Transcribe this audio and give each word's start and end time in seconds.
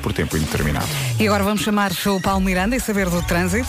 por 0.00 0.12
tempo 0.12 0.36
indeterminado. 0.36 0.88
E 1.18 1.26
agora 1.26 1.44
vamos 1.44 1.62
chamar 1.62 1.92
o 2.06 2.20
Paulo 2.20 2.40
Miranda 2.40 2.76
e 2.76 2.80
saber 2.80 3.08
do 3.08 3.22
trânsito. 3.22 3.68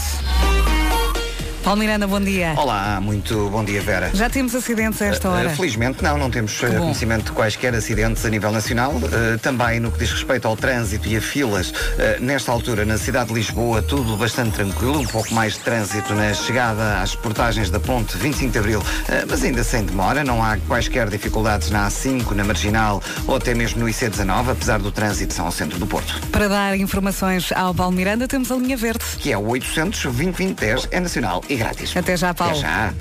Paulo 1.64 1.80
Miranda, 1.80 2.08
bom 2.08 2.20
dia. 2.20 2.56
Olá, 2.58 3.00
muito 3.00 3.48
bom 3.52 3.64
dia, 3.64 3.82
Vera. 3.82 4.10
Já 4.16 4.28
temos 4.28 4.56
acidentes 4.56 5.00
a 5.00 5.06
esta 5.06 5.30
hora? 5.30 5.48
Uh, 5.48 5.56
felizmente 5.56 6.04
não, 6.04 6.18
não 6.18 6.32
temos 6.32 6.60
uh, 6.64 6.66
conhecimento 6.76 7.26
de 7.26 7.32
quaisquer 7.34 7.76
acidentes 7.76 8.26
a 8.26 8.30
nível 8.30 8.52
nacional. 8.52 8.94
Uh, 8.94 9.38
também 9.40 9.80
no 9.80 9.92
que 9.92 10.00
diz 10.00 10.12
respeito 10.12 10.48
ao 10.48 10.58
trânsito 10.58 11.08
e 11.08 11.16
a 11.16 11.22
filas, 11.22 11.72
nesta 12.20 12.52
altura 12.52 12.84
na 12.84 12.98
cidade 12.98 13.30
de 13.30 13.36
Lisboa, 13.36 13.82
tudo 13.82 14.18
bastante 14.18 14.56
tranquilo, 14.56 15.00
um 15.00 15.06
pouco 15.06 15.34
mais 15.34 15.54
de 15.54 15.60
trânsito 15.60 16.14
na 16.16 16.34
chegada 16.34 17.00
às 17.00 17.16
portagens 17.16 17.70
da 17.70 17.80
ponte 17.80 18.18
25 18.18 18.52
de 18.52 18.60
Abril, 18.60 18.84
mas 19.30 19.44
ainda 19.44 19.64
sem 19.64 19.84
demora, 19.84 20.24
não 20.24 20.44
há 20.44 20.58
quaisquer 20.68 21.10
dificuldades 21.10 21.70
na 21.70 21.88
A5, 21.88 22.32
na 22.32 22.44
Marginal 22.44 23.02
ou 23.28 23.36
até 23.36 23.54
mesmo 23.54 23.82
no 23.82 23.86
IC19, 23.86 24.52
apesar 24.52 24.80
do 24.80 24.92
trânsito 24.92 25.34
são 25.34 25.46
ao 25.46 25.52
centro 25.52 25.78
do 25.78 25.86
Porto. 25.86 26.20
Para 26.32 26.48
dar 26.48 26.78
informações 26.78 27.52
ao 27.52 27.74
Paulo 27.74 27.96
Miranda, 27.96 28.28
temos 28.28 28.52
a 28.52 28.56
linha 28.56 28.78
verde. 28.78 29.04
Que 29.20 29.32
é 29.32 29.38
o 29.38 29.48
800 29.48 30.04
2010 30.04 30.88
é 30.92 31.00
nacional 31.00 31.42
e 31.52 31.56
grátis. 31.56 31.96
Até 31.96 32.16
já, 32.16 32.34
Paulo. 32.34 32.54
Até 32.54 32.62
já. 32.62 32.94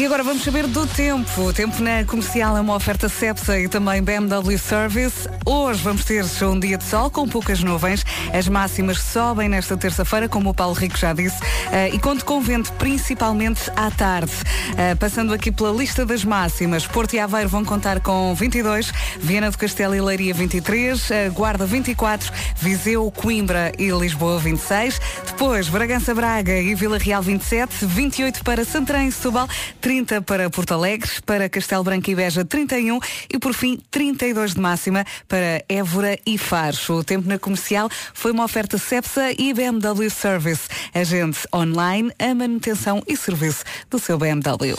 E 0.00 0.06
agora 0.06 0.22
vamos 0.22 0.42
saber 0.42 0.66
do 0.66 0.86
tempo. 0.86 1.42
O 1.42 1.52
tempo 1.52 1.82
na 1.82 2.02
comercial 2.06 2.56
é 2.56 2.60
uma 2.62 2.74
oferta 2.74 3.06
Cepsa 3.06 3.60
e 3.60 3.68
também 3.68 4.02
BMW 4.02 4.56
Service. 4.56 5.28
Hoje 5.44 5.82
vamos 5.82 6.06
ter 6.06 6.24
um 6.42 6.58
dia 6.58 6.78
de 6.78 6.84
sol 6.84 7.10
com 7.10 7.28
poucas 7.28 7.62
nuvens. 7.62 8.02
As 8.32 8.48
máximas 8.48 8.98
sobem 8.98 9.46
nesta 9.46 9.76
terça-feira, 9.76 10.26
como 10.26 10.48
o 10.48 10.54
Paulo 10.54 10.72
Rico 10.72 10.96
já 10.96 11.12
disse, 11.12 11.36
uh, 11.42 11.94
e 11.94 11.98
conto 11.98 12.24
com 12.24 12.40
vento 12.40 12.72
principalmente 12.74 13.70
à 13.76 13.90
tarde. 13.90 14.32
Uh, 14.70 14.96
passando 14.98 15.34
aqui 15.34 15.52
pela 15.52 15.70
lista 15.70 16.06
das 16.06 16.24
máximas, 16.24 16.86
Porto 16.86 17.12
e 17.12 17.18
Aveiro 17.18 17.50
vão 17.50 17.62
contar 17.62 18.00
com 18.00 18.34
22, 18.34 18.90
Viana 19.18 19.50
do 19.50 19.58
Castelo 19.58 19.94
e 19.94 20.00
Leiria 20.00 20.32
23, 20.32 21.10
uh, 21.10 21.12
Guarda 21.34 21.66
24, 21.66 22.32
Viseu, 22.56 23.10
Coimbra 23.10 23.70
e 23.78 23.90
Lisboa 23.90 24.38
26, 24.38 24.98
depois 25.26 25.68
Bragança, 25.68 26.14
Braga 26.14 26.58
e 26.58 26.74
Vila 26.74 26.96
Real 26.96 27.20
27, 27.20 27.84
28 27.84 28.42
para 28.42 28.64
Santarém 28.64 29.08
e 29.08 29.12
Setúbal, 29.12 29.46
30 29.90 30.22
para 30.22 30.48
Porto 30.48 30.72
Alegre, 30.72 31.10
para 31.26 31.48
Castelo 31.48 31.82
Branco 31.82 32.08
e 32.08 32.14
Beja 32.14 32.44
31 32.44 33.00
e 33.28 33.40
por 33.40 33.52
fim 33.52 33.76
32 33.90 34.54
de 34.54 34.60
máxima 34.60 35.04
para 35.26 35.64
Évora 35.68 36.16
e 36.24 36.38
Faro. 36.38 36.76
O 36.90 37.02
tempo 37.02 37.28
na 37.28 37.40
comercial 37.40 37.90
foi 38.14 38.30
uma 38.30 38.44
oferta 38.44 38.78
Cepsa 38.78 39.32
e 39.36 39.52
BMW 39.52 40.08
Service, 40.08 40.68
agente 40.94 41.40
online, 41.52 42.12
a 42.20 42.32
manutenção 42.32 43.02
e 43.08 43.16
serviço 43.16 43.64
do 43.90 43.98
seu 43.98 44.16
BMW. 44.16 44.78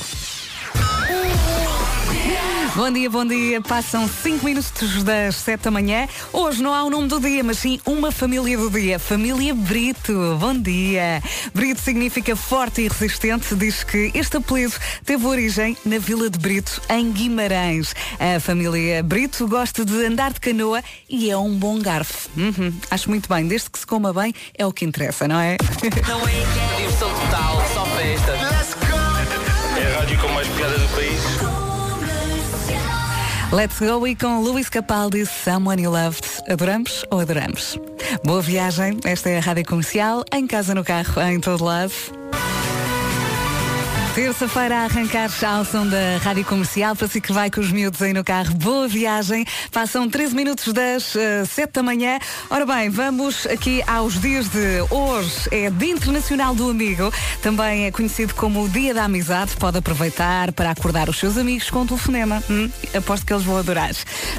Bom 2.73 2.89
dia, 2.89 3.09
bom 3.09 3.25
dia. 3.25 3.59
Passam 3.59 4.07
5 4.07 4.45
minutos 4.45 5.03
das 5.03 5.35
7 5.35 5.63
da 5.63 5.71
manhã. 5.71 6.07
Hoje 6.31 6.63
não 6.63 6.73
há 6.73 6.81
o 6.85 6.89
nome 6.89 7.09
do 7.09 7.19
dia, 7.19 7.43
mas 7.43 7.59
sim 7.59 7.81
uma 7.85 8.13
família 8.13 8.57
do 8.57 8.69
dia. 8.69 8.97
Família 8.97 9.53
Brito. 9.53 10.37
Bom 10.39 10.57
dia. 10.57 11.21
Brito 11.53 11.81
significa 11.81 12.33
forte 12.33 12.81
e 12.83 12.87
resistente. 12.87 13.55
Diz 13.55 13.83
que 13.83 14.09
este 14.13 14.37
apelido 14.37 14.73
teve 15.03 15.25
origem 15.27 15.75
na 15.83 15.97
Vila 15.97 16.29
de 16.29 16.39
Brito, 16.39 16.81
em 16.89 17.11
Guimarães. 17.11 17.93
A 18.17 18.39
família 18.39 19.03
Brito 19.03 19.49
gosta 19.49 19.83
de 19.83 20.05
andar 20.05 20.31
de 20.31 20.39
canoa 20.39 20.81
e 21.09 21.29
é 21.29 21.37
um 21.37 21.53
bom 21.53 21.77
garfo. 21.77 22.29
Uhum. 22.37 22.73
Acho 22.89 23.09
muito 23.09 23.27
bem. 23.27 23.45
Desde 23.49 23.69
que 23.69 23.79
se 23.79 23.85
coma 23.85 24.13
bem, 24.13 24.33
é 24.57 24.65
o 24.65 24.71
que 24.71 24.85
interessa, 24.85 25.27
não 25.27 25.41
é? 25.41 25.57
Não 26.07 26.25
é 26.25 26.77
diversão 26.77 27.09
total, 27.09 27.61
só 27.73 27.85
festa. 27.97 28.31
É 29.77 29.93
a 29.93 29.99
rádio 29.99 30.19
com 30.21 30.29
mais 30.29 30.47
piada 30.47 30.77
do 30.77 30.87
país. 30.95 31.60
Let's 33.53 33.79
go 33.79 34.07
e 34.07 34.15
com 34.15 34.39
Luís 34.39 34.69
Capaldi, 34.69 35.25
Someone 35.25 35.83
You 35.83 35.91
Loved. 35.91 36.25
Adoramos 36.47 37.03
ou 37.11 37.19
adoramos? 37.19 37.77
Boa 38.23 38.41
viagem, 38.41 38.97
esta 39.03 39.29
é 39.29 39.39
a 39.39 39.41
Rádio 39.41 39.65
Comercial, 39.65 40.23
em 40.33 40.47
casa, 40.47 40.73
no 40.73 40.85
carro, 40.85 41.21
em 41.21 41.37
todo 41.37 41.65
lado. 41.65 41.91
Terça-feira 44.13 44.75
a 44.75 44.83
arrancar 44.83 45.29
ao 45.47 45.63
som 45.63 45.87
da 45.87 46.17
Rádio 46.21 46.43
Comercial, 46.43 46.97
para 46.97 47.07
si 47.07 47.21
que 47.21 47.31
vai 47.31 47.49
com 47.49 47.61
os 47.61 47.71
miúdos 47.71 48.01
aí 48.01 48.11
no 48.11 48.25
carro. 48.25 48.53
Boa 48.55 48.85
viagem. 48.85 49.45
Passam 49.71 50.09
13 50.09 50.35
minutos 50.35 50.73
das 50.73 51.15
uh, 51.15 51.19
eh, 51.19 51.45
7 51.45 51.71
da 51.71 51.83
manhã. 51.83 52.19
Ora 52.49 52.65
bem, 52.65 52.89
vamos 52.89 53.47
aqui 53.47 53.81
aos 53.87 54.19
dias 54.19 54.49
de 54.49 54.81
hoje. 54.89 55.47
É 55.49 55.69
Dia 55.69 55.93
Internacional 55.93 56.53
do 56.53 56.69
Amigo. 56.69 57.09
Também 57.41 57.85
é 57.85 57.91
conhecido 57.91 58.35
como 58.35 58.65
o 58.65 58.69
Dia 58.69 58.93
da 58.93 59.05
Amizade. 59.05 59.55
Pode 59.55 59.77
aproveitar 59.77 60.51
para 60.51 60.71
acordar 60.71 61.07
os 61.07 61.17
seus 61.17 61.37
amigos 61.37 61.69
com 61.69 61.83
um 61.83 61.87
telefonema. 61.87 62.43
Hum, 62.49 62.69
aposto 62.93 63.25
que 63.25 63.31
eles 63.31 63.45
vão 63.45 63.55
adorar. 63.55 63.91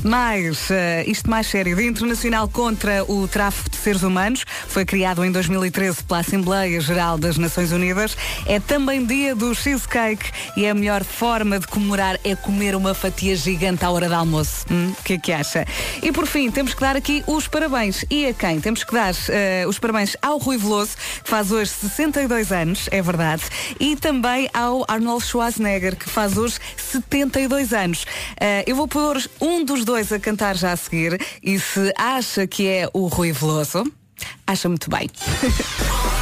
Mas, 0.02 0.68
uh, 0.68 0.74
isto 1.06 1.30
mais 1.30 1.46
sério, 1.46 1.74
Dia 1.74 1.88
Internacional 1.88 2.46
contra 2.46 3.04
o 3.10 3.26
Tráfico 3.26 3.70
de 3.70 3.78
Seres 3.78 4.02
Humanos. 4.02 4.44
Foi 4.68 4.84
criado 4.84 5.24
em 5.24 5.32
2013 5.32 6.04
pela 6.04 6.20
Assembleia 6.20 6.78
Geral 6.78 7.16
das 7.16 7.38
Nações 7.38 7.72
Unidas. 7.72 8.14
É 8.44 8.60
também 8.60 9.06
dia 9.06 9.34
dos 9.34 9.61
cheesecake 9.62 10.30
e 10.56 10.66
a 10.66 10.74
melhor 10.74 11.04
forma 11.04 11.58
de 11.58 11.66
comemorar 11.66 12.18
é 12.24 12.34
comer 12.34 12.74
uma 12.74 12.94
fatia 12.94 13.36
gigante 13.36 13.84
à 13.84 13.90
hora 13.90 14.08
do 14.08 14.14
almoço. 14.14 14.66
Hum, 14.70 14.86
o 14.86 14.90
hum, 14.90 14.94
que 15.04 15.14
é 15.14 15.18
que 15.18 15.32
acha? 15.32 15.64
E 16.02 16.10
por 16.10 16.26
fim, 16.26 16.50
temos 16.50 16.74
que 16.74 16.80
dar 16.80 16.96
aqui 16.96 17.22
os 17.26 17.46
parabéns. 17.46 18.04
E 18.10 18.26
a 18.26 18.34
quem? 18.34 18.60
Temos 18.60 18.82
que 18.82 18.92
dar 18.92 19.14
uh, 19.14 19.68
os 19.68 19.78
parabéns 19.78 20.16
ao 20.20 20.38
Rui 20.38 20.58
Veloso, 20.58 20.96
que 21.22 21.30
faz 21.30 21.52
hoje 21.52 21.70
62 21.70 22.50
anos, 22.50 22.88
é 22.90 23.00
verdade, 23.00 23.42
e 23.78 23.94
também 23.94 24.48
ao 24.52 24.84
Arnold 24.88 25.24
Schwarzenegger, 25.24 25.96
que 25.96 26.08
faz 26.08 26.36
hoje 26.36 26.58
72 26.76 27.72
anos. 27.72 28.02
Uh, 28.02 28.64
eu 28.66 28.74
vou 28.74 28.88
pôr 28.88 29.22
um 29.40 29.64
dos 29.64 29.84
dois 29.84 30.12
a 30.12 30.18
cantar 30.18 30.56
já 30.56 30.72
a 30.72 30.76
seguir, 30.76 31.20
e 31.42 31.58
se 31.58 31.92
acha 31.96 32.46
que 32.46 32.66
é 32.66 32.88
o 32.92 33.06
Rui 33.06 33.32
Veloso, 33.32 33.84
acha 34.46 34.68
muito 34.68 34.90
bem. 34.90 35.08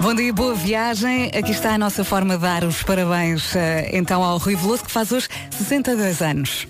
Bom 0.00 0.14
dia, 0.14 0.32
boa 0.32 0.54
viagem. 0.54 1.26
Aqui 1.26 1.50
está 1.50 1.74
a 1.74 1.78
nossa 1.78 2.04
forma 2.04 2.36
de 2.36 2.42
dar 2.42 2.62
os 2.62 2.82
parabéns 2.84 3.54
uh, 3.54 3.58
então 3.92 4.22
ao 4.22 4.38
Rui 4.38 4.54
Veloso, 4.54 4.84
que 4.84 4.90
faz 4.90 5.10
hoje 5.10 5.28
62 5.50 6.22
anos. 6.22 6.68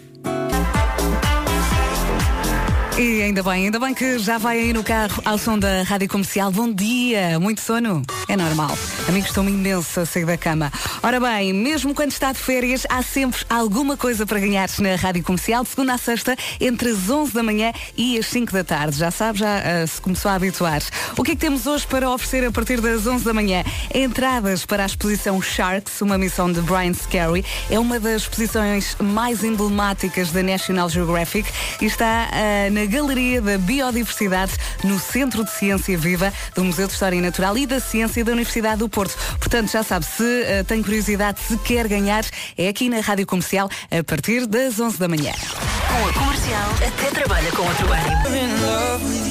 E 2.99 3.23
ainda 3.23 3.43
bem, 3.43 3.67
ainda 3.67 3.79
bem 3.79 3.95
que 3.95 4.19
já 4.19 4.39
vai 4.39 4.59
aí 4.59 4.73
no 4.73 4.83
carro 4.83 5.23
ao 5.25 5.39
som 5.39 5.59
da 5.59 5.83
Rádio 5.83 6.09
Comercial. 6.09 6.51
Bom 6.51 6.73
dia, 6.73 7.39
muito 7.39 7.61
sono? 7.61 8.03
É 8.29 8.37
normal. 8.37 8.71
Amigos, 9.09 9.31
estou-me 9.31 9.51
imenso 9.51 10.01
a 10.01 10.05
sair 10.05 10.27
da 10.27 10.37
cama. 10.37 10.71
Ora 11.03 11.19
bem, 11.19 11.51
mesmo 11.55 11.95
quando 11.95 12.13
está 12.13 12.31
de 12.31 12.39
férias, 12.39 12.87
há 12.91 13.03
sempre 13.03 13.41
alguma 13.49 13.97
coisa 13.97 14.27
para 14.27 14.39
ganhar 14.39 14.69
na 14.81 14.97
Rádio 14.97 15.23
Comercial, 15.25 15.63
de 15.63 15.71
segunda 15.71 15.95
a 15.95 15.99
sexta, 15.99 16.37
entre 16.61 16.91
as 16.91 17.09
11 17.09 17.33
da 17.33 17.43
manhã 17.43 17.73
e 17.97 18.19
as 18.19 18.27
5 18.27 18.53
da 18.53 18.63
tarde. 18.63 18.99
Já 18.99 19.11
sabe, 19.11 19.39
já 19.39 19.61
uh, 19.61 19.89
se 19.89 19.99
começou 19.99 20.31
a 20.31 20.35
habituar. 20.35 20.83
O 21.17 21.25
que 21.25 21.31
é 21.31 21.35
que 21.35 21.41
temos 21.41 21.67
hoje 21.67 21.87
para 21.87 22.11
oferecer 22.11 22.47
a 22.47 22.53
partir 22.53 22.83
das 22.83 23.07
11 23.07 23.25
da 23.25 23.33
manhã? 23.33 23.65
Entradas 23.95 24.67
para 24.67 24.83
a 24.83 24.87
exposição 24.87 25.41
Sharks, 25.41 26.03
uma 26.03 26.19
missão 26.19 26.53
de 26.53 26.61
Brian 26.61 26.93
Scary. 26.93 27.43
É 27.71 27.79
uma 27.79 27.99
das 27.99 28.23
exposições 28.23 28.95
mais 29.01 29.43
emblemáticas 29.43 30.33
da 30.33 30.43
National 30.43 30.91
Geographic 30.91 31.51
e 31.81 31.87
está 31.87 32.29
uh, 32.29 32.71
na 32.75 32.85
Galeria 32.85 33.41
da 33.41 33.57
Biodiversidade, 33.57 34.53
no 34.85 34.99
Centro 34.99 35.45
de 35.45 35.51
Ciência 35.51 35.97
Viva 35.97 36.31
do 36.55 36.63
Museu 36.63 36.87
de 36.87 36.93
História 36.93 37.19
Natural 37.23 37.57
e 37.57 37.67
da 37.67 37.81
Ciência 37.81 38.23
da 38.23 38.33
Universidade 38.33 38.81
do 38.81 38.89
Porto. 38.89 38.98
Portanto, 39.07 39.71
já 39.71 39.83
sabe, 39.83 40.05
se 40.05 40.23
uh, 40.23 40.65
tem 40.67 40.83
curiosidade, 40.83 41.39
se 41.41 41.57
quer 41.59 41.87
ganhar, 41.87 42.25
é 42.57 42.69
aqui 42.69 42.89
na 42.89 43.01
Rádio 43.01 43.27
Comercial 43.27 43.69
a 43.91 44.03
partir 44.03 44.47
das 44.47 44.81
11 44.81 44.99
da 44.99 45.09
manhã. 45.09 45.33
Com 45.33 46.09
a 46.09 46.13
comercial, 46.13 46.71
até 46.87 47.11
trabalha 47.11 47.51
com 47.53 47.63
outro 47.63 47.87
ânimo. 47.93 49.28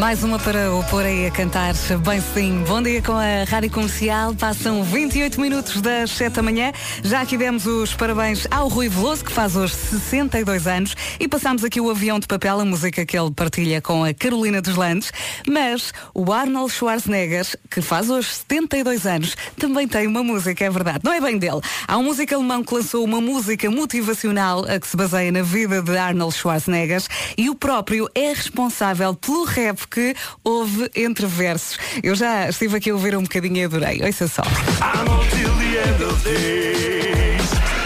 Mais 0.00 0.24
uma 0.24 0.38
para 0.38 0.72
o 0.72 0.98
aí 0.98 1.26
a 1.26 1.30
cantar 1.30 1.74
bem 2.02 2.22
sim. 2.32 2.64
Bom 2.66 2.80
dia 2.80 3.02
com 3.02 3.12
a 3.12 3.44
Rádio 3.46 3.70
Comercial. 3.70 4.34
Passam 4.34 4.82
28 4.82 5.38
minutos 5.38 5.82
das 5.82 6.10
7 6.12 6.36
da 6.36 6.42
manhã. 6.42 6.72
Já 7.04 7.20
aqui 7.20 7.36
demos 7.36 7.66
os 7.66 7.92
parabéns 7.92 8.46
ao 8.50 8.66
Rui 8.68 8.88
Veloso, 8.88 9.22
que 9.22 9.30
faz 9.30 9.56
hoje 9.56 9.74
62 9.74 10.66
anos. 10.66 10.96
E 11.20 11.28
passamos 11.28 11.62
aqui 11.62 11.82
o 11.82 11.90
avião 11.90 12.18
de 12.18 12.26
papel, 12.26 12.60
a 12.60 12.64
música 12.64 13.04
que 13.04 13.16
ele 13.16 13.30
partilha 13.30 13.82
com 13.82 14.02
a 14.02 14.14
Carolina 14.14 14.62
dos 14.62 14.74
Landes. 14.74 15.12
Mas 15.46 15.92
o 16.14 16.32
Arnold 16.32 16.72
Schwarzenegger, 16.72 17.46
que 17.70 17.82
faz 17.82 18.08
hoje 18.08 18.28
72 18.28 19.06
anos, 19.06 19.36
também 19.58 19.86
tem 19.86 20.06
uma 20.06 20.24
música, 20.24 20.64
é 20.64 20.70
verdade. 20.70 21.00
Não 21.04 21.12
é 21.12 21.20
bem 21.20 21.36
dele. 21.36 21.60
Há 21.86 21.98
um 21.98 22.04
músico 22.04 22.34
alemão 22.34 22.64
que 22.64 22.74
lançou 22.74 23.04
uma 23.04 23.20
música 23.20 23.70
motivacional 23.70 24.64
a 24.64 24.80
que 24.80 24.88
se 24.88 24.96
baseia 24.96 25.30
na 25.30 25.42
vida 25.42 25.82
de 25.82 25.98
Arnold 25.98 26.34
Schwarzenegger 26.34 27.02
e 27.36 27.50
o 27.50 27.54
próprio 27.54 28.08
é 28.14 28.30
responsável 28.32 29.14
pelo 29.14 29.44
rap 29.44 29.89
que 29.90 30.14
houve 30.44 30.90
entre 30.94 31.26
versos. 31.26 31.78
Eu 32.02 32.14
já 32.14 32.48
estive 32.48 32.76
aqui 32.76 32.90
a 32.90 32.94
ouvir 32.94 33.16
um 33.16 33.22
bocadinho 33.22 33.56
e 33.56 33.64
adorei. 33.64 34.02
Ouça 34.04 34.28
só. 34.28 34.42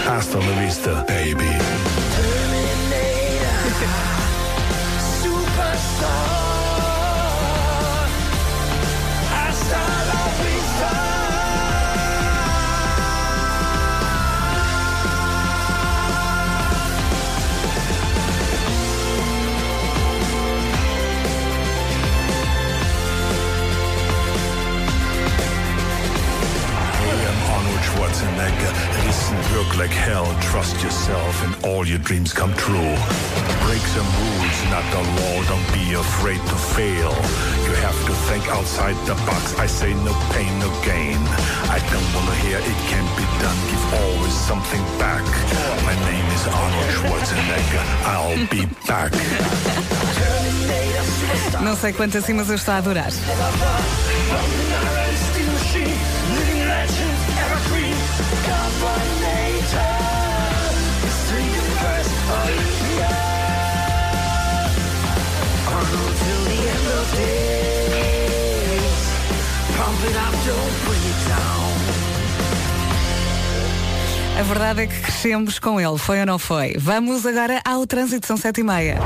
Hasta 0.07 0.39
la 0.39 0.61
vista, 0.61 0.95
baby. 1.09 1.94
Look 29.55 29.79
like 29.79 29.91
hell, 29.91 30.27
trust 30.51 30.83
yourself 30.83 31.35
and 31.45 31.53
all 31.65 31.87
your 31.87 31.99
dreams 31.99 32.33
come 32.33 32.53
true. 32.55 32.95
Break 33.67 33.85
some 33.97 34.11
rules, 34.23 34.59
not 34.75 34.85
the 34.95 35.03
law. 35.19 35.37
Don't 35.51 35.69
be 35.73 35.95
afraid 35.95 36.41
to 36.51 36.57
fail. 36.77 37.13
You 37.67 37.75
have 37.87 37.99
to 38.09 38.15
think 38.29 38.45
outside 38.49 38.97
the 39.07 39.15
box. 39.29 39.59
I 39.59 39.67
say 39.67 39.95
no 39.95 40.13
pain, 40.35 40.53
no 40.59 40.69
gain. 40.83 41.21
I 41.77 41.79
don't 41.93 42.09
wanna 42.15 42.37
hear 42.45 42.59
it 42.59 42.79
can't 42.91 43.13
be 43.21 43.27
done. 43.43 43.59
Give 43.71 43.85
always 44.03 44.35
something 44.51 44.85
back. 44.99 45.25
My 45.89 45.97
name 46.11 46.27
is 46.37 46.45
Arnold 46.63 46.91
Schwarzenegger. 46.97 47.85
I'll 48.13 48.47
be 48.49 48.63
back. 48.87 49.13
Não 51.63 51.77
sei 51.77 51.93
quanto 51.93 52.19
assim, 52.19 52.35
mas 52.35 52.49
eu 52.49 52.57
estou 52.57 52.75
a 52.75 52.79
adorar. 52.79 53.11
A 74.37 74.43
verdade 74.43 74.83
é 74.83 74.87
que 74.87 75.01
crescemos 75.01 75.59
com 75.59 75.81
ele, 75.81 75.97
foi 75.97 76.21
ou 76.21 76.27
não 76.27 76.39
foi? 76.39 76.75
Vamos 76.77 77.25
agora 77.25 77.61
ao 77.65 77.87
trânsito, 77.87 78.27
são 78.27 78.37
sete 78.37 78.61
e 78.61 78.65
meia. 78.65 78.99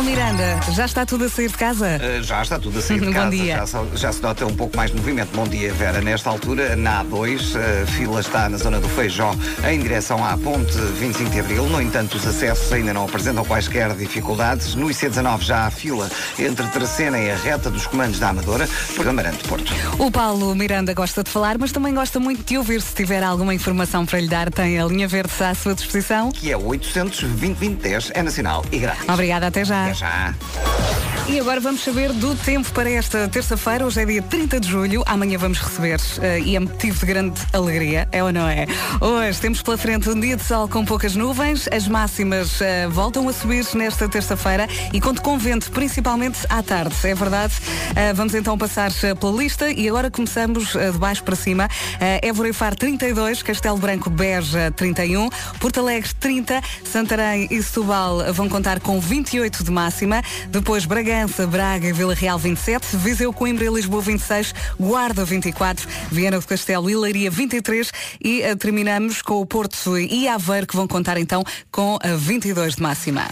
Paulo 0.00 0.12
Miranda, 0.16 0.58
já 0.72 0.86
está 0.86 1.04
tudo 1.04 1.26
a 1.26 1.28
sair 1.28 1.48
de 1.48 1.58
casa? 1.58 2.00
Uh, 2.00 2.22
Já 2.22 2.40
está 2.40 2.58
tudo 2.58 2.78
a 2.78 2.80
sair 2.80 3.00
de 3.00 3.04
Bom 3.08 3.12
casa. 3.12 3.30
dia. 3.30 3.66
Já, 3.66 3.84
já 3.96 4.12
se 4.12 4.22
nota 4.22 4.46
um 4.46 4.56
pouco 4.56 4.74
mais 4.74 4.90
de 4.90 4.96
movimento. 4.96 5.28
Bom 5.34 5.46
dia, 5.46 5.74
Vera. 5.74 6.00
Nesta 6.00 6.30
altura, 6.30 6.74
na 6.74 7.04
A2, 7.04 7.54
a 7.54 7.86
fila 7.86 8.20
está 8.20 8.48
na 8.48 8.56
zona 8.56 8.80
do 8.80 8.88
Feijó, 8.88 9.34
em 9.70 9.78
direção 9.78 10.24
à 10.24 10.38
ponte 10.38 10.72
25 10.98 11.28
de 11.28 11.40
Abril. 11.40 11.66
No 11.66 11.82
entanto, 11.82 12.16
os 12.16 12.26
acessos 12.26 12.72
ainda 12.72 12.94
não 12.94 13.04
apresentam 13.04 13.44
quaisquer 13.44 13.94
dificuldades. 13.94 14.74
No 14.74 14.86
IC19 14.86 15.42
já 15.42 15.66
há 15.66 15.70
fila 15.70 16.10
entre 16.38 16.66
Terceira 16.68 17.18
e 17.18 17.30
a 17.30 17.36
reta 17.36 17.68
dos 17.68 17.86
comandos 17.86 18.18
da 18.18 18.30
Amadora, 18.30 18.66
por 18.96 19.06
Amarante 19.06 19.46
Porto. 19.46 19.70
O 19.98 20.10
Paulo 20.10 20.54
Miranda 20.54 20.94
gosta 20.94 21.22
de 21.22 21.30
falar, 21.30 21.58
mas 21.58 21.72
também 21.72 21.92
gosta 21.92 22.18
muito 22.18 22.42
de 22.42 22.56
ouvir. 22.56 22.80
Se 22.80 22.94
tiver 22.94 23.22
alguma 23.22 23.52
informação 23.52 24.06
para 24.06 24.18
lhe 24.18 24.28
dar, 24.28 24.50
tem 24.50 24.80
a 24.80 24.84
linha 24.86 25.06
verde 25.06 25.30
à 25.44 25.54
sua 25.54 25.74
disposição. 25.74 26.32
Que 26.32 26.50
é 26.50 26.56
820 26.56 27.80
é 28.14 28.22
nacional 28.22 28.64
e 28.72 28.78
grátis. 28.78 29.06
Obrigada, 29.06 29.48
até 29.48 29.62
já. 29.62 29.89
Até 29.90 29.94
já. 29.94 31.09
E 31.28 31.38
agora 31.38 31.60
vamos 31.60 31.82
saber 31.82 32.12
do 32.12 32.34
tempo 32.34 32.72
para 32.72 32.90
esta 32.90 33.28
terça-feira. 33.28 33.86
Hoje 33.86 34.00
é 34.00 34.04
dia 34.04 34.22
30 34.22 34.58
de 34.58 34.68
julho. 34.68 35.02
Amanhã 35.06 35.38
vamos 35.38 35.58
receber 35.58 36.00
eh, 36.20 36.40
e 36.40 36.56
é 36.56 36.60
motivo 36.60 36.98
de 36.98 37.06
grande 37.06 37.40
alegria, 37.52 38.08
é 38.10 38.22
ou 38.22 38.32
não 38.32 38.48
é? 38.48 38.66
Hoje 39.00 39.40
temos 39.40 39.62
pela 39.62 39.78
frente 39.78 40.08
um 40.10 40.18
dia 40.18 40.36
de 40.36 40.42
sol 40.42 40.68
com 40.68 40.84
poucas 40.84 41.14
nuvens. 41.14 41.68
As 41.72 41.86
máximas 41.86 42.60
eh, 42.60 42.88
voltam 42.88 43.28
a 43.28 43.32
subir 43.32 43.64
nesta 43.74 44.08
terça-feira 44.08 44.66
e 44.92 45.00
conto 45.00 45.22
com 45.22 45.38
vento, 45.38 45.70
principalmente 45.70 46.40
à 46.48 46.62
tarde. 46.62 46.94
É 47.04 47.14
verdade. 47.14 47.54
Eh, 47.94 48.12
vamos 48.12 48.34
então 48.34 48.58
passar 48.58 48.90
pela 48.92 49.32
lista 49.32 49.70
e 49.70 49.88
agora 49.88 50.10
começamos 50.10 50.72
de 50.72 50.98
baixo 50.98 51.22
para 51.22 51.36
cima. 51.36 51.68
Eh, 52.00 52.28
Évora 52.28 52.48
e 52.48 52.52
Faro 52.52 52.74
32, 52.74 53.42
Castelo 53.42 53.78
Branco 53.78 54.10
Beja 54.10 54.72
31, 54.72 55.28
Porto 55.60 55.78
Alegre 55.78 56.10
30, 56.18 56.60
Santarém 56.84 57.46
e 57.50 57.62
Setúbal 57.62 58.32
vão 58.32 58.48
contar 58.48 58.80
com 58.80 58.98
28 59.00 59.62
de 59.62 59.70
máxima. 59.70 60.22
Depois 60.48 60.84
Bragança, 60.84 61.09
Braga 61.48 61.88
e 61.88 61.92
Vila 61.92 62.14
Real 62.14 62.38
27, 62.38 62.96
Viseu, 62.98 63.32
Coimbra 63.32 63.64
e 63.64 63.68
Lisboa 63.68 64.00
26, 64.00 64.54
Guarda 64.78 65.24
24, 65.24 65.88
Viana 66.08 66.38
do 66.38 66.46
Castelo 66.46 66.88
e 66.88 66.94
Leiria 66.94 67.28
23 67.28 67.90
e 68.22 68.42
eh, 68.42 68.54
terminamos 68.54 69.20
com 69.20 69.40
o 69.40 69.44
Porto 69.44 69.98
e 69.98 70.28
Aveiro 70.28 70.68
que 70.68 70.76
vão 70.76 70.86
contar 70.86 71.18
então 71.18 71.42
com 71.72 71.98
a 72.00 72.14
22 72.14 72.76
de 72.76 72.82
máxima. 72.82 73.26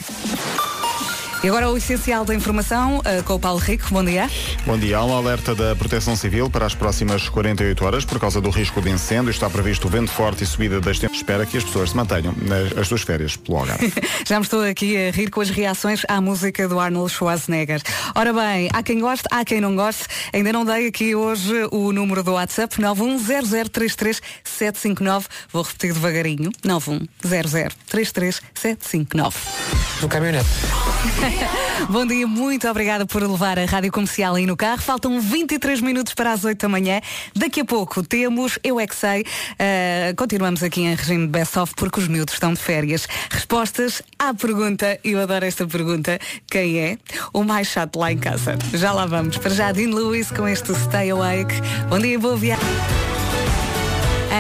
E 1.41 1.47
agora 1.47 1.71
o 1.71 1.77
essencial 1.77 2.25
da 2.25 2.35
informação 2.35 3.01
eh, 3.05 3.23
com 3.23 3.35
o 3.35 3.39
Paulo 3.39 3.61
Rico. 3.61 3.87
Bom 3.93 4.03
dia. 4.03 4.29
Bom 4.67 4.77
dia. 4.77 4.99
Há 4.99 5.05
um 5.05 5.17
alerta 5.17 5.55
da 5.55 5.77
Proteção 5.77 6.17
Civil 6.17 6.51
para 6.51 6.67
as 6.67 6.75
próximas 6.75 7.29
48 7.29 7.85
horas 7.85 8.05
por 8.05 8.19
causa 8.19 8.41
do 8.41 8.51
risco 8.51 8.83
de 8.83 8.91
incêndio. 8.91 9.31
Está 9.31 9.49
previsto 9.49 9.89
vento 9.89 10.11
forte 10.11 10.43
e 10.43 10.47
subida 10.47 10.81
das 10.81 10.99
temperaturas. 10.99 11.17
Espera 11.17 11.47
que 11.47 11.57
as 11.57 11.63
pessoas 11.63 11.91
se 11.91 11.97
mantenham 11.97 12.35
nas 12.43 12.77
as 12.77 12.89
suas 12.89 13.03
férias 13.03 13.37
pelo 13.37 13.59
Algarve. 13.59 13.93
Já 14.27 14.41
me 14.41 14.45
estou 14.45 14.63
aqui 14.63 14.97
a 14.97 15.13
rir 15.13 15.31
com 15.31 15.41
as 15.41 15.49
reações 15.49 16.03
à 16.09 16.21
música 16.21 16.67
do 16.67 16.81
Arnold 16.81 17.13
Schwarzenegger. 17.13 17.81
Ora 18.17 18.33
bem, 18.33 18.69
há 18.73 18.83
quem 18.83 18.99
goste, 18.99 19.29
há 19.31 19.45
quem 19.45 19.61
não 19.61 19.77
goste. 19.77 20.07
Ainda 20.33 20.53
não 20.53 20.65
dei 20.65 20.89
aqui 20.89 21.15
hoje 21.15 21.69
o 21.71 21.93
número 21.93 22.25
do 22.25 22.33
WhatsApp 22.33 22.83
910033759. 22.83 25.27
Vou 25.53 25.63
repetir 25.63 25.93
devagarinho. 25.93 26.51
910033759. 26.65 29.35
No 30.03 30.09
caminhonete. 30.09 30.49
Bom 31.89 32.07
dia, 32.07 32.27
muito 32.27 32.69
obrigada 32.69 33.07
por 33.07 33.23
levar 33.23 33.59
a 33.59 33.65
rádio 33.65 33.93
comercial 33.93 34.35
aí 34.35 34.47
no 34.47 34.57
carro. 34.57 34.81
Faltam 34.81 35.21
23 35.21 35.81
minutos 35.81 36.15
para 36.15 36.33
as 36.33 36.45
8 36.45 36.61
da 36.61 36.69
manhã. 36.69 37.01
Daqui 37.35 37.61
a 37.61 37.65
pouco 37.65 38.03
temos 38.03 38.59
Eu 38.63 38.81
É 38.81 38.87
Que 38.87 38.97
Sei. 38.97 39.25
Ah, 39.59 40.13
continuamos 40.17 40.63
aqui 40.63 40.83
em 40.83 40.95
regime 40.95 41.27
de 41.27 41.33
best-of 41.33 41.75
porque 41.77 42.01
os 42.01 42.09
miúdos 42.09 42.35
estão 42.35 42.53
de 42.53 42.61
férias. 42.61 43.07
Respostas 43.31 44.03
à 44.19 44.35
pergunta, 44.35 44.99
eu 45.05 45.21
adoro 45.21 45.45
esta 45.45 45.67
pergunta, 45.67 46.19
quem 46.51 46.79
é 46.79 46.99
o 47.33 47.45
mais 47.45 47.69
chato 47.69 47.99
lá 47.99 48.13
em 48.13 48.19
casa? 48.19 48.59
Já 48.75 48.93
lá 48.93 49.07
vamos. 49.07 49.39
Para 49.39 49.51
já, 49.51 49.73
Dean 49.73 49.95
Lewis 49.95 50.31
com 50.31 50.47
este 50.49 50.75
Stay 50.75 51.11
Awake. 51.11 51.55
Bom 51.89 51.99
dia, 51.99 52.19
boa 52.19 52.37
viagem. 52.37 53.08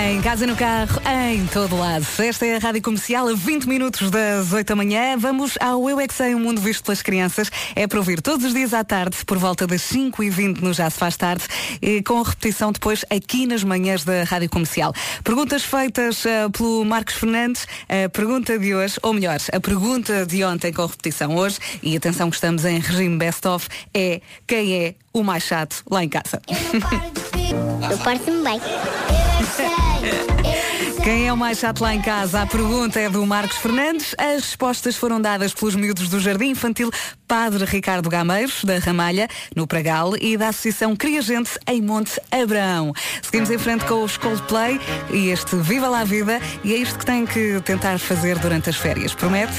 Em 0.06 0.21
casa, 0.23 0.47
no 0.47 0.55
carro, 0.55 1.00
em 1.33 1.45
todo 1.47 1.77
lado. 1.77 2.06
Esta 2.19 2.47
é 2.47 2.56
a 2.56 2.59
Rádio 2.59 2.81
Comercial, 2.81 3.29
a 3.29 3.35
20 3.35 3.65
minutos 3.67 4.11
das 4.11 4.53
8 4.53 4.69
da 4.69 4.77
manhã. 4.77 5.17
Vamos 5.19 5.59
ao 5.61 5.91
Eu 5.91 5.99
é 5.99 6.06
que 6.06 6.15
Sei, 6.15 6.35
um 6.35 6.39
mundo 6.39 6.61
visto 6.61 6.85
pelas 6.85 7.03
crianças. 7.03 7.50
É 7.75 7.87
para 7.87 7.99
ouvir 7.99 8.23
todos 8.23 8.47
os 8.47 8.55
dias 8.55 8.73
à 8.73 8.85
tarde, 8.85 9.17
por 9.27 9.39
volta 9.39 9.67
das 9.67 9.83
5 9.83 10.23
e 10.23 10.31
20 10.31 10.61
no 10.61 10.73
Já 10.73 10.89
se 10.89 10.99
faz 10.99 11.17
tarde, 11.17 11.45
e 11.83 12.00
com 12.03 12.23
repetição 12.23 12.71
depois 12.71 13.05
aqui 13.11 13.47
nas 13.47 13.65
manhãs 13.65 14.05
da 14.05 14.23
Rádio 14.23 14.49
Comercial. 14.49 14.95
Perguntas 15.25 15.65
feitas 15.65 16.25
eh, 16.25 16.49
pelo 16.49 16.85
Marcos 16.85 17.14
Fernandes. 17.14 17.67
A 17.88 18.09
pergunta 18.09 18.59
de 18.59 18.75
hoje, 18.75 18.97
ou 19.02 19.12
melhor, 19.12 19.38
a 19.52 19.61
pergunta 19.61 20.25
de 20.25 20.45
ontem 20.45 20.73
com 20.73 20.87
repetição 20.87 21.37
hoje, 21.37 21.59
e 21.83 21.97
atenção 21.97 22.31
que 22.31 22.37
estamos 22.37 22.64
em 22.64 22.78
regime 22.78 23.17
best-of, 23.17 23.69
é 23.93 24.21
quem 24.47 24.75
é 24.75 24.95
o 25.12 25.25
mais 25.25 25.43
chato 25.43 25.83
lá 25.90 26.05
em 26.05 26.09
casa? 26.09 26.40
Eu 27.90 27.99
parto-me 27.99 28.43
bem. 28.45 28.61
Quem 31.09 31.27
é 31.27 31.33
o 31.33 31.37
mais 31.38 31.59
chato 31.59 31.81
lá 31.81 31.95
em 31.95 32.03
casa? 32.03 32.43
A 32.43 32.47
pergunta 32.47 33.00
é 33.00 33.09
do 33.09 33.25
Marcos 33.25 33.57
Fernandes. 33.57 34.15
As 34.19 34.45
respostas 34.45 34.95
foram 34.95 35.19
dadas 35.19 35.55
pelos 35.55 35.75
miúdos 35.75 36.11
do 36.11 36.21
Jardim 36.21 36.50
Infantil 36.50 36.91
Padre 37.27 37.65
Ricardo 37.65 38.11
Gameiros, 38.11 38.62
da 38.62 38.79
Ramalha, 38.79 39.27
no 39.57 39.67
Pragal, 39.67 40.15
e 40.21 40.37
da 40.37 40.49
Associação 40.49 40.95
Cria 40.95 41.23
Gente 41.23 41.59
em 41.67 41.81
Monte 41.81 42.21
Abraão. 42.31 42.93
Seguimos 43.23 43.50
em 43.50 43.57
frente 43.57 43.87
com 43.87 44.05
os 44.05 44.19
Coldplay 44.19 44.79
e 45.11 45.31
este 45.31 45.57
Viva 45.57 45.88
lá 45.88 46.00
a 46.00 46.05
Vida, 46.05 46.43
e 46.62 46.75
é 46.75 46.77
isto 46.77 46.99
que 46.99 47.07
tem 47.07 47.25
que 47.25 47.59
tentar 47.62 47.99
fazer 47.99 48.38
durante 48.38 48.69
as 48.69 48.77
férias. 48.77 49.15
Promete? 49.15 49.55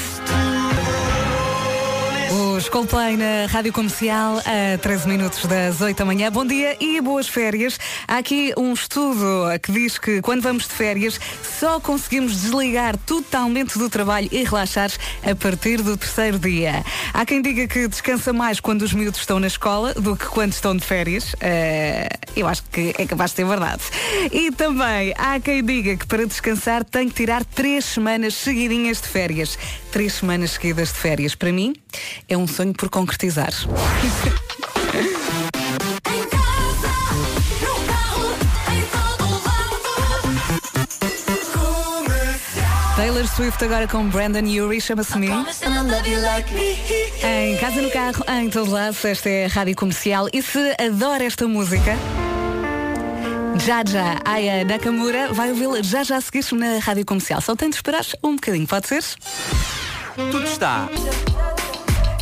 Os 2.56 2.68
Coldplay 2.68 3.16
na 3.16 3.46
Rádio 3.48 3.72
Comercial 3.72 4.38
a 4.38 4.78
13 4.78 5.08
minutos 5.08 5.44
das 5.46 5.80
8 5.80 5.96
da 5.96 6.04
manhã. 6.04 6.32
Bom 6.32 6.44
dia 6.44 6.76
e 6.80 7.00
boas 7.00 7.28
férias. 7.28 7.78
Há 8.08 8.18
aqui 8.18 8.52
um 8.56 8.72
estudo 8.72 9.46
que 9.62 9.70
diz 9.70 9.98
que 9.98 10.20
quando 10.20 10.42
vamos 10.42 10.66
de 10.66 10.74
férias 10.74 11.20
só 11.42 11.78
conseguimos 11.78 12.40
desligar 12.42 12.96
totalmente 12.96 13.78
do 13.78 13.88
trabalho 13.88 14.28
e 14.32 14.42
relaxar 14.42 14.90
a 15.22 15.34
partir 15.34 15.82
do 15.82 15.96
terceiro 15.96 16.38
dia. 16.38 16.84
Há 17.12 17.24
quem 17.24 17.40
diga 17.40 17.68
que 17.68 17.86
descansa 17.86 18.32
mais 18.32 18.58
quando 18.58 18.82
os 18.82 18.92
miúdos 18.92 19.20
estão 19.20 19.38
na 19.38 19.46
escola 19.46 19.94
do 19.94 20.16
que 20.16 20.26
quando 20.26 20.52
estão 20.52 20.76
de 20.76 20.84
férias. 20.84 21.36
Eh, 21.40 22.08
eu 22.36 22.46
acho 22.46 22.62
que 22.64 22.94
é 22.98 23.06
capaz 23.06 23.30
de 23.30 23.38
ter 23.38 23.44
verdade. 23.44 23.82
E 24.32 24.50
também 24.50 25.14
há 25.16 25.38
quem 25.40 25.64
diga 25.64 25.96
que 25.96 26.06
para 26.06 26.26
descansar 26.26 26.84
tem 26.84 27.08
que 27.08 27.14
tirar 27.14 27.44
três 27.44 27.84
semanas 27.84 28.34
seguidinhas 28.34 29.00
de 29.00 29.08
férias. 29.08 29.58
Três 29.92 30.14
semanas 30.14 30.52
seguidas 30.52 30.88
de 30.88 30.98
férias. 30.98 31.34
Para 31.34 31.52
mim, 31.52 31.74
é 32.28 32.36
um 32.36 32.46
sonho 32.50 32.74
por 32.74 32.90
concretizar. 32.90 33.50
Taylor 42.96 43.26
Swift 43.26 43.64
agora 43.64 43.88
com 43.88 44.06
Brandon 44.08 44.40
Urie, 44.40 44.80
chama-se 44.80 45.16
me. 45.16 45.28
Em 45.28 45.44
casa, 47.56 47.80
no 47.80 47.90
carro, 47.90 48.22
em 48.28 48.50
todo 48.50 48.70
lado, 48.70 48.94
esta 49.04 49.30
é 49.30 49.46
a 49.46 49.48
Rádio 49.48 49.74
Comercial. 49.74 50.28
E 50.32 50.42
se 50.42 50.76
adora 50.78 51.24
esta 51.24 51.48
música, 51.48 51.96
já 53.64 53.82
já, 53.86 54.18
Aya 54.24 54.64
Nakamura 54.64 55.32
vai 55.32 55.50
ouvi-la 55.50 55.82
já 55.82 56.02
já 56.02 56.16
a 56.16 56.20
seguir 56.20 56.44
na 56.52 56.78
Rádio 56.78 57.06
Comercial. 57.06 57.40
Só 57.40 57.56
tem 57.56 57.70
de 57.70 57.76
esperar 57.76 58.04
um 58.22 58.34
bocadinho, 58.34 58.66
pode 58.66 58.88
ser? 58.88 59.02
Tudo 60.30 60.44
está. 60.44 60.86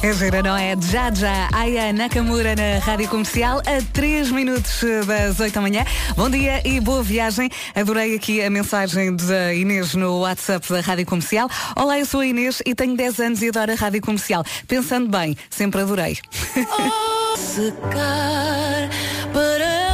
É 0.01 0.13
gira, 0.13 0.43
não 0.45 0.57
é? 0.57 0.77
Já, 0.81 1.13
já. 1.13 1.49
Aya 1.53 1.93
Nakamura 1.93 2.55
na 2.55 2.79
Rádio 2.79 3.09
Comercial, 3.09 3.59
a 3.59 3.83
3 3.93 4.31
minutos 4.31 4.81
das 5.05 5.41
8 5.41 5.53
da 5.53 5.61
manhã. 5.61 5.85
Bom 6.17 6.31
dia 6.31 6.63
e 6.65 6.79
boa 6.79 7.03
viagem. 7.03 7.51
Adorei 7.75 8.15
aqui 8.15 8.41
a 8.41 8.49
mensagem 8.49 9.17
da 9.17 9.53
Inês 9.53 9.95
no 9.95 10.21
WhatsApp 10.21 10.73
da 10.73 10.81
Rádio 10.81 11.05
Comercial. 11.05 11.51
Olá, 11.75 11.99
eu 11.99 12.07
sou 12.07 12.21
a 12.21 12.27
Inês 12.27 12.63
e 12.65 12.77
tenho 12.77 12.97
10 12.97 13.19
anos 13.19 13.43
e 13.43 13.49
adoro 13.49 13.73
a 13.73 13.75
Rádio 13.75 14.01
Comercial. 14.01 14.45
Pensando 14.69 15.09
bem, 15.09 15.37
sempre 15.51 15.81
adorei. 15.81 16.17
Secar 17.37 18.89
para 19.33 19.88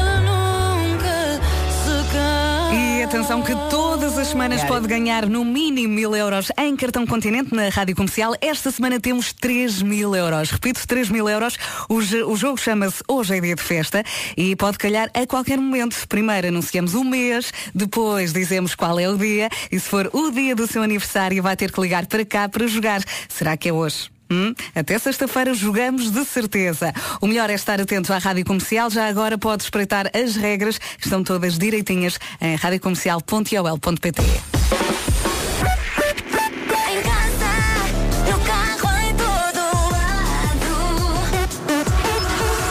atenção 3.14 3.42
que 3.42 3.54
todas 3.70 4.18
as 4.18 4.26
semanas 4.26 4.64
pode 4.64 4.88
ganhar 4.88 5.28
no 5.28 5.44
mínimo 5.44 5.94
mil 5.94 6.16
euros 6.16 6.50
em 6.58 6.74
cartão 6.74 7.06
continente 7.06 7.54
na 7.54 7.68
Rádio 7.68 7.94
Comercial. 7.94 8.34
Esta 8.40 8.72
semana 8.72 8.98
temos 8.98 9.32
3 9.32 9.82
mil 9.82 10.16
euros. 10.16 10.50
Repito, 10.50 10.84
3 10.84 11.10
mil 11.10 11.28
euros. 11.28 11.56
O, 11.88 11.98
o 11.98 12.36
jogo 12.36 12.58
chama-se 12.58 13.04
Hoje 13.06 13.36
é 13.36 13.40
Dia 13.40 13.54
de 13.54 13.62
Festa 13.62 14.02
e 14.36 14.56
pode 14.56 14.78
calhar 14.78 15.08
a 15.14 15.24
qualquer 15.28 15.58
momento. 15.58 16.08
Primeiro 16.08 16.48
anunciamos 16.48 16.94
o 16.94 17.04
mês, 17.04 17.52
depois 17.72 18.32
dizemos 18.32 18.74
qual 18.74 18.98
é 18.98 19.08
o 19.08 19.16
dia 19.16 19.48
e 19.70 19.78
se 19.78 19.88
for 19.88 20.10
o 20.12 20.32
dia 20.32 20.56
do 20.56 20.66
seu 20.66 20.82
aniversário 20.82 21.40
vai 21.40 21.54
ter 21.56 21.70
que 21.70 21.80
ligar 21.80 22.06
para 22.06 22.24
cá 22.24 22.48
para 22.48 22.66
jogar. 22.66 23.00
Será 23.28 23.56
que 23.56 23.68
é 23.68 23.72
hoje? 23.72 24.13
Hum? 24.34 24.52
Até 24.74 24.98
sexta-feira 24.98 25.54
jogamos 25.54 26.10
de 26.10 26.24
certeza. 26.24 26.92
O 27.20 27.26
melhor 27.28 27.48
é 27.50 27.54
estar 27.54 27.80
atento 27.80 28.12
à 28.12 28.18
Rádio 28.18 28.44
Comercial. 28.44 28.90
Já 28.90 29.06
agora 29.06 29.38
pode 29.38 29.62
espreitar 29.62 30.10
as 30.12 30.34
regras, 30.34 30.76
que 30.76 31.04
estão 31.04 31.22
todas 31.22 31.56
direitinhas 31.56 32.18
em. 32.40 32.56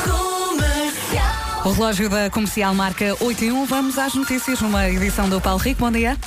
Comercial. 0.06 1.64
O 1.66 1.72
relógio 1.72 2.10
da 2.10 2.30
Comercial 2.30 2.76
marca 2.76 3.16
8 3.22 3.46
e 3.46 3.52
1. 3.54 3.66
Vamos 3.66 3.98
às 3.98 4.14
notícias 4.14 4.60
numa 4.60 4.90
edição 4.90 5.30
do 5.30 5.40
Paulo 5.40 5.62
Rico. 5.62 5.80
Bom 5.80 5.92
dia. 5.92 6.18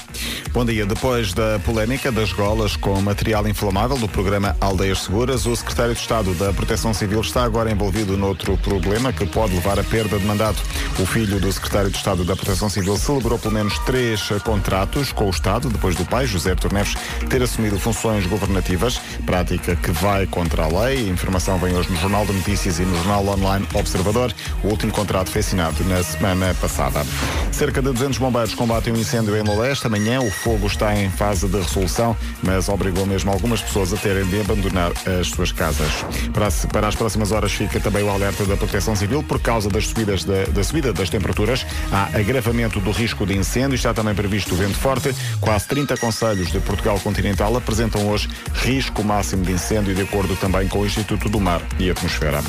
Bom 0.56 0.64
dia. 0.64 0.86
Depois 0.86 1.34
da 1.34 1.58
polémica 1.58 2.10
das 2.10 2.32
golas 2.32 2.76
com 2.76 2.98
material 3.02 3.46
inflamável 3.46 3.98
do 3.98 4.08
programa 4.08 4.56
Aldeias 4.58 5.00
Seguras, 5.00 5.44
o 5.44 5.54
secretário 5.54 5.92
de 5.92 6.00
Estado 6.00 6.32
da 6.32 6.50
Proteção 6.50 6.94
Civil 6.94 7.20
está 7.20 7.44
agora 7.44 7.70
envolvido 7.70 8.16
noutro 8.16 8.56
problema 8.56 9.12
que 9.12 9.26
pode 9.26 9.54
levar 9.54 9.78
à 9.78 9.84
perda 9.84 10.18
de 10.18 10.24
mandato. 10.24 10.56
O 10.98 11.04
filho 11.04 11.38
do 11.38 11.52
secretário 11.52 11.90
de 11.90 11.98
Estado 11.98 12.24
da 12.24 12.34
Proteção 12.34 12.70
Civil 12.70 12.96
celebrou 12.96 13.38
pelo 13.38 13.52
menos 13.52 13.78
três 13.80 14.30
contratos 14.42 15.12
com 15.12 15.26
o 15.26 15.30
Estado, 15.30 15.68
depois 15.68 15.94
do 15.94 16.06
pai, 16.06 16.26
José 16.26 16.52
Artur 16.52 16.72
Neves, 16.72 16.96
ter 17.28 17.42
assumido 17.42 17.78
funções 17.78 18.24
governativas, 18.24 18.98
prática 19.26 19.76
que 19.76 19.90
vai 19.90 20.26
contra 20.26 20.64
a 20.64 20.68
lei. 20.68 21.00
A 21.00 21.12
informação 21.12 21.58
vem 21.58 21.76
hoje 21.76 21.90
no 21.90 21.98
Jornal 21.98 22.24
de 22.24 22.32
Notícias 22.32 22.78
e 22.78 22.82
no 22.82 22.96
Jornal 22.96 23.26
Online 23.26 23.68
Observador. 23.74 24.32
O 24.64 24.68
último 24.68 24.90
contrato 24.90 25.30
foi 25.30 25.42
assinado 25.42 25.84
na 25.84 26.02
semana 26.02 26.54
passada. 26.54 27.04
Cerca 27.52 27.82
de 27.82 27.92
200 27.92 28.16
bombeiros 28.16 28.54
combatem 28.54 28.94
um 28.94 28.96
incêndio 28.96 29.36
em 29.36 29.42
Loleste. 29.42 29.86
Amanhã 29.86 30.20
o 30.20 30.30
fogo 30.46 30.68
está 30.68 30.94
em 30.96 31.10
fase 31.10 31.48
de 31.48 31.56
resolução, 31.58 32.16
mas 32.40 32.68
obrigou 32.68 33.04
mesmo 33.04 33.32
algumas 33.32 33.60
pessoas 33.60 33.92
a 33.92 33.96
terem 33.96 34.24
de 34.26 34.40
abandonar 34.42 34.92
as 35.20 35.26
suas 35.26 35.50
casas. 35.50 35.90
Para, 36.32 36.46
as- 36.86 36.94
próximas 36.94 37.32
horas 37.32 37.50
fica 37.50 37.80
também 37.80 38.04
o 38.04 38.08
alerta 38.08 38.44
da 38.44 38.56
Proteção 38.56 38.94
Civil 38.94 39.24
por 39.24 39.40
causa 39.40 39.68
das 39.68 39.88
subidas 39.88 40.22
da, 40.22 40.44
da 40.44 40.62
subida 40.62 40.92
das 40.92 41.10
temperaturas. 41.10 41.66
Há 41.90 42.16
agravamento 42.16 42.78
do 42.78 42.92
risco 42.92 43.26
de 43.26 43.36
incêndio. 43.36 43.74
Está 43.74 43.92
também 43.92 44.14
previsto 44.14 44.54
vento 44.54 44.78
forte. 44.78 45.12
Quase 45.40 45.66
30 45.66 45.96
conselhos 45.96 46.52
de 46.52 46.60
Portugal 46.60 47.00
continental 47.00 47.56
apresentam 47.56 48.06
hoje 48.08 48.28
risco 48.54 49.02
máximo 49.02 49.44
de 49.44 49.50
incêndio, 49.50 49.96
de 49.96 50.02
acordo 50.02 50.36
também 50.36 50.68
com 50.68 50.78
o 50.78 50.86
Instituto 50.86 51.28
do 51.28 51.40
Mar 51.40 51.60
e 51.80 51.90
Atmosfera. 51.90 52.40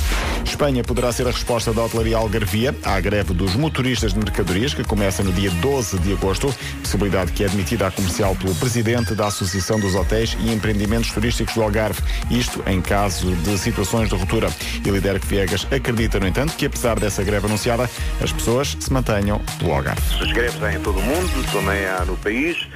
Espanha 0.46 0.84
poderá 0.84 1.12
ser 1.12 1.26
a 1.28 1.32
resposta 1.32 1.74
da 1.74 1.84
hotelaria 1.84 2.16
Algarvia 2.18 2.76
à 2.84 3.00
greve 3.00 3.34
dos 3.34 3.56
motoristas 3.56 4.14
de 4.14 4.20
mercadorias, 4.20 4.76
que 4.76 4.84
começa 4.84 5.24
no 5.24 5.32
dia 5.34 5.50
12 5.50 5.98
de 5.98 6.14
agosto, 6.14 6.54
possibilidade 6.84 7.32
que 7.32 7.44
é 7.44 7.48
admitida 7.48 7.87
comercial 7.92 8.36
pelo 8.36 8.54
presidente 8.56 9.14
da 9.14 9.28
Associação 9.28 9.80
dos 9.80 9.96
Hotéis 9.96 10.38
e 10.40 10.52
Empreendimentos 10.52 11.12
Turísticos 11.12 11.56
do 11.56 11.64
Algarve, 11.64 12.02
isto 12.30 12.64
em 12.68 12.82
caso 12.82 13.36
de 13.36 13.58
situações 13.58 14.10
de 14.10 14.16
ruptura. 14.16 14.50
E 14.86 15.20
que 15.20 15.28
Viegas 15.28 15.68
acredita, 15.72 16.20
no 16.20 16.28
entanto, 16.28 16.56
que 16.56 16.66
apesar 16.66 17.00
dessa 17.00 17.24
greve 17.24 17.48
anunciada, 17.48 17.90
as 18.22 18.32
pessoas 18.32 18.76
se 18.80 18.92
mantenham 18.92 19.40
pelo 19.60 19.74
Algarve. 19.74 20.02
As 20.22 20.32
greves 20.32 20.62
há 20.62 20.74
em 20.74 20.80
todo 20.80 21.00
o 21.00 21.02
mundo, 21.02 21.52
também 21.52 21.86
há 21.86 22.04
no 22.06 22.18
país 22.18 22.68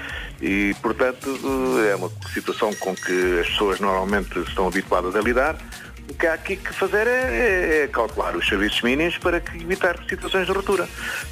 e, 0.41 0.75
portanto, 0.81 1.39
é 1.87 1.95
uma 1.95 2.09
situação 2.33 2.73
com 2.73 2.95
que 2.95 3.39
as 3.39 3.47
pessoas 3.49 3.79
normalmente 3.79 4.39
estão 4.39 4.67
habituadas 4.67 5.15
a 5.15 5.21
lidar. 5.21 5.55
O 6.11 6.13
que 6.13 6.27
há 6.27 6.33
aqui 6.33 6.57
que 6.57 6.73
fazer 6.73 7.07
é, 7.07 7.09
é- 7.09 7.83
é 7.83 7.87
cautelar 7.87 8.35
os 8.35 8.45
serviços 8.45 8.81
mínimos 8.81 9.17
para 9.17 9.39
que 9.39 9.55
evitar 9.57 9.95
situações 10.09 10.45
de 10.45 10.51
ruptura. 10.51 10.87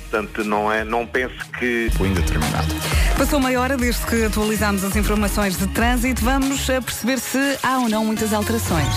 Portanto, 0.10 0.44
não, 0.46 0.72
é, 0.72 0.86
não 0.86 1.06
pense 1.06 1.36
que 1.60 1.90
O 2.00 2.06
indeterminado. 2.06 2.74
Passou 3.18 3.42
meia 3.42 3.60
hora 3.60 3.76
desde 3.76 4.06
que 4.06 4.24
atualizámos 4.24 4.84
as 4.86 4.96
informações 4.96 5.58
de 5.58 5.68
trânsito. 5.68 6.24
Vamos 6.24 6.70
a 6.70 6.82
perceber 6.82 7.20
se 7.20 7.58
há 7.62 7.78
ou 7.80 7.90
não 7.90 8.06
muitas 8.06 8.32
alterações. 8.34 8.88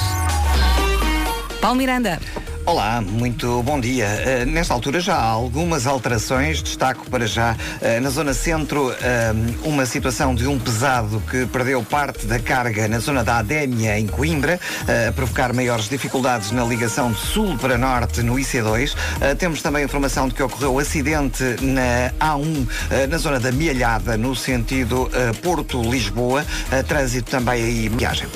Paulo 1.60 1.76
Miranda. 1.76 2.20
Olá, 2.64 3.00
muito 3.00 3.60
bom 3.64 3.80
dia. 3.80 4.06
Eh, 4.06 4.44
nesta 4.44 4.72
altura 4.72 5.00
já 5.00 5.16
há 5.16 5.24
algumas 5.24 5.84
alterações. 5.84 6.62
Destaco 6.62 7.10
para 7.10 7.26
já 7.26 7.56
eh, 7.80 7.98
na 7.98 8.08
zona 8.08 8.32
centro 8.32 8.94
eh, 9.02 9.32
uma 9.64 9.84
situação 9.84 10.32
de 10.32 10.46
um 10.46 10.56
pesado 10.60 11.20
que 11.28 11.44
perdeu 11.46 11.82
parte 11.82 12.24
da 12.24 12.38
carga 12.38 12.86
na 12.86 13.00
zona 13.00 13.24
da 13.24 13.38
Adémia, 13.38 13.98
em 13.98 14.06
Coimbra, 14.06 14.60
a 15.08 15.10
provocar 15.10 15.52
maiores 15.52 15.88
dificuldades 15.88 16.52
na 16.52 16.64
ligação 16.64 17.10
de 17.10 17.18
sul 17.18 17.58
para 17.58 17.76
norte 17.76 18.22
no 18.22 18.34
IC2. 18.34 18.94
Eh, 19.20 19.34
temos 19.34 19.60
também 19.60 19.84
informação 19.84 20.28
de 20.28 20.34
que 20.34 20.42
ocorreu 20.42 20.78
acidente 20.78 21.42
na 21.60 22.12
A1, 22.20 22.68
eh, 22.90 23.06
na 23.08 23.18
zona 23.18 23.40
da 23.40 23.50
Mialhada, 23.50 24.16
no 24.16 24.36
sentido 24.36 25.10
Porto-Lisboa. 25.42 26.46
Trânsito 26.86 27.28
também 27.28 27.62
aí, 27.62 27.88
viagem. 27.88 28.28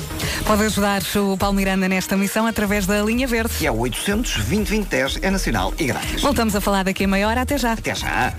Pode 0.45 0.65
ajudar 0.65 1.03
o 1.17 1.37
Paulo 1.37 1.57
Miranda 1.57 1.89
nesta 1.89 2.17
missão 2.17 2.47
através 2.47 2.87
da 2.87 3.03
linha 3.03 3.27
verde. 3.27 3.55
Que 3.59 3.67
é 3.67 3.71
o 3.71 3.87
800 4.17 4.37
2010 4.47 5.19
é 5.23 5.31
nacional 5.31 5.75
e 5.79 5.85
grátis. 5.85 6.23
Voltamos 6.23 6.55
a 6.57 6.61
falar 6.61 6.85
daqui 6.85 7.05
a 7.05 7.09
meia 7.09 7.29
hora. 7.29 7.43
Até 7.43 7.59
já. 7.59 7.73
Até 7.73 7.95
já. 7.95 8.33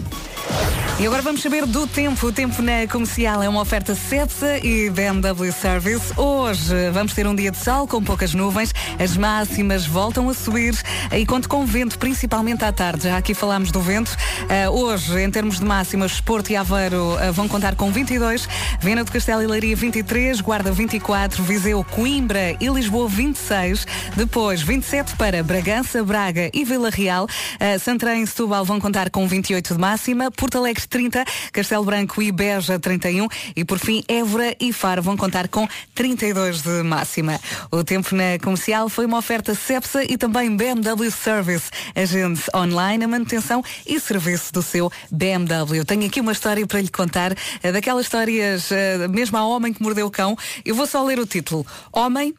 E 1.00 1.06
agora 1.06 1.22
vamos 1.22 1.44
saber 1.44 1.64
do 1.68 1.86
tempo. 1.86 2.26
O 2.26 2.32
tempo 2.32 2.60
na 2.60 2.88
comercial 2.88 3.44
é 3.44 3.48
uma 3.48 3.62
oferta 3.62 3.94
Cepsa 3.94 4.58
e 4.66 4.90
BMW 4.90 5.52
Service. 5.52 6.12
Hoje 6.18 6.90
vamos 6.92 7.14
ter 7.14 7.28
um 7.28 7.36
dia 7.36 7.52
de 7.52 7.58
sol 7.58 7.88
com 7.88 8.04
poucas 8.04 8.34
nuvens. 8.34 8.74
As 8.98 9.16
máximas 9.16 9.86
voltam 9.86 10.28
a 10.28 10.34
subir 10.34 10.76
e 11.16 11.24
conto 11.24 11.48
com 11.48 11.64
vento, 11.68 12.00
principalmente 12.00 12.66
à 12.66 12.72
tarde. 12.72 13.04
Já 13.04 13.18
aqui 13.18 13.36
falámos 13.36 13.70
do 13.70 13.80
vento. 13.80 14.18
Ah, 14.50 14.72
hoje, 14.72 15.22
em 15.22 15.30
termos 15.30 15.60
de 15.60 15.66
máximas, 15.66 16.20
Porto 16.20 16.50
e 16.50 16.56
Aveiro 16.56 17.16
ah, 17.20 17.30
vão 17.30 17.48
contar 17.48 17.76
com 17.76 17.92
22, 17.92 18.50
Viana 18.82 19.04
do 19.04 19.12
Castelo 19.12 19.44
e 19.44 19.48
Leiria 19.48 19.76
23, 19.76 20.42
Guarda 20.42 20.72
24, 20.72 21.44
Viseu, 21.44 21.84
Coimbra 21.84 22.58
e 22.60 22.68
Lisboa 22.70 23.08
26. 23.08 23.86
Depois, 24.16 24.64
27 24.64 25.16
para 25.16 25.44
Bragança, 25.44 25.67
Braga 26.06 26.50
e 26.54 26.64
Vila 26.64 26.90
Real. 26.90 27.28
Ah, 27.60 27.78
Santarém 27.78 28.24
e 28.24 28.28
Setúbal 28.28 28.64
vão 28.64 28.80
contar 28.80 29.10
com 29.10 29.28
28 29.28 29.74
de 29.74 29.80
máxima. 29.80 30.32
Porto 30.32 30.58
Alegre 30.58 30.88
30, 30.88 31.26
Castelo 31.52 31.84
Branco 31.84 32.22
e 32.22 32.32
Beja 32.32 32.80
31 32.80 33.28
e 33.54 33.66
por 33.66 33.78
fim 33.78 34.02
Évora 34.08 34.56
e 34.62 34.72
Faro 34.72 35.02
vão 35.02 35.18
contar 35.18 35.50
com 35.50 35.68
32 35.94 36.62
de 36.62 36.84
máxima. 36.84 37.38
O 37.70 37.84
tempo 37.84 38.16
na 38.16 38.40
comercial 38.42 38.88
foi 38.88 39.06
uma 39.06 39.18
oferta 39.18 39.54
Cepsa 39.54 40.06
e 40.06 40.18
também 40.18 40.56
BMW 40.56 41.12
Service, 41.12 41.70
agente 41.94 42.44
online, 42.56 43.04
a 43.04 43.08
manutenção 43.08 43.62
e 43.86 44.00
serviço 44.00 44.54
do 44.54 44.64
seu 44.64 44.90
BMW. 45.12 45.84
Tenho 45.84 46.06
aqui 46.06 46.22
uma 46.22 46.32
história 46.32 46.66
para 46.66 46.80
lhe 46.80 46.90
contar, 46.90 47.36
eh, 47.62 47.72
daquelas 47.74 48.06
histórias, 48.06 48.72
eh, 48.72 49.06
mesmo 49.10 49.38
a 49.38 49.46
homem 49.46 49.74
que 49.74 49.84
mordeu 49.84 50.08
o 50.08 50.12
cão. 50.12 50.38
Eu 50.64 50.76
vou 50.76 50.88
só 50.88 51.04
ler 51.04 51.20
o 51.20 51.26
título. 51.26 51.66
Homem 51.92 52.34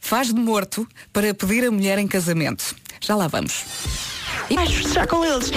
faz 0.00 0.28
de 0.28 0.40
morto 0.40 0.86
para 1.12 1.34
pedir 1.34 1.66
a 1.66 1.70
mulher 1.70 1.98
em 1.98 2.06
casamento. 2.06 2.74
Já 3.00 3.16
lá 3.16 3.26
vamos. 3.28 3.64
E 4.48 4.54
vais 4.54 4.70
festejar 4.70 5.06
com 5.06 5.24
eles. 5.24 5.50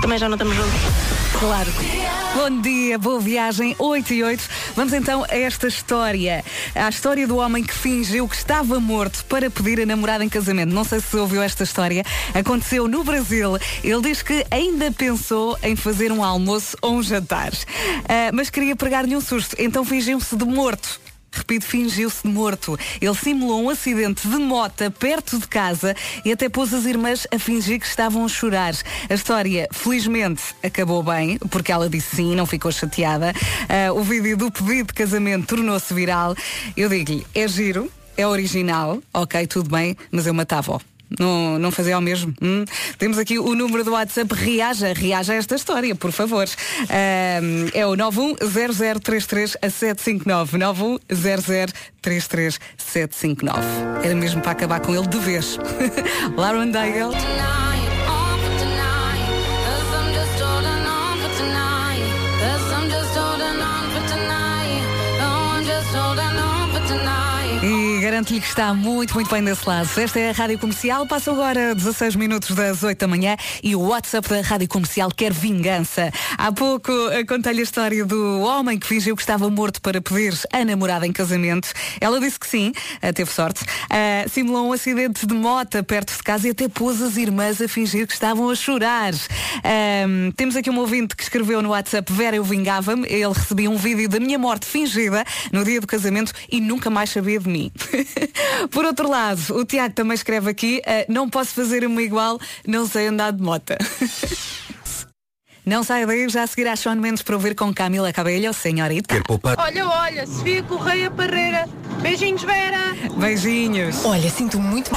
Também 0.00 0.18
já 0.18 0.28
não 0.28 0.36
estamos 0.36 0.56
juntos. 0.56 0.80
Claro. 1.38 1.70
Bom 2.34 2.60
dia, 2.60 2.98
boa 2.98 3.20
viagem, 3.20 3.74
8 3.78 4.14
e 4.14 4.22
8. 4.24 4.48
Vamos 4.76 4.92
então 4.92 5.24
a 5.24 5.36
esta 5.36 5.66
história. 5.66 6.44
A 6.74 6.88
história 6.88 7.26
do 7.26 7.36
homem 7.36 7.64
que 7.64 7.74
fingiu 7.74 8.28
que 8.28 8.36
estava 8.36 8.80
morto 8.80 9.24
para 9.26 9.50
pedir 9.50 9.80
a 9.80 9.86
namorada 9.86 10.24
em 10.24 10.28
casamento. 10.28 10.72
Não 10.72 10.84
sei 10.84 11.00
se 11.00 11.16
ouviu 11.16 11.42
esta 11.42 11.64
história. 11.64 12.04
Aconteceu 12.34 12.88
no 12.88 13.04
Brasil. 13.04 13.58
Ele 13.82 14.02
diz 14.02 14.22
que 14.22 14.46
ainda 14.50 14.90
pensou 14.92 15.58
em 15.62 15.76
fazer 15.76 16.12
um 16.12 16.24
almoço 16.24 16.76
ou 16.82 16.94
um 16.94 17.02
jantar. 17.02 17.52
Ah, 18.08 18.30
mas 18.32 18.48
queria 18.48 18.76
pregar-lhe 18.76 19.16
um 19.16 19.20
susto, 19.20 19.56
então 19.58 19.84
fingiu-se 19.84 20.36
de 20.36 20.44
morto. 20.44 21.00
Repito, 21.32 21.64
fingiu-se 21.64 22.26
morto. 22.26 22.78
Ele 23.00 23.14
simulou 23.14 23.62
um 23.62 23.70
acidente 23.70 24.26
de 24.26 24.36
mota 24.36 24.90
perto 24.90 25.38
de 25.38 25.46
casa 25.46 25.94
e 26.24 26.32
até 26.32 26.48
pôs 26.48 26.74
as 26.74 26.84
irmãs 26.84 27.26
a 27.32 27.38
fingir 27.38 27.78
que 27.78 27.86
estavam 27.86 28.24
a 28.24 28.28
chorar. 28.28 28.74
A 29.08 29.14
história, 29.14 29.68
felizmente, 29.72 30.42
acabou 30.62 31.02
bem, 31.02 31.38
porque 31.50 31.72
ela 31.72 31.88
disse 31.88 32.16
sim, 32.16 32.34
não 32.34 32.46
ficou 32.46 32.72
chateada. 32.72 33.32
Ah, 33.68 33.92
o 33.92 34.02
vídeo 34.02 34.36
do 34.36 34.50
pedido 34.50 34.88
de 34.88 34.94
casamento 34.94 35.46
tornou-se 35.46 35.92
viral. 35.94 36.34
Eu 36.76 36.88
digo-lhe, 36.88 37.26
é 37.34 37.46
giro. 37.48 37.90
é 38.16 38.26
original, 38.26 39.00
ok, 39.14 39.46
tudo 39.46 39.70
bem, 39.70 39.96
mas 40.10 40.26
eu 40.26 40.34
matava-o. 40.34 40.89
Não, 41.18 41.58
não 41.58 41.70
fazia 41.70 41.98
o 41.98 42.00
mesmo. 42.00 42.34
Hum? 42.40 42.64
Temos 42.98 43.18
aqui 43.18 43.38
o 43.38 43.54
número 43.54 43.84
do 43.84 43.92
WhatsApp. 43.92 44.34
Reaja, 44.34 44.92
reaja 44.92 45.32
a 45.32 45.36
esta 45.36 45.54
história, 45.56 45.94
por 45.94 46.12
favor. 46.12 46.46
É 46.88 47.86
o 47.86 47.96
910033759. 47.96 50.58
910033759. 52.02 53.58
Era 54.02 54.14
mesmo 54.14 54.40
para 54.40 54.52
acabar 54.52 54.80
com 54.80 54.94
ele 54.94 55.08
de 55.08 55.18
vez. 55.18 55.58
Lauren 56.36 56.70
Daigle. 56.70 57.12
Garanto-lhe 68.10 68.40
que 68.40 68.48
está 68.48 68.74
muito, 68.74 69.14
muito 69.14 69.30
bem 69.30 69.40
desse 69.44 69.68
lado. 69.68 69.88
Esta 69.96 70.18
é 70.18 70.30
a 70.30 70.32
Rádio 70.32 70.58
Comercial. 70.58 71.06
Passa 71.06 71.30
agora 71.30 71.76
16 71.76 72.16
minutos 72.16 72.56
das 72.56 72.82
8 72.82 72.98
da 72.98 73.06
manhã 73.06 73.36
e 73.62 73.76
o 73.76 73.82
WhatsApp 73.82 74.28
da 74.28 74.40
Rádio 74.40 74.66
Comercial 74.66 75.12
quer 75.16 75.32
vingança. 75.32 76.10
Há 76.36 76.50
pouco 76.50 76.90
eh, 77.12 77.24
contei-lhe 77.24 77.60
a 77.60 77.62
história 77.62 78.04
do 78.04 78.40
homem 78.40 78.80
que 78.80 78.86
fingiu 78.88 79.14
que 79.14 79.22
estava 79.22 79.48
morto 79.48 79.80
para 79.80 80.00
pedir 80.00 80.34
a 80.52 80.64
namorada 80.64 81.06
em 81.06 81.12
casamento. 81.12 81.72
Ela 82.00 82.18
disse 82.18 82.40
que 82.40 82.48
sim, 82.48 82.72
eh, 83.00 83.12
teve 83.12 83.30
sorte. 83.30 83.64
Ah, 83.88 84.28
simulou 84.28 84.70
um 84.70 84.72
acidente 84.72 85.24
de 85.24 85.34
moto 85.34 85.80
perto 85.84 86.16
de 86.16 86.22
casa 86.24 86.48
e 86.48 86.50
até 86.50 86.68
pôs 86.68 87.00
as 87.00 87.16
irmãs 87.16 87.60
a 87.60 87.68
fingir 87.68 88.08
que 88.08 88.12
estavam 88.12 88.50
a 88.50 88.56
chorar. 88.56 89.12
Ahm, 89.62 90.32
temos 90.32 90.56
aqui 90.56 90.68
um 90.68 90.78
ouvinte 90.80 91.14
que 91.14 91.22
escreveu 91.22 91.62
no 91.62 91.68
WhatsApp 91.68 92.12
Vera, 92.12 92.34
eu 92.34 92.42
vingava-me. 92.42 93.06
Ele 93.06 93.32
recebia 93.32 93.70
um 93.70 93.76
vídeo 93.76 94.08
da 94.08 94.18
minha 94.18 94.38
morte 94.38 94.66
fingida 94.66 95.24
no 95.52 95.62
dia 95.62 95.80
do 95.80 95.86
casamento 95.86 96.32
e 96.50 96.60
nunca 96.60 96.90
mais 96.90 97.10
sabia 97.10 97.38
de 97.38 97.48
mim. 97.48 97.70
Por 98.70 98.84
outro 98.84 99.08
lado, 99.08 99.40
o 99.56 99.64
Tiago 99.64 99.94
também 99.94 100.14
escreve 100.14 100.50
aqui, 100.50 100.82
ah, 100.86 101.04
não 101.08 101.28
posso 101.28 101.54
fazer 101.54 101.84
uma 101.84 102.02
igual, 102.02 102.38
não 102.66 102.86
sei 102.86 103.08
andar 103.08 103.32
de 103.32 103.42
moto. 103.42 103.74
Não 105.64 105.84
saia 105.84 106.06
daí, 106.06 106.28
já 106.28 106.42
a 106.42 106.46
seguir 106.46 106.66
a 106.66 106.74
Sean 106.74 106.96
Mendes 106.96 107.22
para 107.22 107.36
ouvir 107.36 107.54
com 107.54 107.72
Camila 107.72 108.12
Cabello, 108.12 108.52
senhorita. 108.52 109.14
Olha, 109.58 109.86
olha, 109.86 110.26
Sofia 110.26 110.62
Correia 110.62 111.10
Parreira. 111.10 111.68
Beijinhos, 112.00 112.42
Vera. 112.42 112.96
Beijinhos. 113.16 114.04
Olha, 114.04 114.30
sinto 114.30 114.58
muito. 114.58 114.90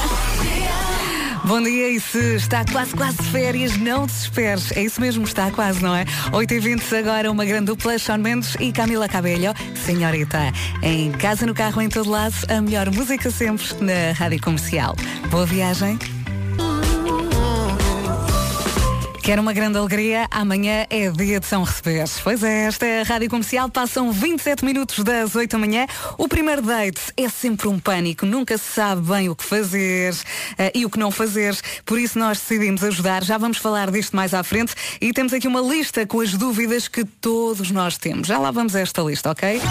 Bom 1.45 1.62
dia 1.62 1.89
e 1.89 2.00
se 2.00 2.35
está 2.35 2.63
quase, 2.71 2.95
quase 2.95 3.21
férias, 3.23 3.75
não 3.77 4.05
desesperes. 4.05 4.71
É 4.71 4.83
isso 4.83 5.01
mesmo, 5.01 5.25
está 5.25 5.51
quase, 5.51 5.83
não 5.83 5.93
é? 5.93 6.05
8h20 6.31 7.00
agora 7.00 7.29
uma 7.29 7.43
grande 7.43 7.65
dupla, 7.65 8.00
Sean 8.00 8.17
Mendes 8.17 8.55
e 8.62 8.71
Camila 8.71 9.09
Cabello, 9.09 9.53
senhorita. 9.75 10.39
Em 10.81 11.12
casa, 11.12 11.45
no 11.45 11.53
carro, 11.53 11.81
em 11.81 11.89
todo 11.89 12.09
lado, 12.09 12.33
a 12.47 12.62
melhor 12.62 12.89
música 12.91 13.29
sempre 13.29 13.65
na 13.81 14.13
Rádio 14.17 14.41
Comercial. 14.41 14.95
Boa 15.29 15.45
viagem. 15.45 16.00
Quer 19.23 19.39
uma 19.39 19.53
grande 19.53 19.77
alegria? 19.77 20.27
Amanhã 20.29 20.85
é 20.89 21.09
dia 21.09 21.39
de 21.39 21.45
São 21.45 21.63
Receber. 21.63 22.03
Pois 22.21 22.43
é, 22.43 22.65
esta 22.65 22.85
é 22.85 22.99
a 22.99 23.03
Rádio 23.05 23.29
Comercial. 23.29 23.69
Passam 23.69 24.11
27 24.11 24.65
minutos 24.65 25.01
das 25.01 25.33
8 25.33 25.49
da 25.49 25.57
manhã. 25.57 25.87
O 26.17 26.27
primeiro 26.27 26.61
date 26.61 26.99
é 27.15 27.29
sempre 27.29 27.69
um 27.69 27.79
pânico. 27.79 28.25
Nunca 28.25 28.57
se 28.57 28.65
sabe 28.65 29.01
bem 29.07 29.29
o 29.29 29.35
que 29.35 29.45
fazer 29.45 30.13
eh, 30.57 30.73
e 30.75 30.85
o 30.85 30.89
que 30.89 30.99
não 30.99 31.09
fazer. 31.09 31.57
Por 31.85 31.97
isso 31.97 32.19
nós 32.19 32.37
decidimos 32.37 32.83
ajudar. 32.83 33.23
Já 33.23 33.37
vamos 33.37 33.59
falar 33.59 33.89
disto 33.91 34.13
mais 34.13 34.33
à 34.33 34.43
frente. 34.43 34.75
E 34.99 35.13
temos 35.13 35.31
aqui 35.31 35.47
uma 35.47 35.61
lista 35.61 36.05
com 36.05 36.19
as 36.19 36.33
dúvidas 36.33 36.89
que 36.89 37.05
todos 37.05 37.71
nós 37.71 37.97
temos. 37.97 38.27
Já 38.27 38.37
lá 38.37 38.51
vamos 38.51 38.75
a 38.75 38.81
esta 38.81 39.01
lista, 39.03 39.31
ok? 39.31 39.61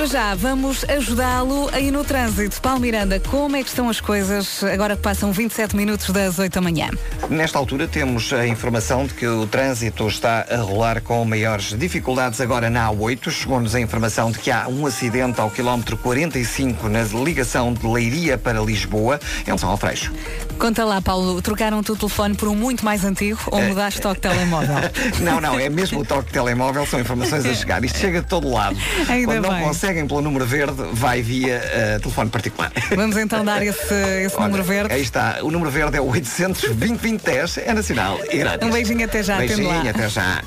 Para 0.00 0.06
já, 0.06 0.34
vamos 0.34 0.82
ajudá-lo 0.88 1.68
aí 1.74 1.90
no 1.90 2.02
trânsito. 2.02 2.58
Paulo 2.62 2.80
Miranda, 2.80 3.20
como 3.20 3.54
é 3.54 3.62
que 3.62 3.68
estão 3.68 3.86
as 3.86 4.00
coisas 4.00 4.64
agora 4.64 4.96
que 4.96 5.02
passam 5.02 5.30
27 5.30 5.76
minutos 5.76 6.08
das 6.08 6.38
8 6.38 6.54
da 6.54 6.60
manhã? 6.62 6.88
Nesta 7.28 7.58
altura 7.58 7.86
temos 7.86 8.32
a 8.32 8.46
informação 8.46 9.04
de 9.04 9.12
que 9.12 9.26
o 9.26 9.46
trânsito 9.46 10.08
está 10.08 10.46
a 10.50 10.56
rolar 10.56 11.02
com 11.02 11.22
maiores 11.26 11.78
dificuldades 11.78 12.40
agora 12.40 12.70
na 12.70 12.88
A8. 12.88 13.30
Chegou-nos 13.30 13.74
a 13.74 13.80
informação 13.80 14.32
de 14.32 14.38
que 14.38 14.50
há 14.50 14.68
um 14.68 14.86
acidente 14.86 15.38
ao 15.38 15.50
quilómetro 15.50 15.98
45 15.98 16.88
na 16.88 17.02
ligação 17.02 17.70
de 17.70 17.86
Leiria 17.86 18.38
para 18.38 18.58
Lisboa. 18.58 19.20
É 19.46 19.52
um 19.52 19.58
São 19.58 19.68
Alfreixo. 19.68 20.14
Conta 20.58 20.84
lá, 20.84 21.00
Paulo, 21.00 21.40
trocaram-te 21.40 21.92
o 21.92 21.96
telefone 21.96 22.34
por 22.34 22.48
um 22.48 22.54
muito 22.54 22.84
mais 22.84 23.04
antigo 23.04 23.38
ou 23.46 23.62
mudaste 23.62 23.98
de 23.98 24.02
toque 24.02 24.16
de 24.16 24.28
telemóvel? 24.28 24.76
Não, 25.20 25.40
não, 25.40 25.58
é 25.58 25.68
mesmo 25.68 26.00
o 26.00 26.04
toque 26.04 26.26
de 26.26 26.32
telemóvel, 26.32 26.86
são 26.86 27.00
informações 27.00 27.44
a 27.44 27.54
chegar. 27.54 27.84
Isto 27.84 27.98
chega 27.98 28.22
de 28.22 28.26
todo 28.26 28.50
lado. 28.50 28.76
Ainda 29.08 29.34
Quando 29.34 29.42
não 29.42 29.54
bem. 29.54 29.64
Conseguem 29.90 30.06
pelo 30.06 30.20
número 30.20 30.46
verde, 30.46 30.82
vai 30.92 31.20
via 31.22 31.56
eh, 31.56 31.98
telefone 31.98 32.30
particular. 32.30 32.72
Vamos 32.94 33.16
então 33.16 33.44
dar 33.44 33.62
esse, 33.62 33.94
esse 34.24 34.34
Olha, 34.38 34.46
número 34.46 34.62
verde. 34.64 34.94
Aí 34.94 35.02
está, 35.02 35.38
o 35.42 35.50
número 35.50 35.70
verde 35.70 35.96
é 35.96 36.00
o 36.00 36.06
800 36.08 36.76
2010 36.76 37.58
é 37.58 37.74
nacional. 37.74 38.18
e 38.30 38.38
grátis. 38.38 38.66
Um 38.66 38.70
beijinho 38.70 39.04
até 39.04 39.22
já, 39.22 39.38
Beijinho, 39.38 39.90
até 39.90 40.08
já. 40.08 40.42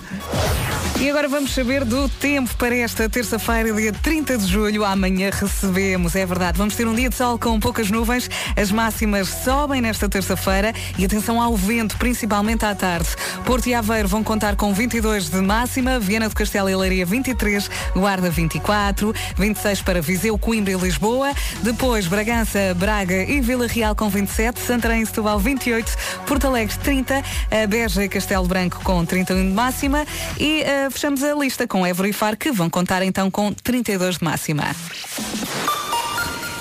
E 1.00 1.10
agora 1.10 1.28
vamos 1.28 1.54
saber 1.54 1.84
do 1.84 2.08
tempo 2.08 2.56
para 2.56 2.76
esta 2.76 3.10
terça-feira, 3.10 3.74
dia 3.74 3.92
30 3.92 4.38
de 4.38 4.46
julho. 4.48 4.86
Amanhã 4.86 5.30
recebemos, 5.34 6.16
é 6.16 6.26
verdade, 6.26 6.58
vamos 6.58 6.76
ter 6.76 6.88
um 6.88 6.94
dia 6.94 7.10
de 7.10 7.16
sol 7.16 7.38
com 7.38 7.60
poucas 7.60 7.90
nuvens. 7.92 8.30
As 8.56 8.72
máximas 8.72 9.28
sobem 9.28 9.82
nesta 9.82 10.08
terça-feira 10.08 10.74
e 10.98 11.04
atenção 11.04 11.42
ao 11.42 11.58
vento, 11.58 11.98
principalmente 11.98 12.64
à 12.64 12.74
tarde. 12.74 13.10
Porto 13.44 13.68
e 13.68 13.74
Aveiro 13.74 14.08
vão 14.08 14.24
contar 14.24 14.56
com 14.56 14.74
22 14.74 15.30
de 15.30 15.42
máxima, 15.42 16.00
Viana 16.00 16.30
do 16.30 16.36
Castelo 16.36 16.70
e 16.70 16.76
Leiria 16.76 17.06
23, 17.06 17.70
Guarda 17.94 18.30
24, 18.30 19.14
26 19.36 19.82
para 19.82 20.02
Viseu, 20.02 20.38
Coimbra 20.38 20.72
e 20.72 20.78
Lisboa. 20.78 21.34
Depois 21.64 22.08
Bragança, 22.08 22.74
Braga 22.78 23.24
e 23.24 23.42
Vila 23.42 23.68
Real 23.68 23.96
com 23.96 24.10
27, 24.10 24.62
Santarém 24.62 25.02
e 25.02 25.06
Setúbal 25.06 25.38
28, 25.40 25.92
Porto 26.26 26.48
Alegre 26.48 26.78
30, 26.78 27.24
a 27.52 27.68
Beja 27.68 28.06
e 28.06 28.10
Castelo 28.10 28.48
Branco 28.48 28.80
com 28.84 29.04
31 29.04 29.50
de 29.50 29.54
máxima 29.54 30.06
e 30.40 30.62
eh, 30.62 30.90
fechamos 30.94 31.24
a 31.24 31.34
lista 31.34 31.68
com 31.68 31.86
Évora 31.86 32.08
e 32.08 32.14
Faro 32.14 32.38
que 32.38 32.52
vão 32.52 32.70
contar 32.70 33.02
então 33.04 33.30
com 33.30 33.52
32 33.52 34.18
de 34.20 34.24
máxima. 34.24 34.64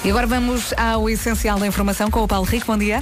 E 0.05 0.11
agora 0.11 0.27
vamos 0.27 0.75
ao 0.77 1.09
essencial 1.09 1.61
da 1.61 1.67
informação 1.67 2.11
com 2.11 2.25
o 2.25 2.27
Paulo 2.27 2.45
Rico. 2.45 2.67
Bom 2.67 2.77
dia. 2.77 3.01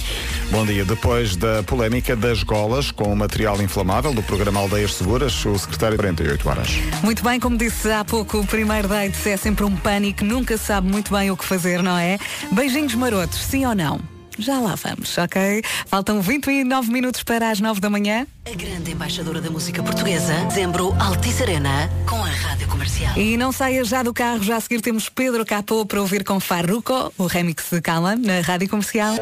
Bom 0.50 0.66
dia. 0.66 0.84
Depois 0.84 1.34
da 1.34 1.62
polémica 1.62 2.14
das 2.14 2.42
golas 2.42 2.90
com 2.90 3.10
o 3.10 3.16
material 3.16 3.62
inflamável 3.62 4.12
do 4.12 4.22
programa 4.22 4.60
Aldeias 4.60 4.94
Seguras, 4.94 5.42
o 5.46 5.56
secretário 5.56 5.96
de 5.96 6.02
48 6.02 6.48
horas. 6.48 6.68
Muito 7.02 7.24
bem, 7.24 7.40
como 7.40 7.56
disse 7.56 7.90
há 7.90 8.04
pouco, 8.04 8.40
o 8.40 8.46
primeiro 8.46 8.86
date 8.86 9.30
é 9.30 9.36
sempre 9.38 9.64
um 9.64 9.74
pânico, 9.74 10.24
nunca 10.24 10.58
sabe 10.58 10.90
muito 10.90 11.10
bem 11.10 11.30
o 11.30 11.36
que 11.38 11.44
fazer, 11.44 11.82
não 11.82 11.96
é? 11.96 12.18
Beijinhos 12.52 12.94
marotos, 12.94 13.38
sim 13.46 13.64
ou 13.64 13.74
não? 13.74 13.98
Já 14.40 14.58
lá 14.58 14.74
vamos, 14.74 15.16
ok? 15.18 15.62
Faltam 15.86 16.22
29 16.22 16.90
minutos 16.90 17.22
para 17.22 17.50
as 17.50 17.60
9 17.60 17.80
da 17.80 17.90
manhã. 17.90 18.26
A 18.50 18.56
grande 18.56 18.92
embaixadora 18.92 19.40
da 19.40 19.50
música 19.50 19.82
portuguesa, 19.82 20.34
dezembro 20.46 20.94
Altice 20.98 21.42
Arena, 21.42 21.90
com 22.08 22.16
a 22.16 22.30
Rádio 22.30 22.66
Comercial. 22.68 23.16
E 23.16 23.36
não 23.36 23.52
saia 23.52 23.84
já 23.84 24.02
do 24.02 24.14
carro, 24.14 24.42
já 24.42 24.56
a 24.56 24.60
seguir 24.60 24.80
temos 24.80 25.10
Pedro 25.10 25.44
Capô 25.44 25.84
para 25.84 26.00
ouvir 26.00 26.24
com 26.24 26.40
Farruko, 26.40 27.12
o 27.18 27.26
remix 27.26 27.68
de 27.70 27.82
Calma, 27.82 28.16
na 28.16 28.40
Rádio 28.40 28.68
Comercial. 28.68 29.14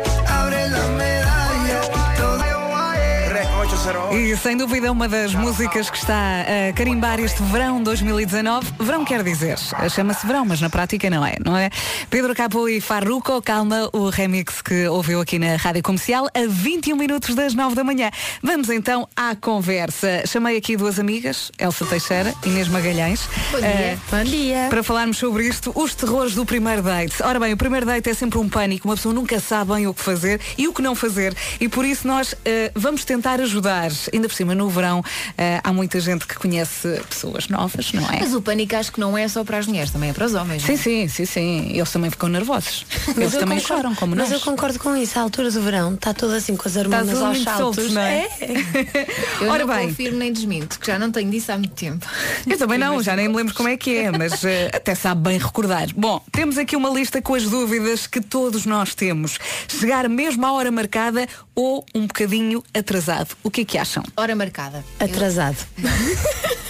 E 4.12 4.37
sem 4.37 4.55
dúvida 4.57 4.92
uma 4.92 5.09
das 5.09 5.35
músicas 5.35 5.88
que 5.88 5.96
está 5.96 6.42
a 6.42 6.72
carimbar 6.74 7.18
este 7.20 7.42
verão 7.44 7.83
2019. 7.83 8.66
Verão 8.79 9.03
quer 9.05 9.22
dizer, 9.22 9.59
chama-se 9.90 10.27
verão, 10.27 10.44
mas 10.44 10.61
na 10.61 10.68
prática 10.68 11.09
não 11.09 11.24
é, 11.24 11.37
não 11.44 11.57
é? 11.57 11.70
Pedro 12.11 12.35
Capô 12.35 12.68
e 12.68 12.81
Farruko, 12.83 13.40
calma, 13.40 13.88
o 13.94 14.11
remix 14.11 14.61
que 14.61 14.87
ouviu 14.88 15.20
aqui 15.22 15.38
na 15.38 15.57
Rádio 15.57 15.83
Comercial 15.83 16.27
a 16.35 16.46
21 16.46 16.96
minutos 16.96 17.35
das 17.35 17.55
9 17.55 17.74
da 17.74 17.83
manhã. 17.83 18.11
Vamos 18.42 18.68
então 18.68 19.09
à 19.16 19.35
conversa. 19.35 20.22
Chamei 20.27 20.59
aqui 20.59 20.77
duas 20.77 20.98
amigas, 20.98 21.51
Elsa 21.59 21.87
Teixeira, 21.87 22.35
Inês 22.44 22.68
Magalhães. 22.68 23.27
Bom 23.51 23.59
dia. 23.59 23.68
eh, 23.68 23.98
Bom 24.11 24.24
dia. 24.24 24.66
Para 24.68 24.83
falarmos 24.83 25.16
sobre 25.16 25.44
isto, 25.46 25.72
os 25.74 25.94
terrores 25.94 26.35
do 26.35 26.44
primeiro 26.44 26.83
date. 26.83 27.22
Ora 27.22 27.40
bem, 27.40 27.55
o 27.55 27.57
primeiro 27.57 27.87
date 27.87 28.11
é 28.11 28.14
sempre 28.14 28.38
um 28.38 28.48
pânico, 28.48 28.87
uma 28.87 28.96
pessoa 28.96 29.14
nunca 29.14 29.40
sabe 29.40 29.72
bem 29.74 29.87
o 29.87 29.94
que 29.94 30.03
fazer 30.03 30.40
e 30.59 30.68
o 30.68 30.74
que 30.74 30.83
não 30.83 30.94
fazer. 30.94 31.35
E 31.59 31.68
por 31.68 31.85
isso 31.87 32.07
nós 32.07 32.35
eh, 32.44 32.70
vamos 32.74 33.05
tentar 33.05 33.40
ajudar. 33.40 33.78
Ainda 34.12 34.29
por 34.29 34.35
cima, 34.35 34.55
no 34.55 34.69
verão, 34.69 35.03
eh, 35.37 35.61
há 35.62 35.73
muita 35.73 36.01
gente 36.01 36.27
que 36.27 36.35
conhece 36.37 37.01
pessoas 37.09 37.49
novas, 37.49 37.93
não 37.93 38.09
é? 38.11 38.21
Mas 38.21 38.35
o 38.35 38.43
pânico 38.43 38.77
acho 38.77 38.93
que 38.93 39.01
não 39.01 39.17
é 39.17 39.27
só 39.29 39.45
para 39.45 39.59
as 39.59 39.67
mulheres, 39.67 39.91
também 39.91 40.11
é 40.11 40.12
para 40.12 40.27
os 40.27 40.35
homens. 40.35 40.62
Sim, 40.62 40.77
sim, 40.77 41.09
sim, 41.09 41.25
sim. 41.25 41.71
Eles 41.73 41.91
também 41.91 42.11
ficam 42.11 42.29
nervosos. 42.29 42.85
Mas 43.09 43.17
Eles 43.17 43.33
também 43.35 43.59
concordo- 43.61 43.83
choram, 43.83 43.95
como 43.95 44.17
Mas 44.17 44.31
nós. 44.31 44.41
eu 44.41 44.45
concordo 44.45 44.79
com 44.79 44.97
isso. 44.97 45.19
À 45.19 45.23
altura 45.23 45.51
do 45.51 45.61
verão 45.62 45.95
está 45.95 46.12
todo 46.14 46.33
assim 46.35 46.57
com 46.57 46.69
as 46.69 46.77
hormonas 46.77 47.09
tudo 47.11 47.25
aos 47.25 47.37
muito 47.37 47.45
saltos. 47.51 47.77
solto, 47.85 47.93
não 47.95 48.03
é? 48.03 48.29
Eu 49.41 49.51
Ora 49.51 49.64
não 49.67 49.75
bem. 49.75 49.88
confirmo 49.88 50.19
nem 50.19 50.33
desminto, 50.33 50.79
que 50.79 50.87
já 50.87 50.99
não 50.99 51.11
tenho 51.11 51.31
disso 51.31 51.53
há 51.53 51.59
muito 51.59 51.75
tempo. 51.75 52.07
Eu 52.47 52.59
também 52.59 52.79
não, 52.79 53.01
já 53.03 53.14
nem 53.14 53.29
me 53.29 53.37
lembro 53.37 53.55
como 53.55 53.69
é 53.69 53.77
que 53.77 53.97
é, 53.97 54.11
mas 54.11 54.45
eh, 54.45 54.71
até 54.75 54.95
sabe 54.95 55.23
bem 55.23 55.38
recordar. 55.38 55.88
Bom, 55.97 56.23
temos 56.33 56.59
aqui 56.59 56.75
uma 56.77 56.88
lista 56.91 57.21
com 57.23 57.35
as 57.35 57.45
dúvidas 57.45 58.07
que 58.07 58.21
todos 58.21 58.67
nós 58.67 58.95
temos. 58.95 59.38
Chegar 59.69 60.09
mesmo 60.09 60.45
à 60.45 60.53
hora 60.53 60.71
marcada 60.71 61.27
ou 61.55 61.85
um 61.95 62.07
bocadinho 62.07 62.62
atrasado. 62.75 63.37
O 63.43 63.51
que 63.51 63.61
é 63.62 63.64
que 63.68 63.78
acham? 63.78 64.02
Hora 64.16 64.35
marcada. 64.35 64.83
Atrasado. 64.98 65.59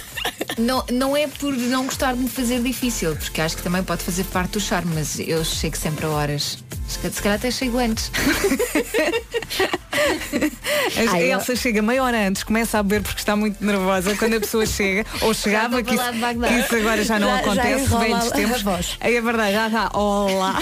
Não, 0.59 0.83
não 0.91 1.15
é 1.17 1.27
por 1.27 1.53
não 1.55 1.85
gostar 1.85 2.13
de 2.13 2.19
me 2.19 2.29
fazer 2.29 2.61
difícil, 2.61 3.15
porque 3.15 3.39
acho 3.41 3.57
que 3.57 3.63
também 3.63 3.81
pode 3.83 4.03
fazer 4.03 4.23
parte 4.25 4.51
do 4.51 4.59
charme, 4.59 4.91
mas 4.95 5.19
eu 5.19 5.43
chego 5.45 5.77
sempre 5.77 6.05
a 6.05 6.09
horas. 6.09 6.57
Se 6.87 6.99
ca- 6.99 7.09
Se 7.11 7.21
calhar 7.21 7.37
até 7.37 7.51
chego 7.51 7.77
antes. 7.77 8.11
A 9.91 11.11
Ai, 11.11 11.23
eu- 11.25 11.39
Elsa 11.39 11.55
chega 11.55 11.81
meia 11.81 12.01
hora 12.03 12.27
antes, 12.27 12.43
começa 12.43 12.79
a 12.79 12.83
beber 12.83 13.03
porque 13.03 13.19
está 13.19 13.35
muito 13.35 13.63
nervosa 13.63 14.15
quando 14.15 14.35
a 14.35 14.39
pessoa 14.39 14.65
chega, 14.65 15.05
ou 15.21 15.33
chegava, 15.33 15.77
Já 15.77 15.83
que 15.83 15.93
isso, 15.95 16.03
isso 16.65 16.75
agora 16.75 17.03
já 17.03 17.19
não 17.19 17.27
Já- 17.27 17.33
já 17.35 17.41
acontece, 17.41 17.83
enrola 17.83 18.03
velhos 18.05 18.27
a 18.27 18.31
tempos. 18.31 18.97
Aí 19.01 19.15
é 19.15 19.21
verdade, 19.21 19.53
já 19.53 19.67
está, 19.67 19.89
olá. 19.97 20.59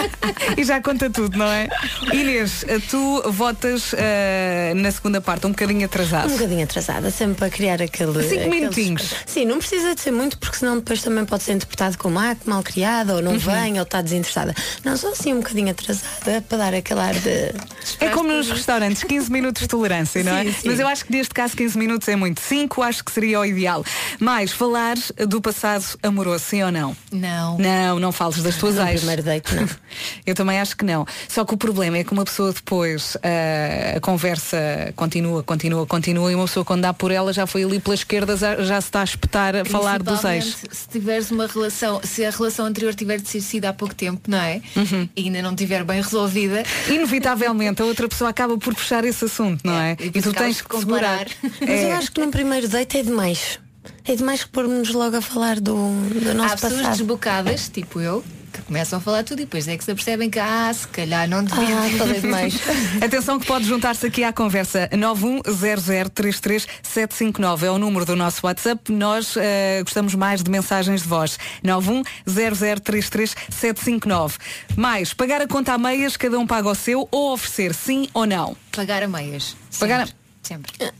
e 0.56 0.64
já 0.64 0.80
conta 0.80 1.10
tudo, 1.10 1.36
não 1.36 1.46
é? 1.46 1.68
Inês, 2.12 2.64
tu 2.88 3.22
votas 3.30 3.92
eh, 3.96 4.72
na 4.76 4.90
segunda 4.92 5.20
parte, 5.20 5.46
um 5.46 5.50
bocadinho 5.50 5.84
atrasado. 5.84 6.28
Um 6.28 6.32
bocadinho 6.36 6.64
atrasada, 6.64 7.10
sempre 7.10 7.34
para 7.36 7.50
criar 7.50 7.82
aquele. 7.82 8.22
Cinco 8.22 8.34
aquele 8.42 8.48
minutinhos. 8.50 9.14
Suspense. 9.36 9.40
Sim, 9.40 9.44
não 9.44 9.58
precisa 9.58 9.94
de 9.94 10.00
ser 10.00 10.10
muito, 10.12 10.38
porque 10.38 10.56
senão 10.56 10.76
depois 10.76 11.02
também 11.02 11.24
pode 11.24 11.42
ser 11.42 11.52
interpretado 11.52 11.98
como 11.98 12.18
ah, 12.18 12.34
que 12.34 12.48
mal 12.48 12.62
criada, 12.62 13.14
ou 13.16 13.22
não 13.22 13.32
Uhum. 13.32 13.38
vem, 13.38 13.76
ou 13.76 13.82
está 13.82 14.00
desinteressada. 14.00 14.54
Não, 14.82 14.96
só 14.96 15.10
assim 15.12 15.32
um 15.34 15.38
bocadinho 15.38 15.70
atrasada 15.70 16.40
para 16.48 16.58
dar 16.58 16.74
aquele 16.74 17.00
ar 17.00 17.14
de. 17.14 17.52
É 18.00 18.08
como 18.08 18.32
nos 18.32 18.50
restaurantes, 18.50 19.02
15 19.04 19.30
minutos 19.30 19.62
de 19.62 19.68
tolerância, 19.68 20.22
não 20.24 20.32
é? 20.34 20.44
Sim, 20.44 20.52
sim. 20.52 20.68
Mas 20.68 20.80
eu 20.80 20.88
acho 20.88 21.04
que 21.04 21.12
neste 21.12 21.34
caso 21.34 21.56
15 21.56 21.76
minutos 21.78 22.08
é 22.08 22.16
muito. 22.16 22.40
5 22.40 22.82
acho 22.82 23.04
que 23.04 23.12
seria 23.12 23.40
o 23.40 23.44
ideal. 23.44 23.84
Mais, 24.18 24.52
falar 24.52 24.96
do 25.28 25.40
passado 25.40 25.84
amoroso, 26.02 26.44
sim 26.44 26.62
ou 26.62 26.72
não? 26.72 26.96
Não. 27.12 27.58
Não, 27.58 27.98
não 27.98 28.12
fales 28.12 28.42
das 28.42 28.56
tuas 28.56 28.76
ex. 28.76 29.00
primeiro 29.00 29.22
date, 29.22 29.54
não. 29.54 29.68
Eu 30.26 30.34
também 30.34 30.58
acho 30.60 30.76
que 30.76 30.84
não. 30.84 31.06
Só 31.28 31.44
que 31.44 31.54
o 31.54 31.56
problema 31.56 31.98
é 31.98 32.04
que 32.04 32.12
uma 32.12 32.24
pessoa 32.24 32.52
depois 32.52 33.16
ah, 33.22 33.96
a 33.96 34.00
conversa 34.00 34.92
continua, 34.96 35.42
continua, 35.42 35.86
continua 35.86 36.32
e 36.32 36.34
uma 36.34 36.46
pessoa 36.46 36.64
quando 36.64 36.82
dá 36.82 36.92
por 36.94 37.10
ela 37.10 37.32
já 37.32 37.46
foi 37.46 37.64
ali 37.64 37.78
pela 37.80 37.94
esquerda, 37.94 38.36
já, 38.36 38.56
já 38.62 38.80
se 38.80 38.88
está 38.88 39.00
a 39.02 39.04
espetar 39.26 39.56
a 39.56 39.64
falar 39.64 40.02
dos 40.02 40.24
ex. 40.24 40.56
Se 40.70 40.88
tiveres 40.88 41.30
uma 41.30 41.46
relação, 41.46 42.00
se 42.02 42.24
a 42.24 42.30
relação 42.30 42.66
anterior 42.66 42.94
tiver 42.94 43.20
de 43.20 43.28
ser 43.28 43.40
sido 43.40 43.64
há 43.66 43.72
pouco 43.72 43.94
tempo, 43.94 44.30
não 44.30 44.38
é? 44.38 44.60
Uhum. 44.76 45.08
E 45.16 45.24
ainda 45.24 45.42
não 45.42 45.50
estiver 45.50 45.84
bem 45.84 46.00
resolvida, 46.00 46.62
Inevitavelmente 46.88 47.82
a 47.82 47.84
outra 47.84 48.08
pessoa 48.08 48.30
acaba 48.30 48.56
por 48.56 48.74
puxar 48.74 49.04
esse 49.04 49.24
assunto, 49.24 49.60
não 49.64 49.74
é? 49.78 49.96
e 50.00 50.06
E 50.06 50.22
tu 50.22 50.32
tens 50.32 50.60
que 50.60 50.68
comparar. 50.68 51.26
Mas 51.60 51.68
É. 51.68 51.92
eu 51.92 51.96
acho 51.96 52.12
que 52.12 52.20
num 52.20 52.30
primeiro 52.30 52.68
date 52.68 52.98
é 52.98 53.02
demais. 53.02 53.58
É 54.04 54.14
demais 54.14 54.44
que 54.44 54.50
pormos 54.50 54.90
logo 54.92 55.16
a 55.16 55.20
falar 55.20 55.60
do, 55.60 55.74
do 55.74 56.34
nosso 56.34 56.54
há 56.54 56.56
pessoas 56.56 56.72
passado. 56.74 56.96
desbocadas, 56.98 57.68
tipo 57.68 58.00
eu, 58.00 58.24
que 58.56 58.62
começam 58.62 58.98
a 58.98 59.02
falar 59.02 59.22
tudo 59.24 59.42
e 59.42 59.44
depois 59.44 59.68
é 59.68 59.76
que 59.76 59.84
se 59.84 59.90
apercebem 59.90 60.30
que, 60.30 60.38
ah, 60.38 60.72
se 60.72 60.88
calhar 60.88 61.28
não 61.28 61.44
devia. 61.44 61.76
Ah, 61.78 61.88
demais. 62.20 62.54
Atenção 63.04 63.38
que 63.38 63.44
pode 63.46 63.66
juntar-se 63.66 64.06
aqui 64.06 64.24
à 64.24 64.32
conversa 64.32 64.88
910033759 64.92 67.62
é 67.62 67.70
o 67.70 67.78
número 67.78 68.04
do 68.04 68.14
nosso 68.16 68.44
WhatsApp. 68.46 68.90
Nós 68.92 69.34
eh, 69.36 69.80
gostamos 69.82 70.14
mais 70.14 70.42
de 70.42 70.50
mensagens 70.50 71.02
de 71.02 71.08
voz. 71.08 71.38
910033759. 71.64 74.32
Mais, 74.76 75.12
pagar 75.14 75.40
a 75.40 75.46
conta 75.46 75.72
a 75.74 75.78
meias, 75.78 76.16
cada 76.16 76.36
um 76.38 76.46
paga 76.46 76.68
o 76.68 76.74
seu 76.74 77.08
ou 77.10 77.32
oferecer 77.32 77.74
sim 77.74 78.08
ou 78.14 78.26
não. 78.26 78.56
Pagar 78.72 79.02
a 79.02 79.08
meias. 79.08 79.56
Pagar 79.78 80.00
a- 80.02 80.08
Sempre. 80.42 80.72
sempre. 80.78 80.94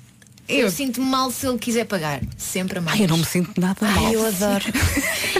Eu, 0.48 0.70
sinto-me 0.70 1.06
mal 1.06 1.30
se 1.32 1.44
ele 1.46 1.58
quiser 1.58 1.86
pagar. 1.86 2.20
Sempre 2.36 2.78
a 2.78 2.80
meias. 2.80 2.98
Ai, 3.00 3.04
eu 3.04 3.08
não 3.08 3.18
me 3.18 3.24
sinto 3.24 3.60
nada 3.60 3.84
mal. 3.84 4.06
Ai, 4.06 4.14
eu 4.14 4.24
adoro. 4.26 4.64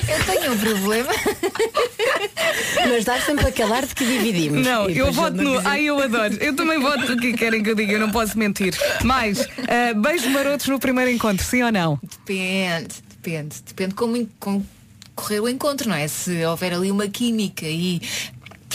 Eu 0.09 0.25
tenho 0.25 0.53
um 0.53 0.59
problema. 0.59 1.11
Mas 2.89 3.05
dá 3.05 3.21
sempre 3.21 3.47
aquele 3.47 3.73
ar 3.73 3.87
de 3.87 3.95
que 3.95 4.05
dividimos. 4.05 4.65
Não, 4.67 4.89
E 4.91 4.99
eu 4.99 5.13
voto 5.13 5.37
no. 5.37 5.57
dizer- 5.57 5.67
Ai, 5.69 5.85
eu 5.85 5.99
adoro. 6.01 6.35
Eu 6.41 6.55
também 6.55 6.79
voto 6.81 7.09
no 7.15 7.21
que 7.21 7.33
querem 7.33 7.63
que 7.63 7.71
eu 7.71 7.75
diga, 7.75 7.93
eu 7.93 8.01
não 8.01 8.11
posso 8.11 8.39
mentir. 8.39 8.75
Mais, 9.05 9.47
eh, 9.69 9.95
beijos 9.95 10.27
marotos 10.31 10.67
no 10.69 10.79
primeiro 10.79 11.11
encontro, 11.11 11.45
sim 11.45 11.63
ou 11.63 11.73
não? 11.73 11.99
Depende, 12.03 12.95
depende. 13.23 13.57
Depende 13.67 13.95
como, 13.95 14.29
como 14.41 14.67
correr 15.15 15.41
o 15.41 15.49
encontro, 15.49 15.89
não 15.89 15.97
é? 15.97 16.07
Se 16.09 16.45
houver 16.45 16.73
ali 16.75 16.91
uma 16.91 17.09
química 17.09 17.67
e 17.67 18.01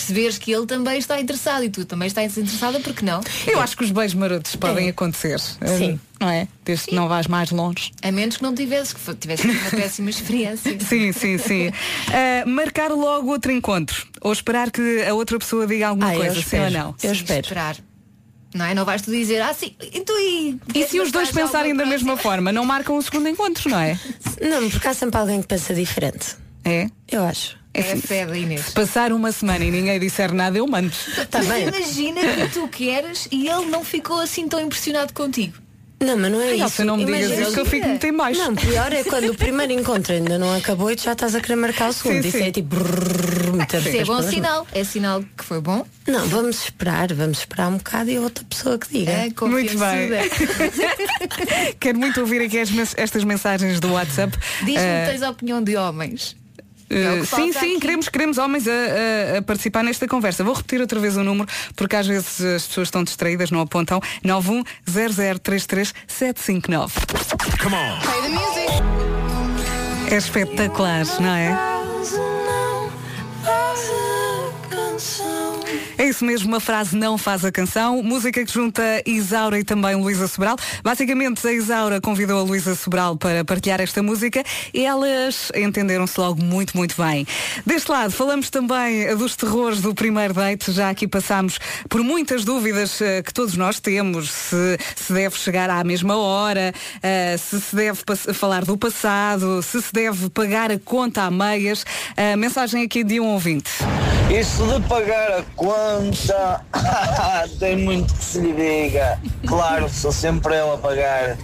perceberes 0.01 0.37
que 0.37 0.51
ele 0.51 0.65
também 0.65 0.97
está 0.97 1.19
interessado 1.21 1.63
e 1.63 1.69
tu 1.69 1.85
também 1.85 2.07
estás 2.07 2.37
interessada, 2.37 2.79
porque 2.79 3.05
não? 3.05 3.21
Eu 3.47 3.59
acho 3.61 3.77
que 3.77 3.83
os 3.83 3.91
beijos 3.91 4.15
marotos 4.15 4.55
podem 4.55 4.89
acontecer. 4.89 5.39
eh, 5.61 5.77
Sim. 5.77 5.99
Não 6.19 6.29
é? 6.29 6.47
Desde 6.65 6.85
que 6.87 6.95
não 6.95 7.07
vás 7.07 7.27
mais 7.27 7.49
longe. 7.51 7.91
A 8.01 8.11
menos 8.11 8.37
que 8.37 8.43
não 8.43 8.53
tivesse, 8.53 8.93
que 8.95 9.15
tivesse 9.15 9.43
tido 9.47 9.59
uma 9.59 9.69
péssima 9.71 10.09
experiência. 10.09 10.77
Sim, 10.81 11.11
sim, 11.11 11.37
sim. 11.37 11.71
Ah, 12.09 12.45
marcar 12.49 12.91
logo 12.91 13.29
outro 13.31 13.51
encontro. 13.51 14.05
Ou 14.21 14.31
esperar 14.31 14.69
que 14.71 15.03
a 15.07 15.13
outra 15.13 15.39
pessoa 15.39 15.65
diga 15.65 15.87
alguma 15.87 16.11
Ah, 16.11 16.15
coisa, 16.15 16.41
sim 16.41 16.59
ou 16.59 16.69
não? 16.71 16.95
Eu 17.01 17.09
Sim, 17.15 17.21
espero. 17.21 17.41
Esperar. 17.41 17.77
Não 18.53 18.65
é? 18.65 18.73
Não 18.75 18.83
vais 18.85 19.01
tu 19.01 19.09
dizer, 19.11 19.41
ah 19.41 19.53
sim, 19.53 19.73
então 19.93 20.15
e. 20.19 20.59
E 20.75 20.85
se 20.85 20.99
os 20.99 21.11
dois 21.11 21.31
pensarem 21.31 21.73
da 21.73 21.85
mesma 21.85 22.17
forma, 22.17 22.51
não 22.51 22.65
marcam 22.65 22.97
o 22.97 23.01
segundo 23.01 23.27
encontro, 23.29 23.69
não 23.69 23.79
é? 23.79 23.97
Não, 24.41 24.69
porque 24.69 24.87
há 24.89 24.93
sempre 24.93 25.17
alguém 25.19 25.41
que 25.41 25.47
pensa 25.47 25.73
diferente. 25.73 26.35
É? 26.65 26.87
Eu 27.09 27.23
acho. 27.23 27.57
É 27.73 27.93
a 27.93 27.97
fé 27.97 28.25
da 28.25 28.37
Inês. 28.37 28.65
Se 28.65 28.71
passar 28.71 29.13
uma 29.13 29.31
semana 29.31 29.63
e 29.63 29.71
ninguém 29.71 29.99
disser 29.99 30.33
nada, 30.33 30.57
eu 30.57 30.67
mando. 30.67 30.91
Tá 31.29 31.39
Mas 31.39 31.47
bem. 31.47 31.67
imagina 31.69 32.21
que 32.21 32.47
tu 32.53 32.67
queres 32.67 33.27
e 33.31 33.47
ele 33.47 33.65
não 33.67 33.83
ficou 33.83 34.19
assim 34.19 34.47
tão 34.47 34.59
impressionado 34.59 35.13
contigo. 35.13 35.53
Não, 36.03 36.17
mas 36.17 36.31
não 36.31 36.41
é 36.41 36.45
Ai, 36.47 36.53
isso. 36.55 36.63
Elsa, 36.63 36.83
não 36.85 36.97
me 36.97 37.05
digas 37.05 37.19
Imagina- 37.21 37.41
isso 37.43 37.53
que 37.53 37.59
eu 37.59 37.65
fico 37.65 37.87
muito 37.87 38.07
em 38.07 38.17
baixo. 38.17 38.39
Não, 38.41 38.55
pior 38.55 38.91
é 38.91 39.03
quando 39.03 39.29
o 39.29 39.35
primeiro 39.35 39.71
encontro 39.71 40.11
ainda 40.13 40.35
não 40.39 40.51
acabou 40.55 40.89
e 40.91 40.95
tu 40.95 41.03
já 41.03 41.11
estás 41.13 41.35
a 41.35 41.39
querer 41.39 41.55
marcar 41.57 41.89
o 41.91 41.93
segundo. 41.93 42.23
Sim, 42.23 42.27
Isso 42.27 42.37
sim. 42.39 42.43
é 42.47 42.51
tipo. 42.51 42.75
brrr, 42.75 43.53
meter 43.53 43.77
Isso 43.85 43.97
é 43.97 44.01
as 44.01 44.07
bom 44.07 44.21
sinal. 44.23 44.67
É 44.73 44.83
sinal 44.83 45.23
que 45.37 45.43
foi 45.45 45.61
bom. 45.61 45.85
Não, 46.07 46.27
vamos 46.27 46.63
esperar, 46.63 47.13
vamos 47.13 47.37
esperar 47.37 47.67
um 47.69 47.77
bocado 47.77 48.09
e 48.09 48.17
a 48.17 48.21
outra 48.21 48.43
pessoa 48.45 48.79
que 48.79 48.89
diga. 48.91 49.11
É, 49.11 49.29
Muito 49.41 49.77
bem. 49.77 50.09
Quero 51.79 51.99
muito 51.99 52.19
ouvir 52.19 52.41
aqui 52.41 52.59
as 52.59 52.71
mens- 52.71 52.95
estas 52.97 53.23
mensagens 53.23 53.79
do 53.79 53.93
WhatsApp. 53.93 54.35
Diz-me 54.65 54.77
Ah, 54.79 55.03
que 55.05 55.11
tens 55.11 55.21
a 55.21 55.29
opinião 55.29 55.63
de 55.63 55.75
homens. 55.77 56.35
É 56.93 57.19
que 57.21 57.25
sim, 57.25 57.51
sim, 57.53 57.59
aqui. 57.71 57.79
queremos, 57.79 58.09
queremos 58.09 58.37
homens 58.37 58.67
a, 58.67 58.71
a- 58.71 59.37
a 59.37 59.41
participar 59.41 59.81
nesta 59.83 60.05
conversa. 60.07 60.43
Vou 60.43 60.53
repetir 60.53 60.79
outra 60.81 60.99
vez 60.99 61.15
o 61.17 61.23
número, 61.23 61.47
porque 61.75 61.95
às 61.95 62.05
vezes 62.07 62.41
as 62.41 62.67
pessoas 62.67 62.87
estão 62.87 63.03
distraídas, 63.03 63.49
não 63.51 63.61
apontam. 63.61 63.99
910033759. 64.23 66.91
Come 67.61 67.75
on. 67.75 67.99
É 70.11 70.15
espetacular, 70.17 71.05
não 71.21 71.33
é? 71.35 71.80
É 76.01 76.07
isso 76.07 76.25
mesmo, 76.25 76.47
uma 76.47 76.59
frase 76.59 76.97
não 76.97 77.15
faz 77.15 77.45
a 77.45 77.51
canção. 77.51 78.01
Música 78.01 78.43
que 78.43 78.51
junta 78.51 78.81
Isaura 79.05 79.59
e 79.59 79.63
também 79.63 79.93
Luísa 79.93 80.27
Sobral. 80.27 80.55
Basicamente, 80.83 81.47
a 81.47 81.53
Isaura 81.53 82.01
convidou 82.01 82.39
a 82.39 82.41
Luísa 82.41 82.73
Sobral 82.73 83.15
para 83.15 83.45
partilhar 83.45 83.79
esta 83.79 84.01
música 84.01 84.43
e 84.73 84.83
elas 84.83 85.51
entenderam-se 85.53 86.19
logo 86.19 86.43
muito, 86.43 86.75
muito 86.75 86.99
bem. 86.99 87.23
Deste 87.67 87.91
lado, 87.91 88.09
falamos 88.09 88.49
também 88.49 89.15
dos 89.15 89.35
terrores 89.35 89.79
do 89.79 89.93
primeiro 89.93 90.33
date. 90.33 90.71
Já 90.71 90.89
aqui 90.89 91.07
passámos 91.07 91.59
por 91.87 92.01
muitas 92.01 92.43
dúvidas 92.43 92.99
eh, 92.99 93.21
que 93.21 93.31
todos 93.31 93.55
nós 93.55 93.79
temos. 93.79 94.31
Se, 94.31 94.79
se 94.95 95.13
deve 95.13 95.37
chegar 95.37 95.69
à 95.69 95.83
mesma 95.83 96.17
hora, 96.17 96.73
eh, 97.03 97.37
se 97.37 97.61
se 97.61 97.75
deve 97.75 98.01
falar 98.33 98.65
do 98.65 98.75
passado, 98.75 99.61
se 99.61 99.79
se 99.79 99.93
deve 99.93 100.31
pagar 100.31 100.71
a 100.71 100.79
conta 100.79 101.21
a 101.21 101.29
meias. 101.29 101.85
A 102.17 102.35
mensagem 102.35 102.83
aqui 102.83 103.03
de 103.03 103.19
um 103.19 103.27
ouvinte. 103.27 103.69
Isso 104.31 104.65
de 104.65 104.87
pagar 104.87 105.39
a 105.39 105.43
conta 105.55 105.90
tem 107.59 107.77
muito 107.77 108.13
que 108.13 108.23
se 108.23 108.39
lhe 108.39 108.53
diga. 108.53 109.19
Claro, 109.45 109.89
sou 109.89 110.11
sempre 110.11 110.55
eu 110.55 110.73
a 110.73 110.77
pagar. 110.77 111.37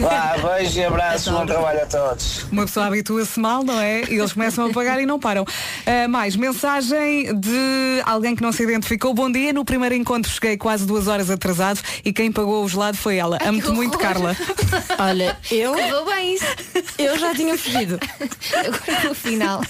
Vá, 0.00 0.36
beijo 0.36 0.78
e 0.78 0.84
abraço, 0.84 1.30
bom 1.32 1.46
trabalho 1.46 1.82
a 1.82 1.86
todos. 1.86 2.44
Uma 2.50 2.66
pessoa 2.66 2.86
habitua-se 2.86 3.40
mal, 3.40 3.62
não 3.62 3.80
é? 3.80 4.02
E 4.04 4.18
eles 4.18 4.32
começam 4.32 4.66
a 4.66 4.70
pagar 4.70 5.00
e 5.00 5.06
não 5.06 5.18
param. 5.18 5.44
Ah, 5.86 6.08
mais, 6.08 6.36
mensagem 6.36 7.34
de 7.38 8.02
alguém 8.04 8.36
que 8.36 8.42
não 8.42 8.52
se 8.52 8.62
identificou. 8.62 9.14
Bom 9.14 9.30
dia, 9.30 9.52
no 9.52 9.64
primeiro 9.64 9.94
encontro 9.94 10.30
cheguei 10.30 10.56
quase 10.56 10.86
duas 10.86 11.08
horas 11.08 11.30
atrasado 11.30 11.80
e 12.04 12.12
quem 12.12 12.30
pagou 12.30 12.64
o 12.64 12.68
gelado 12.68 12.96
foi 12.96 13.16
ela. 13.16 13.38
Amo-te 13.44 13.70
muito. 13.70 13.98
Carla. 13.98 14.36
Olha, 14.98 15.36
eu, 15.50 15.72
Correu 15.72 16.04
bem 16.04 16.34
isso. 16.34 16.44
eu 16.98 17.18
já 17.18 17.34
tinha 17.34 17.56
fugido. 17.56 17.98
Agora 18.52 19.08
no 19.08 19.14
final. 19.14 19.62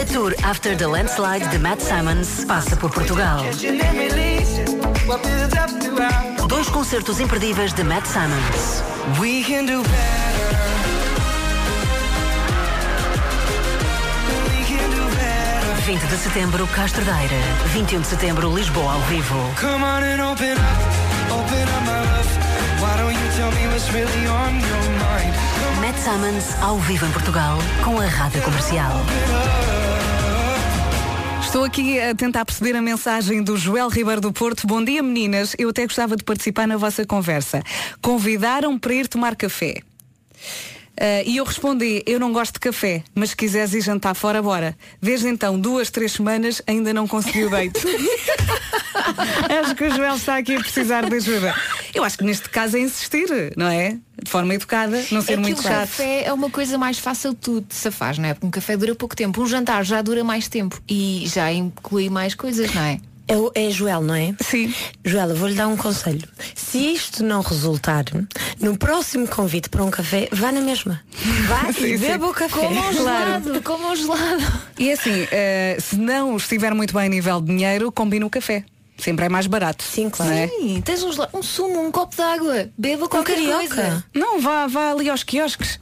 A 0.00 0.04
tour 0.12 0.34
After 0.42 0.76
the 0.76 0.86
Landslide 0.86 1.48
de 1.48 1.58
Matt 1.58 1.80
Simons 1.80 2.44
passa 2.44 2.76
por 2.76 2.90
Portugal. 2.90 3.42
Dois 6.48 6.68
concertos 6.68 7.20
imperdíveis 7.20 7.72
de 7.72 7.84
Matt 7.84 8.06
Simons. 8.06 8.91
We 9.20 9.42
can 9.42 9.66
do 9.66 9.82
20 15.84 16.06
de 16.06 16.16
setembro, 16.16 16.66
Castro 16.68 17.04
Daire. 17.04 17.36
21 17.72 18.00
de 18.00 18.06
setembro, 18.06 18.54
Lisboa 18.54 18.92
ao 18.92 19.00
vivo. 19.00 19.34
Come 19.60 19.84
on 19.84 20.04
and 20.04 20.22
open 20.22 20.52
up, 20.52 21.32
open 21.32 21.62
up 21.62 21.84
my 21.84 22.00
love. 22.00 22.28
Why 22.80 22.96
don't 22.96 23.12
you 23.12 23.28
tell 23.36 23.50
me 23.50 23.66
what's 23.72 23.90
really 23.92 24.26
on 24.28 24.60
your 24.60 24.90
mind? 25.00 25.34
Matt 25.80 25.98
Simmons 25.98 26.54
ao 26.62 26.76
vivo 26.78 27.04
em 27.04 27.10
Portugal 27.10 27.58
com 27.82 27.98
a 27.98 28.06
Rádio 28.06 28.40
Comercial. 28.42 29.81
Estou 31.52 31.64
aqui 31.64 32.00
a 32.00 32.14
tentar 32.14 32.46
perceber 32.46 32.74
a 32.74 32.80
mensagem 32.80 33.42
do 33.42 33.58
Joel 33.58 33.90
Ribeiro 33.90 34.22
do 34.22 34.32
Porto. 34.32 34.66
Bom 34.66 34.82
dia, 34.82 35.02
meninas. 35.02 35.54
Eu 35.58 35.68
até 35.68 35.84
gostava 35.84 36.16
de 36.16 36.24
participar 36.24 36.66
na 36.66 36.78
vossa 36.78 37.04
conversa. 37.04 37.62
Convidaram 38.00 38.78
para 38.78 38.94
ir 38.94 39.06
tomar 39.06 39.36
café. 39.36 39.82
Ah, 41.00 41.22
e 41.24 41.36
eu 41.38 41.44
respondi, 41.44 42.02
eu 42.06 42.20
não 42.20 42.32
gosto 42.32 42.54
de 42.54 42.60
café, 42.60 43.02
mas 43.14 43.30
se 43.30 43.36
quiseres 43.36 43.72
ir 43.74 43.80
jantar 43.80 44.14
fora, 44.14 44.42
bora. 44.42 44.76
Desde 45.00 45.26
então, 45.28 45.58
duas, 45.58 45.90
três 45.90 46.12
semanas, 46.12 46.60
ainda 46.66 46.92
não 46.92 47.08
consegui 47.08 47.44
o 47.44 47.50
date. 47.50 47.80
acho 49.62 49.74
que 49.74 49.84
o 49.84 49.90
Joel 49.94 50.16
está 50.16 50.36
aqui 50.38 50.54
a 50.56 50.60
precisar 50.60 51.08
de 51.08 51.14
ajuda. 51.16 51.54
Eu 51.94 52.04
acho 52.04 52.18
que 52.18 52.24
neste 52.24 52.48
caso 52.48 52.76
é 52.76 52.80
insistir, 52.80 53.26
não 53.56 53.66
é? 53.68 53.98
De 54.22 54.30
forma 54.30 54.54
educada, 54.54 55.02
não 55.10 55.20
ser 55.20 55.32
é 55.32 55.36
que 55.36 55.40
muito 55.42 55.58
o 55.58 55.62
chato. 55.62 55.72
café 55.80 56.24
é 56.24 56.32
uma 56.32 56.50
coisa 56.50 56.78
mais 56.78 56.98
fácil 56.98 57.30
de 57.32 57.36
tu 57.38 57.60
te 57.60 57.74
safaz, 57.74 58.18
não 58.18 58.28
é? 58.28 58.34
Porque 58.34 58.46
um 58.46 58.50
café 58.50 58.76
dura 58.76 58.94
pouco 58.94 59.16
tempo, 59.16 59.42
um 59.42 59.46
jantar 59.46 59.84
já 59.84 60.00
dura 60.02 60.22
mais 60.22 60.46
tempo 60.48 60.80
e 60.88 61.24
já 61.26 61.52
inclui 61.52 62.08
mais 62.08 62.34
coisas, 62.34 62.72
não 62.72 62.82
é? 62.82 63.00
É, 63.28 63.36
o- 63.36 63.52
é 63.54 63.70
Joel, 63.70 64.02
não 64.02 64.14
é? 64.14 64.34
Sim. 64.40 64.74
Joel, 65.04 65.30
eu 65.30 65.36
vou-lhe 65.36 65.54
dar 65.54 65.68
um 65.68 65.76
conselho. 65.76 66.28
Se 66.54 66.78
isto 66.92 67.22
não 67.24 67.40
resultar, 67.40 68.04
no 68.62 68.76
próximo 68.78 69.26
convite 69.26 69.68
para 69.68 69.82
um 69.84 69.90
café, 69.90 70.28
vá 70.32 70.52
na 70.52 70.60
mesma. 70.60 71.02
Vá 71.48 71.68
e 71.70 71.72
Sim, 71.72 71.80
sim. 71.80 71.98
beba 71.98 72.26
o 72.26 72.32
café. 72.32 72.60
Como 72.60 72.80
um 72.88 72.92
gelado, 72.92 73.62
como 73.62 73.90
um 73.90 73.96
gelado. 73.96 74.44
E 74.78 74.90
assim, 74.92 75.26
eh, 75.30 75.76
se 75.80 75.96
não 75.96 76.36
estiver 76.36 76.72
muito 76.74 76.94
bem 76.94 77.06
a 77.06 77.08
nível 77.08 77.40
de 77.40 77.48
dinheiro, 77.48 77.90
combina 77.92 78.24
o 78.24 78.30
café. 78.30 78.64
Sempre 78.98 79.26
é 79.26 79.28
mais 79.28 79.46
barato. 79.48 79.82
Sim, 79.82 80.08
claro. 80.08 80.32
É? 80.32 80.46
Sim, 80.46 80.80
tens 80.84 81.02
um, 81.02 81.10
um 81.34 81.42
sumo, 81.42 81.84
um 81.84 81.90
copo 81.90 82.14
de 82.14 82.22
água, 82.22 82.68
beba 82.78 83.08
qualquer 83.08 83.34
carioca. 83.34 83.74
coisa. 83.74 84.04
não 84.14 84.40
vá, 84.40 84.66
vá 84.68 84.92
ali 84.92 85.10
aos 85.10 85.24
quiosques. 85.24 85.80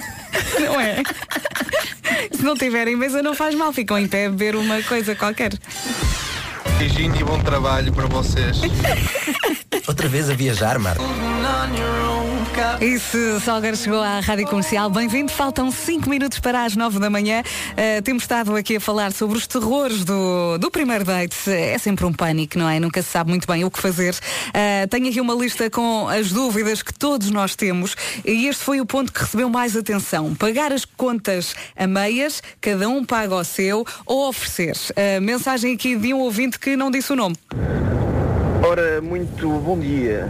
não 0.60 0.80
é? 0.80 1.02
Se 2.32 2.42
não 2.42 2.54
tiverem 2.56 2.96
mesa 2.96 3.22
não 3.22 3.34
faz 3.34 3.54
mal, 3.54 3.72
ficam 3.72 3.98
em 3.98 4.06
pé 4.08 4.26
a 4.26 4.30
beber 4.30 4.56
uma 4.56 4.82
coisa 4.82 5.14
qualquer. 5.14 5.52
Beijinho 6.78 7.14
e 7.16 7.24
bom 7.24 7.38
trabalho 7.40 7.92
para 7.92 8.06
vocês. 8.06 8.58
Outra 9.86 10.08
vez 10.08 10.30
a 10.30 10.34
viajar, 10.34 10.78
Marco. 10.78 11.04
E 12.80 12.98
se 12.98 13.40
Salgueiro 13.40 13.76
chegou 13.76 14.00
à 14.00 14.20
Rádio 14.20 14.46
Comercial, 14.46 14.88
bem-vindo. 14.88 15.32
Faltam 15.32 15.70
5 15.70 16.08
minutos 16.08 16.38
para 16.38 16.64
as 16.64 16.76
9 16.76 17.00
da 17.00 17.10
manhã. 17.10 17.42
Uh, 17.72 18.02
temos 18.02 18.22
estado 18.22 18.54
aqui 18.54 18.76
a 18.76 18.80
falar 18.80 19.12
sobre 19.12 19.36
os 19.36 19.46
terrores 19.46 20.04
do, 20.04 20.56
do 20.58 20.70
primeiro 20.70 21.04
date. 21.04 21.36
É 21.50 21.76
sempre 21.78 22.04
um 22.04 22.12
pânico, 22.12 22.58
não 22.58 22.68
é? 22.68 22.78
Nunca 22.78 23.02
se 23.02 23.08
sabe 23.08 23.30
muito 23.30 23.46
bem 23.46 23.64
o 23.64 23.70
que 23.70 23.80
fazer. 23.80 24.14
Uh, 24.14 24.86
tenho 24.88 25.08
aqui 25.08 25.20
uma 25.20 25.34
lista 25.34 25.68
com 25.68 26.08
as 26.08 26.30
dúvidas 26.30 26.82
que 26.82 26.94
todos 26.94 27.30
nós 27.30 27.56
temos 27.56 27.96
e 28.24 28.46
este 28.46 28.62
foi 28.62 28.80
o 28.80 28.86
ponto 28.86 29.12
que 29.12 29.20
recebeu 29.20 29.48
mais 29.48 29.76
atenção. 29.76 30.34
Pagar 30.34 30.72
as 30.72 30.84
contas 30.84 31.54
a 31.76 31.86
meias, 31.86 32.42
cada 32.60 32.88
um 32.88 33.04
paga 33.04 33.34
o 33.34 33.44
seu 33.44 33.84
ou 34.06 34.28
oferecer. 34.28 34.76
Uh, 34.90 35.20
mensagem 35.20 35.74
aqui 35.74 35.96
de 35.96 36.14
um 36.14 36.20
ouvinte 36.20 36.58
que 36.58 36.76
não 36.76 36.90
disse 36.90 37.12
o 37.12 37.16
nome. 37.16 37.34
Ora, 38.62 39.02
muito 39.02 39.48
bom 39.58 39.78
dia. 39.78 40.28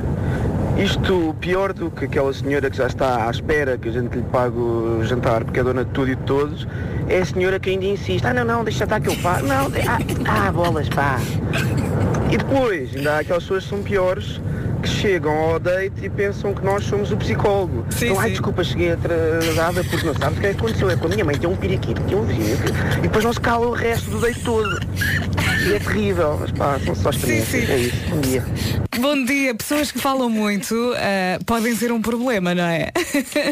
Isto 0.76 1.34
pior 1.40 1.72
do 1.72 1.90
que 1.90 2.06
aquela 2.06 2.32
senhora 2.32 2.68
que 2.68 2.76
já 2.76 2.88
está 2.88 3.26
à 3.26 3.30
espera 3.30 3.78
que 3.78 3.88
a 3.88 3.92
gente 3.92 4.16
lhe 4.16 4.24
pague 4.24 4.58
o 4.58 5.04
jantar 5.04 5.44
porque 5.44 5.60
é 5.60 5.62
dona 5.62 5.84
de 5.84 5.90
tudo 5.92 6.10
e 6.10 6.16
de 6.16 6.22
todos, 6.22 6.66
é 7.08 7.18
a 7.18 7.24
senhora 7.24 7.60
que 7.60 7.70
ainda 7.70 7.84
insiste, 7.84 8.26
ah 8.26 8.34
não, 8.34 8.44
não, 8.44 8.64
deixa 8.64 8.84
estar 8.84 9.00
que 9.00 9.08
eu 9.08 9.16
pago. 9.16 9.46
Não, 9.46 9.66
ah, 9.66 9.98
ah, 10.26 10.52
bolas, 10.52 10.88
pá. 10.88 11.20
E 12.30 12.36
depois, 12.36 12.94
ainda 12.96 13.14
há 13.14 13.18
aquelas 13.20 13.44
pessoas 13.44 13.64
que 13.64 13.70
são 13.70 13.82
piores 13.82 14.40
que 14.82 14.88
chegam 14.88 15.32
ao 15.32 15.58
date 15.58 16.04
e 16.04 16.10
pensam 16.10 16.52
que 16.52 16.62
nós 16.62 16.84
somos 16.84 17.10
o 17.10 17.16
psicólogo. 17.16 17.86
então, 17.96 18.20
ai, 18.20 18.30
desculpa, 18.30 18.62
cheguei 18.62 18.92
atrasada 18.92 19.82
porque 19.84 20.06
não 20.06 20.14
sabes 20.14 20.38
o 20.38 20.40
que 20.40 20.46
é 20.46 20.50
que 20.50 20.58
aconteceu. 20.58 20.90
É 20.90 20.96
com 20.96 21.06
a 21.06 21.10
minha 21.10 21.24
mãe 21.24 21.38
tem 21.38 21.48
um 21.48 21.56
piriquito, 21.56 22.02
tem 22.02 22.16
um 22.16 22.24
vizinho. 22.24 22.58
E 22.98 23.02
depois 23.02 23.24
não 23.24 23.32
se 23.32 23.40
cala 23.40 23.66
o 23.66 23.72
resto 23.72 24.10
do 24.10 24.20
date 24.20 24.40
todo. 24.40 24.80
E 25.66 25.74
é 25.74 25.78
terrível. 25.78 26.36
Mas 26.38 26.50
pá, 26.52 26.78
são 26.84 26.94
só 26.94 27.10
experiências. 27.10 27.66
sim. 27.66 27.72
É 27.72 27.78
isso. 27.78 28.10
Bom 28.10 28.20
dia. 28.20 28.44
Bom 29.00 29.24
dia. 29.24 29.54
Pessoas 29.54 29.90
que 29.90 29.98
falam 29.98 30.28
muito 30.30 30.74
uh, 30.74 31.44
podem 31.44 31.74
ser 31.74 31.90
um 31.90 32.00
problema, 32.00 32.54
não 32.54 32.64
é? 32.64 32.90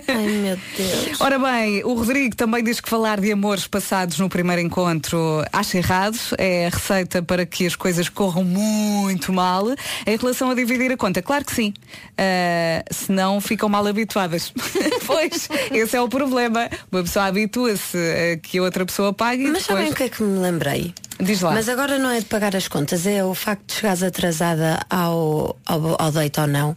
Ai 0.09 0.26
meu 0.26 0.59
Deus. 0.76 1.20
Ora 1.20 1.38
bem, 1.38 1.83
o 1.85 1.94
Rodrigo 1.94 2.37
também 2.37 2.62
diz 2.62 2.81
que 2.81 2.88
falar 2.88 3.20
de 3.20 3.33
amores 3.33 3.66
passados 3.66 4.18
no 4.18 4.28
primeiro 4.28 4.62
encontro 4.62 5.44
acha 5.52 5.78
errado. 5.78 6.18
É 6.38 6.66
a 6.66 6.70
receita 6.70 7.22
para 7.22 7.44
que 7.44 7.66
as 7.66 7.74
coisas 7.74 8.09
corram 8.09 8.44
muito 8.44 9.33
mal. 9.33 9.66
Em 10.07 10.16
relação 10.16 10.50
a 10.50 10.55
dividir 10.55 10.92
a 10.92 10.96
conta, 10.96 11.20
claro 11.20 11.44
que 11.44 11.55
sim. 11.55 11.74
Uh, 12.12 12.83
senão 12.92 13.40
ficam 13.40 13.68
mal 13.68 13.87
habituadas. 13.87 14.52
pois, 15.07 15.48
esse 15.70 15.96
é 15.96 16.00
o 16.00 16.09
problema. 16.09 16.68
Uma 16.90 17.02
pessoa 17.02 17.26
habitua-se 17.26 17.98
a 17.98 18.37
que 18.37 18.59
a 18.59 18.62
outra 18.62 18.87
pessoa 18.87 19.12
pague 19.12 19.44
Mas 19.44 19.62
depois... 19.62 19.66
sabem 19.66 19.90
o 19.90 19.94
que 19.94 20.02
é 20.05 20.09
que 20.09 20.22
me 20.22 20.38
lembrei? 20.38 20.94
Diz 21.22 21.40
lá. 21.40 21.52
Mas 21.52 21.68
agora 21.68 21.98
não 21.98 22.11
é 22.11 22.18
de 22.18 22.24
pagar 22.24 22.57
as 22.57 22.66
contas, 22.66 23.07
é 23.07 23.24
o 23.24 23.33
facto 23.33 23.66
de 23.68 23.74
chegares 23.74 24.02
atrasada 24.02 24.85
ao, 24.90 25.32
ao, 25.66 25.97
ao 26.01 26.12
date 26.12 26.40
ou 26.40 26.47
não. 26.47 26.77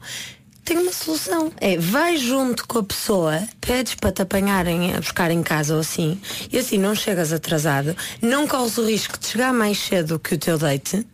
Tem 0.63 0.78
uma 0.80 0.91
solução. 0.91 1.52
É, 1.62 1.78
vai 1.78 2.18
junto 2.18 2.68
com 2.68 2.80
a 2.80 2.84
pessoa, 2.84 3.44
pedes 3.62 3.94
para 3.94 4.12
te 4.12 4.24
apanharem 4.24 4.96
a 4.96 5.00
buscar 5.00 5.30
em 5.30 5.44
casa 5.44 5.76
ou 5.76 5.80
assim, 5.82 6.20
e 6.52 6.58
assim 6.58 6.80
não 6.80 6.96
chegas 6.96 7.32
atrasado, 7.32 7.96
não 8.20 8.48
corres 8.48 8.76
o 8.80 8.86
risco 8.86 9.20
de 9.20 9.28
chegar 9.28 9.54
mais 9.54 9.78
cedo 9.78 10.18
que 10.20 10.34
o 10.34 10.38
teu 10.39 10.58
date. 10.58 11.06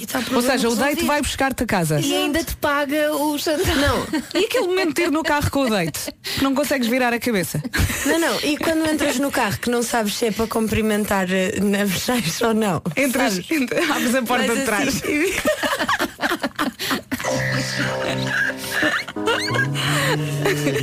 E 0.00 0.04
tá 0.04 0.20
Ou 0.34 0.42
seja, 0.42 0.68
o 0.68 0.74
date 0.74 1.04
vai 1.04 1.22
buscar-te 1.22 1.62
a 1.62 1.66
casa. 1.66 2.00
E 2.00 2.12
ainda 2.12 2.42
te 2.42 2.56
paga 2.56 3.14
o 3.14 3.38
jantar. 3.38 3.76
Não, 3.76 4.04
E 4.34 4.44
aquele 4.46 4.66
momento 4.66 4.94
de 4.96 5.02
ir 5.02 5.12
no 5.12 5.22
carro 5.22 5.48
com 5.48 5.60
o 5.60 5.70
date? 5.70 6.12
Que 6.22 6.42
não 6.42 6.56
consegues 6.56 6.88
virar 6.88 7.12
a 7.14 7.20
cabeça? 7.20 7.62
não, 8.04 8.18
não. 8.18 8.40
E 8.40 8.56
quando 8.58 8.84
entras 8.90 9.20
no 9.20 9.30
carro 9.30 9.58
que 9.58 9.70
não 9.70 9.80
sabes 9.84 10.14
se 10.14 10.26
é 10.26 10.32
para 10.32 10.48
cumprimentar 10.48 11.28
eh, 11.30 11.52
na 11.60 12.48
ou 12.48 12.52
não. 12.54 12.82
Entras, 12.96 13.34
sabes? 13.34 13.50
entra- 13.50 13.94
abres 13.94 14.14
a 14.16 14.22
porta 14.22 14.46
Vais 14.48 14.58
de 14.58 14.64
trás. 14.64 14.88
assim. 14.88 15.32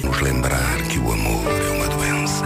Nos 0.02 0.22
lembrar 0.22 0.82
que 0.90 0.98
o 0.98 1.12
amor 1.12 1.52
é 1.52 1.72
uma 1.72 1.88
doença. 1.90 2.46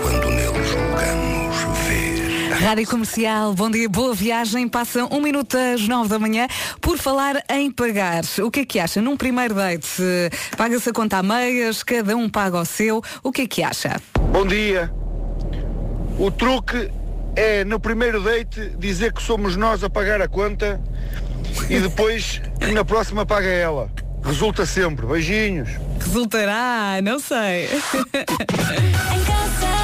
Quando 0.00 0.30
nele 0.30 0.64
julgamos 0.64 1.56
ver. 1.86 2.52
Rádio 2.54 2.86
Comercial, 2.86 3.52
bom 3.52 3.70
dia, 3.70 3.86
boa 3.86 4.14
viagem. 4.14 4.66
Passa 4.66 5.04
um 5.14 5.20
minuto 5.20 5.58
às 5.58 5.86
nove 5.86 6.08
da 6.08 6.18
manhã. 6.18 6.48
Por 6.80 6.96
falar 6.96 7.44
em 7.50 7.70
pagar, 7.70 8.22
o 8.42 8.50
que 8.50 8.60
é 8.60 8.64
que 8.64 8.80
acha? 8.80 9.02
Num 9.02 9.18
primeiro 9.18 9.54
date, 9.54 10.02
paga-se 10.56 10.88
a 10.88 10.92
conta 10.94 11.18
a 11.18 11.22
meias, 11.22 11.82
cada 11.82 12.16
um 12.16 12.30
paga 12.30 12.60
o 12.60 12.64
seu. 12.64 13.02
O 13.22 13.30
que 13.30 13.42
é 13.42 13.46
que 13.46 13.62
acha? 13.62 14.00
Bom 14.32 14.46
dia. 14.46 14.90
O 16.18 16.30
truque 16.30 16.90
é 17.36 17.62
no 17.62 17.78
primeiro 17.78 18.22
date 18.22 18.70
dizer 18.78 19.12
que 19.12 19.22
somos 19.22 19.54
nós 19.54 19.84
a 19.84 19.90
pagar 19.90 20.22
a 20.22 20.28
conta 20.28 20.80
e 21.68 21.80
depois 21.80 22.40
na 22.72 22.84
próxima 22.84 23.26
paga 23.26 23.48
ela. 23.48 23.90
Resulta 24.22 24.66
sempre. 24.66 25.06
Beijinhos. 25.06 25.70
Resultará, 26.00 27.00
não 27.02 27.18
sei. 27.18 27.68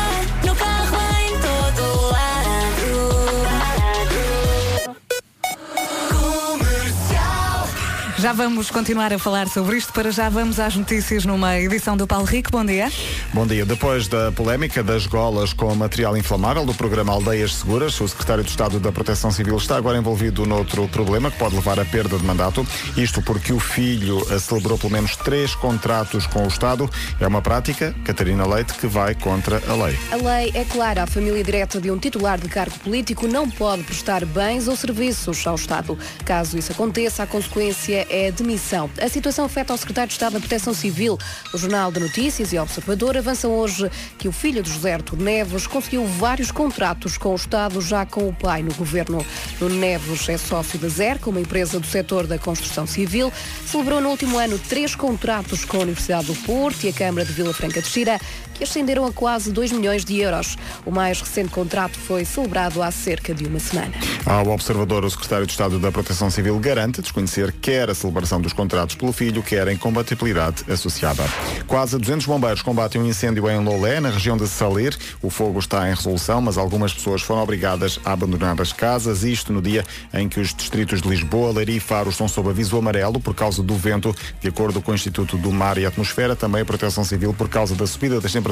Já 8.25 8.33
vamos 8.33 8.71
continuar 8.71 9.13
a 9.13 9.19
falar 9.19 9.49
sobre 9.49 9.77
isto. 9.77 9.93
Para 9.93 10.11
já 10.11 10.31
vamos 10.31 10.59
às 10.59 10.75
notícias 10.75 11.27
numa 11.27 11.59
edição 11.59 11.95
do 11.95 12.07
Paulo 12.07 12.25
Rico. 12.25 12.51
Bom 12.51 12.65
dia. 12.65 12.91
Bom 13.35 13.47
dia. 13.47 13.67
Depois 13.67 14.09
da 14.09 14.33
polémica 14.33 14.83
das 14.83 15.07
golas 15.07 15.53
com 15.53 15.75
material 15.75 16.17
inflamável 16.17 16.65
do 16.65 16.73
programa 16.73 17.13
Aldeias 17.13 17.57
Seguras, 17.57 18.01
o 18.01 18.09
secretário 18.09 18.43
de 18.43 18.49
Estado 18.49 18.81
da 18.81 18.91
Proteção 18.91 19.31
Civil 19.31 19.59
está 19.59 19.77
agora 19.77 19.99
envolvido 19.99 20.47
noutro 20.47 20.89
problema 20.89 21.31
que 21.31 21.37
pode 21.37 21.55
levar 21.55 21.79
à 21.79 21.85
perda 21.85 22.17
de 22.17 22.25
mandato. 22.25 22.67
Isto 22.97 23.21
porque 23.21 23.53
o 23.53 23.61
filho 23.61 24.25
celebrou 24.41 24.79
pelo 24.79 24.95
menos 24.95 25.17
três 25.17 25.55
contratos 25.55 26.27
com 26.27 26.45
o 26.45 26.49
Estado. 26.49 26.89
É 27.21 27.27
uma 27.27 27.43
prática, 27.43 27.95
Catarina 28.05 28.47
Leite, 28.47 28.73
que 28.73 28.87
vai 28.87 29.15
contra 29.15 29.63
a 29.69 29.85
lei. 29.85 29.99
A 30.11 30.17
lei 30.17 30.51
é 30.55 30.65
clara. 30.65 31.03
A 31.03 31.07
família 31.07 31.45
direta 31.45 31.79
de 31.79 31.91
um 31.91 31.99
titular 31.99 32.39
de 32.39 32.49
cargo 32.49 32.79
político 32.79 33.29
não 33.29 33.51
pode 33.51 33.83
prestar 33.83 34.25
bens 34.25 34.67
ou 34.67 34.75
serviços 34.75 35.47
ao 35.47 35.57
Estado. 35.57 35.99
Caso 36.25 36.57
isso 36.57 36.73
aconteça, 36.73 37.23
a 37.23 37.27
consequência 37.27 37.95
Maria 37.95 38.07
é 38.15 38.31
demissão. 38.31 38.89
A 39.01 39.09
situação 39.09 39.45
afeta 39.45 39.73
ao 39.73 39.77
secretário 39.77 40.07
de 40.07 40.15
Estado 40.15 40.35
da 40.35 40.39
Proteção 40.39 40.73
Civil. 40.73 41.19
O 41.53 41.59
Jornal 41.59 41.91
de 41.91 41.99
Notícias 41.99 42.53
e 42.53 42.59
o 42.59 42.63
Observador 42.63 43.17
avançam 43.17 43.51
hoje 43.51 43.91
que 44.17 44.29
o 44.29 44.33
filho 44.33 44.63
de 44.63 44.71
José 44.71 44.95
Artur 44.95 45.19
Neves 45.19 45.67
conseguiu 45.67 46.07
vários 46.07 46.53
contratos 46.53 47.19
com 47.19 47.33
o 47.33 47.35
Estado, 47.35 47.81
já 47.81 48.07
com 48.07 48.29
o 48.29 48.33
pai 48.33 48.63
no 48.63 48.73
governo. 48.75 49.27
Nuno 49.61 49.75
Neves 49.75 50.29
é 50.29 50.39
sócio 50.39 50.79
da 50.79 50.89
ZERC, 50.89 51.29
uma 51.29 51.41
empresa 51.41 51.81
do 51.81 51.87
setor 51.87 52.29
da 52.29 52.39
construção 52.39 52.87
civil. 52.87 53.33
Celebrou 53.67 54.01
no 54.01 54.11
último 54.11 54.39
ano 54.39 54.61
três 54.61 54.95
contratos 54.95 55.65
com 55.65 55.79
a 55.79 55.81
Universidade 55.81 56.27
do 56.27 56.35
Porto 56.37 56.85
e 56.85 56.91
a 56.91 56.93
Câmara 56.93 57.27
de 57.27 57.33
Vila 57.33 57.53
Franca 57.53 57.83
de 57.83 57.89
Xira, 57.89 58.21
que 58.55 58.65
ascenderam 58.65 59.05
a 59.05 59.13
quase 59.13 59.53
2 59.53 59.73
milhões 59.73 60.05
de 60.05 60.19
euros. 60.21 60.57
O 60.87 60.91
mais 60.91 61.21
recente 61.21 61.51
contrato 61.51 61.99
foi 61.99 62.25
celebrado 62.25 62.83
há 62.83 62.91
cerca 62.91 63.35
de 63.35 63.47
uma 63.47 63.59
semana. 63.59 63.93
Ao 64.25 64.49
observador, 64.49 65.05
o 65.05 65.11
secretário 65.11 65.47
de 65.47 65.53
Estado 65.53 65.79
da 65.79 65.93
Proteção 65.93 66.31
Civil 66.31 66.59
garante 66.59 67.03
desconhecer 67.03 67.53
quer 67.61 67.91
a 67.91 67.95
celebração 67.95 68.41
dos 68.41 68.53
contratos 68.53 68.95
pelo 68.95 69.13
filho, 69.13 69.43
quer 69.43 69.69
a 69.69 69.73
incompatibilidade 69.73 70.65
associada. 70.71 71.25
Quase 71.67 71.99
200 71.99 72.27
bombeiros 72.27 72.63
combatem 72.63 73.01
um 73.01 73.07
incêndio 73.07 73.51
em 73.51 73.63
Lolé, 73.63 74.01
na 74.01 74.11
região 74.11 74.37
de 74.37 74.47
Saler. 74.47 74.97
O 75.21 75.31
fogo 75.31 75.59
está 75.59 75.89
em 75.89 75.95
resolução, 75.95 76.41
mas 76.41 76.57
algumas 76.57 76.93
pessoas 76.93 77.23
foram 77.23 77.43
obrigadas 77.43 77.99
a 78.05 78.13
abandonar 78.13 78.61
as 78.61 78.73
casas, 78.73 79.25
isto 79.25 79.53
no 79.53 79.61
dia 79.61 79.85
em 80.13 80.29
que 80.29 80.41
os 80.41 80.55
distritos 80.55 81.03
de 81.03 81.09
Lisboa, 81.09 81.53
Leiria 81.53 81.77
e 81.77 81.81
Faro 81.81 82.11
estão 82.11 82.29
sob 82.29 82.51
aviso 82.51 82.77
amarelo 82.77 83.19
por 83.21 83.35
causa 83.35 83.63
do 83.63 83.75
vento, 83.77 84.15
de 84.41 84.49
acordo 84.49 84.81
com 84.81 84.93
o 84.93 84.95
Instituto 84.95 85.37
do 85.37 85.51
Mar 85.51 85.79
e 85.79 85.87
Atmosfera, 85.87 86.37
também 86.37 86.63
a 86.63 86.65
Proteção 86.65 87.05
Civil 87.05 87.35
por 87.35 87.49
causa 87.49 87.75
da 87.75 87.87
subida 87.87 88.21
das 88.21 88.33
temperaturas, 88.33 88.44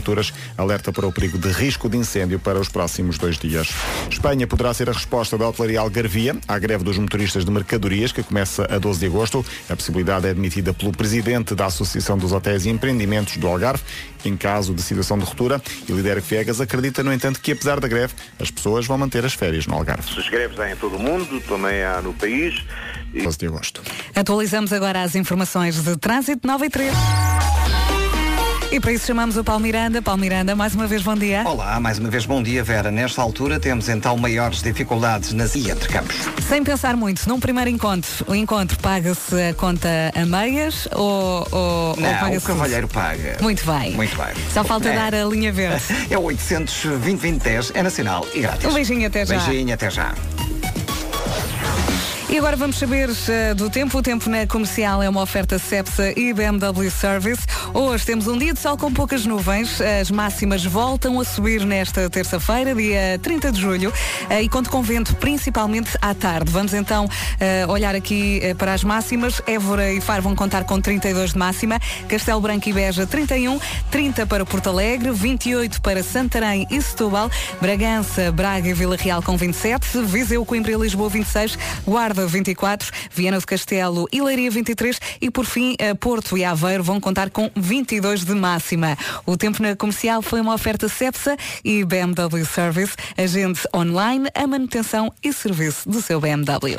alerta 0.57 0.93
para 0.93 1.07
o 1.07 1.13
perigo 1.13 1.39
de 1.39 1.49
risco 1.49 1.89
de 1.89 1.97
incêndio 1.97 2.39
para 2.39 2.59
os 2.59 2.69
próximos 2.69 3.19
dois 3.19 3.37
dias. 3.39 3.69
Espanha 4.11 4.47
poderá 4.47 4.73
ser 4.73 4.89
a 4.89 4.93
resposta 4.93 5.37
da 5.37 5.49
hotelaria 5.49 5.81
Algarvia 5.81 6.37
à 6.47 6.59
greve 6.59 6.85
dos 6.85 6.99
motoristas 6.99 7.45
de 7.45 7.51
mercadorias, 7.51 8.13
que 8.13 8.23
começa 8.23 8.67
a 8.71 8.79
12 8.79 9.01
de 9.01 9.07
agosto. 9.07 9.45
A 9.69 9.77
possibilidade 9.77 10.27
é 10.27 10.31
admitida 10.31 10.73
pelo 10.73 10.93
presidente 10.93 11.55
da 11.55 11.67
Associação 11.67 12.17
dos 12.17 12.33
Hotéis 12.33 12.65
e 12.65 12.71
Empreendimentos 12.71 13.37
do 13.37 13.47
Algarve, 13.47 13.83
em 14.25 14.37
caso 14.37 14.75
de 14.75 14.83
situação 14.83 15.19
de 15.19 15.25
ruptura. 15.25 15.61
E 15.89 15.93
o 15.93 15.97
líder 15.97 16.23
Fiegas 16.23 16.61
acredita, 16.61 17.03
no 17.03 17.13
entanto, 17.13 17.41
que 17.41 17.53
apesar 17.53 17.81
da 17.81 17.89
greve, 17.89 18.15
as 18.41 18.51
pessoas 18.51 18.87
vão 18.87 18.99
manter 18.99 19.25
as 19.25 19.35
férias 19.35 19.67
no 19.67 19.75
Algarve. 19.75 20.19
As 20.19 20.29
greves 20.29 20.59
há 20.59 20.71
em 20.71 20.77
todo 20.77 20.97
o 20.97 20.99
mundo, 20.99 21.41
também 21.43 21.83
há 21.83 22.01
no 22.01 22.13
país. 22.15 22.63
12 23.13 23.39
de 23.39 23.47
agosto. 23.47 23.83
Atualizamos 24.15 24.73
agora 24.73 25.03
as 25.03 25.15
informações 25.15 25.83
de 25.83 25.97
trânsito 25.97 26.47
9 26.47 26.67
e 26.67 26.71
3. 26.71 26.93
E 28.73 28.81
para 28.81 28.91
isso 28.91 29.07
chamamos 29.07 29.37
o 29.37 29.45
Paulo 29.45 29.61
Miranda. 29.61 30.01
Paulo 30.01 30.19
Miranda, 30.19 30.57
mais 30.57 30.75
uma 30.75 30.87
vez 30.87 31.03
bom 31.03 31.15
dia. 31.15 31.43
Olá, 31.47 31.79
mais 31.79 31.99
uma 31.99 32.09
vez 32.09 32.25
bom 32.25 32.43
dia, 32.43 32.65
Vera. 32.65 32.91
Nesta 32.91 33.21
altura 33.21 33.61
temos 33.61 33.87
então 33.91 34.17
maiores 34.17 34.63
dificuldades 34.63 35.35
nas 35.35 35.55
e 35.55 35.71
entre 35.71 35.91
campos. 35.91 36.17
Sem 36.49 36.65
pensar 36.65 36.97
muito, 36.97 37.29
num 37.29 37.39
primeiro 37.39 37.69
encontro, 37.69 38.25
o 38.27 38.35
encontro 38.35 38.79
paga-se 38.79 39.35
a 39.51 39.53
conta 39.53 39.89
a 40.15 40.25
meias 40.25 40.89
ou, 40.95 41.47
ou, 41.53 41.91
ou 41.91 41.97
Não, 41.99 42.13
o 42.13 42.19
paga-se 42.19 42.47
cavalheiro 42.47 42.89
paga. 42.89 43.37
Muito 43.43 43.63
bem. 43.71 43.93
Muito 43.93 44.17
bem. 44.17 44.33
Só 44.51 44.65
falta 44.65 44.89
É. 44.89 44.95
dar 44.97 45.15
a 45.15 45.25
linha 45.27 45.53
verde. 45.53 45.83
É 46.11 46.17
o 46.17 46.23
820 46.23 47.03
2010, 47.03 47.73
é 47.75 47.83
nacional 47.83 48.27
e 48.35 48.41
grátis. 48.41 48.65
Um 48.65 48.73
beijinho 48.73 49.07
até 49.07 49.27
já. 49.27 49.37
Beijinho 49.39 49.75
até 49.75 49.91
já. 49.91 50.15
E 52.33 52.39
agora 52.39 52.57
vamos 52.57 52.79
saber 52.79 53.11
eh, 53.29 53.53
do 53.53 53.69
tempo. 53.69 53.99
O 53.99 54.03
tempo 54.03 54.31
na 54.31 54.47
comercial 54.47 55.03
é 55.03 55.09
uma 55.09 55.21
oferta 55.21 55.59
Cepsa 55.59 56.19
e 56.19 56.33
BMW 56.33 56.91
Service. 56.91 57.43
Hoje 57.75 58.07
temos 58.07 58.27
um 58.27 58.39
dia 58.39 58.55
de 58.55 58.59
sol 58.59 58.75
com 58.79 58.91
poucas 58.91 59.27
nuvens. 59.27 59.83
As 59.83 60.11
máximas 60.11 60.65
voltam 60.65 61.21
a 61.21 61.25
subir 61.25 61.63
nesta 61.67 62.09
terça-feira, 62.09 62.75
dia 62.75 63.21
30 63.23 63.53
de 63.53 63.61
julho, 63.61 63.93
eh, 64.31 64.45
e 64.45 64.49
conto 64.49 64.71
com 64.71 64.83
vento 64.83 65.15
principalmente 65.17 65.91
à 66.01 66.15
tarde. 66.15 66.51
Vamos 66.51 66.73
então 66.73 67.07
eh, 67.39 67.67
olhar 67.69 67.95
aqui 67.95 68.41
para 68.57 68.73
as 68.73 68.83
máximas. 68.83 69.43
Évora 69.47 69.93
e 69.93 70.01
Faro 70.01 70.23
vão 70.23 70.35
contar 70.35 70.65
com 70.65 70.81
32 70.81 71.33
de 71.33 71.39
máxima. 71.39 71.79
Castelo 72.09 72.41
Branco 72.41 72.67
e 72.67 72.73
Beja 72.73 73.07
31, 73.07 73.61
30 73.91 74.27
para 74.27 74.47
Porto 74.47 74.71
Alegre, 74.71 75.11
28 75.11 75.83
para 75.83 76.03
Santarém 76.03 76.67
e 76.71 76.81
Setúbal, 76.81 77.31
Bragança, 77.61 78.33
Braga 78.33 78.71
e 78.71 78.73
Vila 78.73 78.97
Real 78.97 79.23
com 79.23 79.37
27, 79.37 79.99
Viseu, 80.05 80.47
Coimbra 80.47 80.73
e 80.73 80.77
Lisboa 80.77 81.11
26, 81.11 81.59
Guarda 81.87 82.22
24, 82.27 82.91
Viana 83.11 83.39
do 83.39 83.47
Castelo 83.47 84.07
e 84.13 84.21
Leiria 84.21 84.51
23 84.51 85.01
e 85.21 85.31
por 85.31 85.45
fim 85.45 85.75
eh, 85.79 85.95
Porto 85.95 86.37
e 86.37 86.45
Aveiro 86.45 86.83
vão 86.83 87.01
contar 87.01 87.31
com 87.31 87.51
22 87.55 88.25
de 88.25 88.35
máxima. 88.35 88.97
O 89.27 89.37
tempo 89.37 89.63
na 89.63 89.77
comercial 89.77 90.23
foi 90.23 90.41
uma 90.41 90.55
oferta 90.55 90.89
Cepsa 90.89 91.37
e 91.65 91.85
BMW 91.85 92.45
Service, 92.45 92.95
agente 93.17 93.67
online, 93.75 94.29
a 94.35 94.47
manutenção 94.47 95.13
e 95.23 95.33
serviço 95.33 95.89
do 95.89 96.03
seu 96.03 96.21
BMW. 96.21 96.79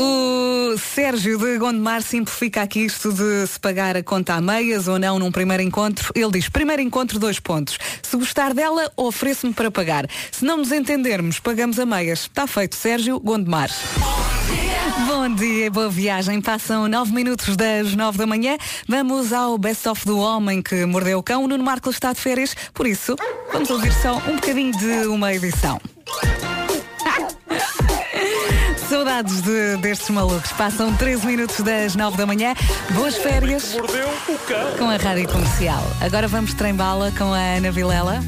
O 0.00 0.78
Sérgio 0.78 1.36
de 1.36 1.58
Gondomar 1.58 2.02
simplifica 2.02 2.62
aqui 2.62 2.84
isto 2.84 3.12
de 3.12 3.44
se 3.48 3.58
pagar 3.58 3.96
a 3.96 4.02
conta 4.02 4.34
a 4.34 4.40
meias 4.40 4.86
ou 4.86 4.96
não 4.96 5.18
num 5.18 5.32
primeiro 5.32 5.60
encontro. 5.60 6.12
Ele 6.14 6.30
diz, 6.30 6.48
primeiro 6.48 6.80
encontro, 6.80 7.18
dois 7.18 7.40
pontos. 7.40 7.76
Se 8.00 8.16
gostar 8.16 8.54
dela, 8.54 8.92
ofereço-me 8.96 9.52
para 9.52 9.72
pagar. 9.72 10.06
Se 10.30 10.44
não 10.44 10.58
nos 10.58 10.70
entendermos, 10.70 11.40
pagamos 11.40 11.80
a 11.80 11.84
meias. 11.84 12.20
Está 12.20 12.46
feito, 12.46 12.76
Sérgio 12.76 13.18
Gondomar. 13.18 13.70
Bom 15.08 15.34
dia, 15.34 15.68
boa 15.68 15.88
viagem. 15.88 16.40
Passam 16.40 16.86
nove 16.86 17.12
minutos 17.12 17.56
das 17.56 17.96
nove 17.96 18.18
da 18.18 18.26
manhã. 18.26 18.56
Vamos 18.86 19.32
ao 19.32 19.58
Best 19.58 19.88
of 19.88 20.06
do 20.06 20.20
Homem 20.20 20.62
que 20.62 20.86
Mordeu 20.86 21.18
o 21.18 21.22
Cão. 21.24 21.42
O 21.42 21.48
Nuno 21.48 21.64
Marco 21.64 21.90
está 21.90 22.12
de 22.12 22.20
férias, 22.20 22.54
por 22.72 22.86
isso 22.86 23.16
vamos 23.52 23.68
ouvir 23.68 23.92
só 23.94 24.18
um 24.28 24.36
bocadinho 24.36 24.70
de 24.78 25.08
uma 25.08 25.34
edição. 25.34 25.80
Saudades 28.98 29.42
de- 29.42 29.76
destes 29.76 30.10
malucos. 30.10 30.50
Passam 30.54 30.92
13 30.92 31.24
minutos 31.24 31.60
das 31.60 31.94
9 31.94 32.16
da 32.16 32.26
manhã. 32.26 32.52
Boas 32.96 33.16
férias. 33.16 33.72
Mordeu 33.74 34.08
o 34.08 34.38
cão. 34.38 34.76
Com 34.76 34.90
a 34.90 34.96
rádio 34.96 35.28
comercial. 35.28 35.84
Agora 36.00 36.26
vamos 36.26 36.52
trem-bala 36.52 37.12
com 37.16 37.32
a 37.32 37.38
Ana 37.38 37.70
Vilela. 37.70 38.20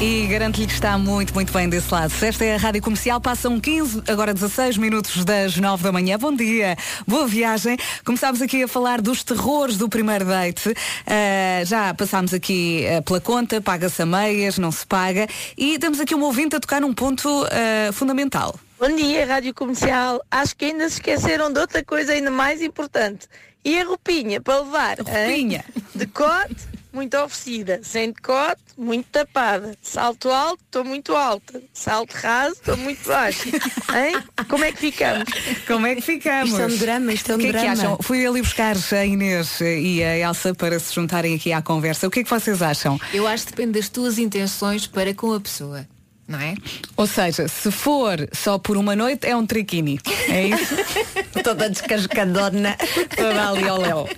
E 0.00 0.24
garanto-lhe 0.28 0.68
que 0.68 0.72
está 0.72 0.96
muito, 0.96 1.34
muito 1.34 1.52
bem 1.52 1.68
desse 1.68 1.92
lado. 1.92 2.14
Esta 2.22 2.44
é 2.44 2.54
a 2.54 2.58
Rádio 2.58 2.80
Comercial, 2.80 3.20
passam 3.20 3.58
15, 3.58 4.04
agora 4.06 4.32
16 4.32 4.76
minutos 4.76 5.24
das 5.24 5.56
9 5.56 5.82
da 5.82 5.90
manhã. 5.90 6.16
Bom 6.16 6.32
dia, 6.32 6.76
boa 7.04 7.26
viagem. 7.26 7.76
Começámos 8.04 8.40
aqui 8.40 8.62
a 8.62 8.68
falar 8.68 9.00
dos 9.00 9.24
terrores 9.24 9.76
do 9.76 9.88
primeiro 9.88 10.26
date. 10.26 10.72
Ah, 11.04 11.64
já 11.64 11.92
passámos 11.92 12.32
aqui 12.32 12.86
ah, 12.86 13.02
pela 13.02 13.20
conta, 13.20 13.60
paga-se 13.60 14.00
a 14.00 14.06
meias, 14.06 14.58
não 14.58 14.70
se 14.70 14.86
paga. 14.86 15.26
E 15.56 15.76
temos 15.80 15.98
aqui 15.98 16.14
um 16.14 16.22
ouvinte 16.22 16.54
a 16.54 16.60
tocar 16.60 16.80
num 16.80 16.94
ponto 16.94 17.28
ah, 17.50 17.92
fundamental. 17.92 18.54
Bom 18.78 18.94
dia, 18.94 19.26
Rádio 19.26 19.52
Comercial. 19.54 20.22
Acho 20.30 20.54
que 20.56 20.66
ainda 20.66 20.88
se 20.88 20.96
esqueceram 20.96 21.52
de 21.52 21.58
outra 21.58 21.84
coisa 21.84 22.12
ainda 22.12 22.30
mais 22.30 22.62
importante. 22.62 23.26
E 23.64 23.78
a 23.78 23.84
roupinha 23.84 24.40
para 24.40 24.60
levar? 24.60 24.98
Roupinha. 24.98 25.64
hein? 25.76 25.82
Decote, 25.96 26.54
muito 26.92 27.16
oferecida. 27.16 27.80
Sem 27.82 28.12
decote, 28.12 28.62
muito 28.76 29.06
tapada. 29.10 29.76
Salto 29.82 30.30
alto, 30.30 30.62
estou 30.64 30.84
muito 30.84 31.12
alta. 31.16 31.60
Salto 31.72 32.12
raso, 32.12 32.52
estou 32.54 32.76
muito 32.76 33.04
baixa. 33.06 33.48
Hein? 33.92 34.22
Como 34.48 34.62
é 34.62 34.70
que 34.70 34.78
ficamos? 34.78 35.24
Como 35.66 35.84
é 35.86 35.94
que 35.96 36.00
ficamos? 36.00 36.50
Isto 36.50 36.62
é 36.62 36.66
um 36.66 36.76
drama, 36.76 37.12
isto 37.12 37.32
é 37.32 37.34
um 37.34 37.38
o 37.38 37.40
que 37.40 37.46
é 37.46 37.52
que 37.52 37.58
drama. 37.58 37.72
acham? 37.72 37.98
Fui 38.00 38.24
ali 38.24 38.40
buscar 38.40 38.76
a 38.76 39.04
Inês 39.04 39.60
e 39.60 40.04
a 40.04 40.16
Elsa 40.18 40.54
para 40.54 40.78
se 40.78 40.94
juntarem 40.94 41.34
aqui 41.34 41.52
à 41.52 41.60
conversa. 41.60 42.06
O 42.06 42.10
que 42.12 42.20
é 42.20 42.24
que 42.24 42.30
vocês 42.30 42.62
acham? 42.62 42.98
Eu 43.12 43.26
acho 43.26 43.46
que 43.46 43.50
depende 43.50 43.72
das 43.72 43.88
tuas 43.88 44.18
intenções 44.18 44.86
para 44.86 45.12
com 45.12 45.32
a 45.32 45.40
pessoa. 45.40 45.84
Não 46.28 46.38
é? 46.38 46.54
Ou 46.94 47.06
seja, 47.06 47.48
se 47.48 47.70
for 47.70 48.28
só 48.32 48.58
por 48.58 48.76
uma 48.76 48.94
noite, 48.94 49.26
é 49.26 49.34
um 49.34 49.46
triquini. 49.46 49.98
É 50.28 50.48
isso? 50.48 50.76
Toda 51.42 51.70
descascadona. 51.70 52.76
Toda 53.16 53.48
ali 53.48 53.66
ao 53.66 53.80
léu. 53.80 54.08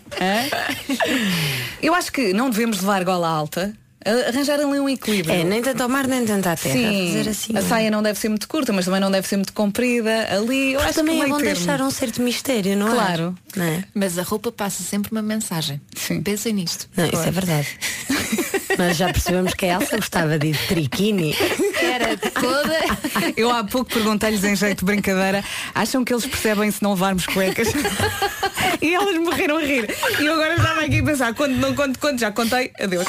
Eu 1.81 1.94
acho 1.94 2.11
que 2.11 2.33
não 2.33 2.51
devemos 2.51 2.81
levar 2.81 3.05
gola 3.05 3.29
alta. 3.29 3.73
Arranjar 4.29 4.55
ali 4.59 4.81
um 4.81 4.88
equilíbrio. 4.88 5.35
É, 5.35 5.44
nem 5.44 5.61
tanto 5.61 5.83
ao 5.83 5.88
mar, 5.88 6.07
nem 6.09 6.25
tanto 6.25 6.49
à 6.49 6.57
terra. 6.57 6.75
Sim, 6.75 7.29
assim. 7.29 7.57
a 7.57 7.61
saia 7.61 7.90
não 7.90 8.03
deve 8.03 8.18
ser 8.18 8.31
muito 8.31 8.49
curta, 8.49 8.73
mas 8.73 8.87
também 8.87 8.99
não 8.99 9.11
deve 9.11 9.29
ser 9.29 9.37
muito 9.37 9.53
comprida. 9.53 10.27
Ali, 10.35 10.73
eu 10.73 10.81
acho 10.81 10.94
também 10.94 11.18
que 11.18 11.25
é 11.25 11.29
bom 11.29 11.37
termo. 11.37 11.55
deixar 11.55 11.83
um 11.83 11.90
certo 11.90 12.23
mistério, 12.23 12.77
não 12.77 12.88
é? 12.88 12.92
Claro. 12.92 13.35
Não 13.55 13.64
é? 13.64 13.85
Mas 13.94 14.18
a 14.18 14.23
roupa 14.23 14.51
passa 14.51 14.83
sempre 14.83 15.12
uma 15.12 15.20
mensagem. 15.20 15.81
Sim. 15.94 16.23
Pensem 16.23 16.55
nisto. 16.55 16.88
Não, 16.96 17.05
isso 17.05 17.23
é 17.23 17.31
verdade. 17.31 17.68
Mas 18.79 18.96
já 18.96 19.12
percebemos 19.12 19.53
que 19.53 19.66
a 19.66 19.75
Elsa 19.75 19.96
gostava 19.99 20.38
de 20.38 20.53
triquini. 20.66 21.37
Era 22.01 22.17
toda. 22.17 22.79
Eu 23.37 23.51
há 23.51 23.63
pouco 23.65 23.93
perguntei-lhes 23.93 24.43
em 24.45 24.57
jeito 24.57 24.81
de 24.81 24.85
brincadeira, 24.85 25.45
acham 25.75 26.05
que 26.05 26.13
eles 26.13 26.27
percebem 26.27 26.71
se 26.71 26.83
não 26.83 26.93
levarmos 26.93 27.27
cuecas? 27.27 27.69
e 28.81 28.95
elas 28.95 29.17
morreram 29.19 29.59
a 29.59 29.61
rir. 29.61 29.95
E 30.19 30.27
eu 30.27 30.35
agora 30.35 30.55
estava 30.55 30.81
aqui 30.81 31.01
a 31.01 31.05
pensar, 31.05 31.35
quando 31.35 31.57
não 31.57 31.75
conto, 31.75 31.99
quando 31.99 32.19
já 32.19 32.31
contei, 32.33 32.72
adeus. 32.81 33.07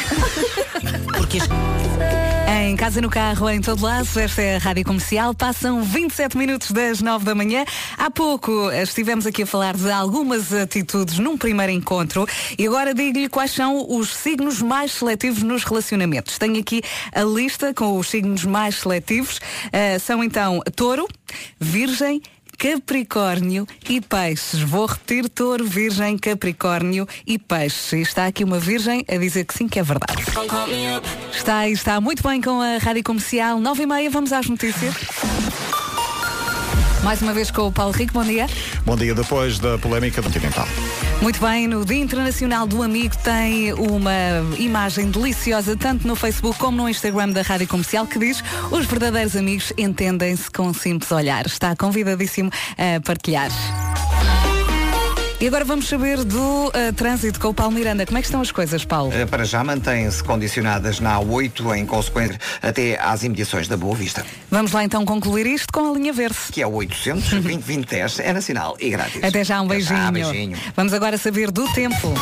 Em 2.72 2.76
casa, 2.78 3.02
no 3.02 3.10
carro, 3.10 3.50
em 3.50 3.60
todo 3.60 3.84
lado, 3.84 4.08
esta 4.18 4.42
é 4.42 4.56
a 4.56 4.58
Rádio 4.58 4.86
Comercial. 4.86 5.36
Passam 5.36 5.84
27 5.84 6.38
minutos 6.38 6.72
das 6.72 7.02
9 7.02 7.26
da 7.26 7.36
manhã. 7.36 7.66
Há 7.98 8.10
pouco 8.10 8.72
eh, 8.72 8.82
estivemos 8.82 9.26
aqui 9.26 9.44
a 9.44 9.46
falar 9.46 9.76
de 9.76 9.92
algumas 9.92 10.54
atitudes 10.54 11.20
num 11.20 11.38
primeiro 11.38 11.74
encontro 11.74 12.26
e 12.58 12.66
agora 12.66 12.94
digo-lhe 12.94 13.28
quais 13.28 13.52
são 13.52 13.86
os 13.90 14.16
signos 14.16 14.62
mais 14.62 14.94
seletivos 14.94 15.44
nos 15.44 15.66
relacionamentos. 15.66 16.38
Tenho 16.38 16.62
aqui 16.62 16.82
a 17.14 17.24
lista 17.24 17.74
com 17.74 17.98
os 17.98 18.08
signos 18.08 18.46
mais 18.46 18.76
seletivos. 18.76 19.42
Eh, 19.74 20.00
são 20.00 20.24
então 20.24 20.62
Touro, 20.74 21.10
Virgem, 21.60 22.22
Capricórnio 22.62 23.68
e 23.90 24.00
Peixes. 24.00 24.62
Vou 24.62 24.86
repetir 24.86 25.28
touro, 25.28 25.66
virgem, 25.66 26.16
Capricórnio 26.16 27.08
e 27.26 27.40
Peixes. 27.40 27.92
E 27.92 28.02
está 28.02 28.28
aqui 28.28 28.44
uma 28.44 28.60
virgem 28.60 29.04
a 29.10 29.18
dizer 29.18 29.46
que 29.46 29.58
sim, 29.58 29.68
que 29.68 29.80
é 29.80 29.84
verdade. 29.84 30.24
Está 31.34 31.68
está 31.68 32.00
muito 32.00 32.22
bem 32.22 32.40
com 32.40 32.62
a 32.62 32.78
Rádio 32.78 33.04
Comercial. 33.04 33.60
9 33.60 33.82
e 33.82 33.88
meia, 33.88 34.10
vamos 34.12 34.32
às 34.32 34.48
notícias. 34.48 34.94
Mais 37.04 37.22
uma 37.22 37.34
vez 37.34 37.50
com 37.50 37.64
o 37.64 37.72
Paulo 37.72 37.92
Rico, 37.92 38.14
bom 38.14 38.24
dia. 38.24 38.48
Bom 38.86 38.96
dia 38.96 39.16
depois 39.16 39.58
da 39.60 39.78
polémica 39.78 40.22
continental. 40.22 40.68
Muito 41.22 41.40
bem, 41.40 41.68
no 41.68 41.84
Dia 41.84 41.98
Internacional 41.98 42.68
do 42.68 42.82
Amigo 42.84 43.16
tem 43.18 43.74
uma 43.74 44.12
imagem 44.58 45.10
deliciosa, 45.10 45.76
tanto 45.76 46.08
no 46.08 46.16
Facebook 46.16 46.58
como 46.60 46.78
no 46.78 46.90
Instagram 46.90 47.30
da 47.30 47.42
Rádio 47.42 47.68
Comercial, 47.68 48.06
que 48.06 48.20
diz 48.20 48.44
os 48.72 48.86
verdadeiros 48.86 49.36
amigos 49.36 49.74
entendem-se 49.78 50.50
com 50.50 50.68
um 50.68 50.74
simples 50.74 51.12
olhar. 51.12 51.46
Está 51.46 51.76
convidadíssimo 51.76 52.52
a 52.78 53.00
partilhar. 53.02 53.52
E 55.42 55.48
agora 55.48 55.66
vamos 55.66 55.88
saber 55.88 56.24
do 56.24 56.68
uh, 56.68 56.94
trânsito 56.96 57.40
com 57.40 57.48
o 57.48 57.54
Paulo 57.54 57.74
Miranda. 57.74 58.06
Como 58.06 58.16
é 58.16 58.22
que 58.22 58.28
estão 58.28 58.42
as 58.42 58.52
coisas, 58.52 58.86
Paulo? 58.86 59.12
Eh, 59.12 59.26
Para 59.26 59.44
já 59.44 59.64
mantêm-se 59.64 60.24
condicionadas 60.24 61.00
na 61.00 61.18
A8 61.20 61.76
em 61.78 61.86
consequência 61.86 62.40
até 62.62 63.00
às 63.02 63.24
imediações 63.24 63.68
da 63.68 63.76
Boa 63.76 63.96
Vista, 63.96 64.24
Vamos 64.52 64.72
lá 64.72 64.84
então 64.84 65.04
concluir 65.04 65.48
isto 65.48 65.74
com 65.74 65.90
a 65.92 65.94
linha 65.98 66.14
verde. 66.14 66.38
que 66.52 66.62
é 66.62 66.68
o 66.68 66.74
800 66.74 67.42
2010 67.42 68.20
é 68.20 68.32
nacional 68.34 68.78
e 68.80 68.90
grátis. 68.92 69.24
Até 69.24 69.44
já, 69.44 69.60
um 69.62 69.66
Até 69.66 69.80
já, 69.80 70.12
beijinho. 70.12 70.32
beijinho. 70.32 70.58
Vamos 70.76 70.94
agora 70.94 71.18
saber 71.18 71.50
do 71.50 71.68
tempo. 71.74 72.14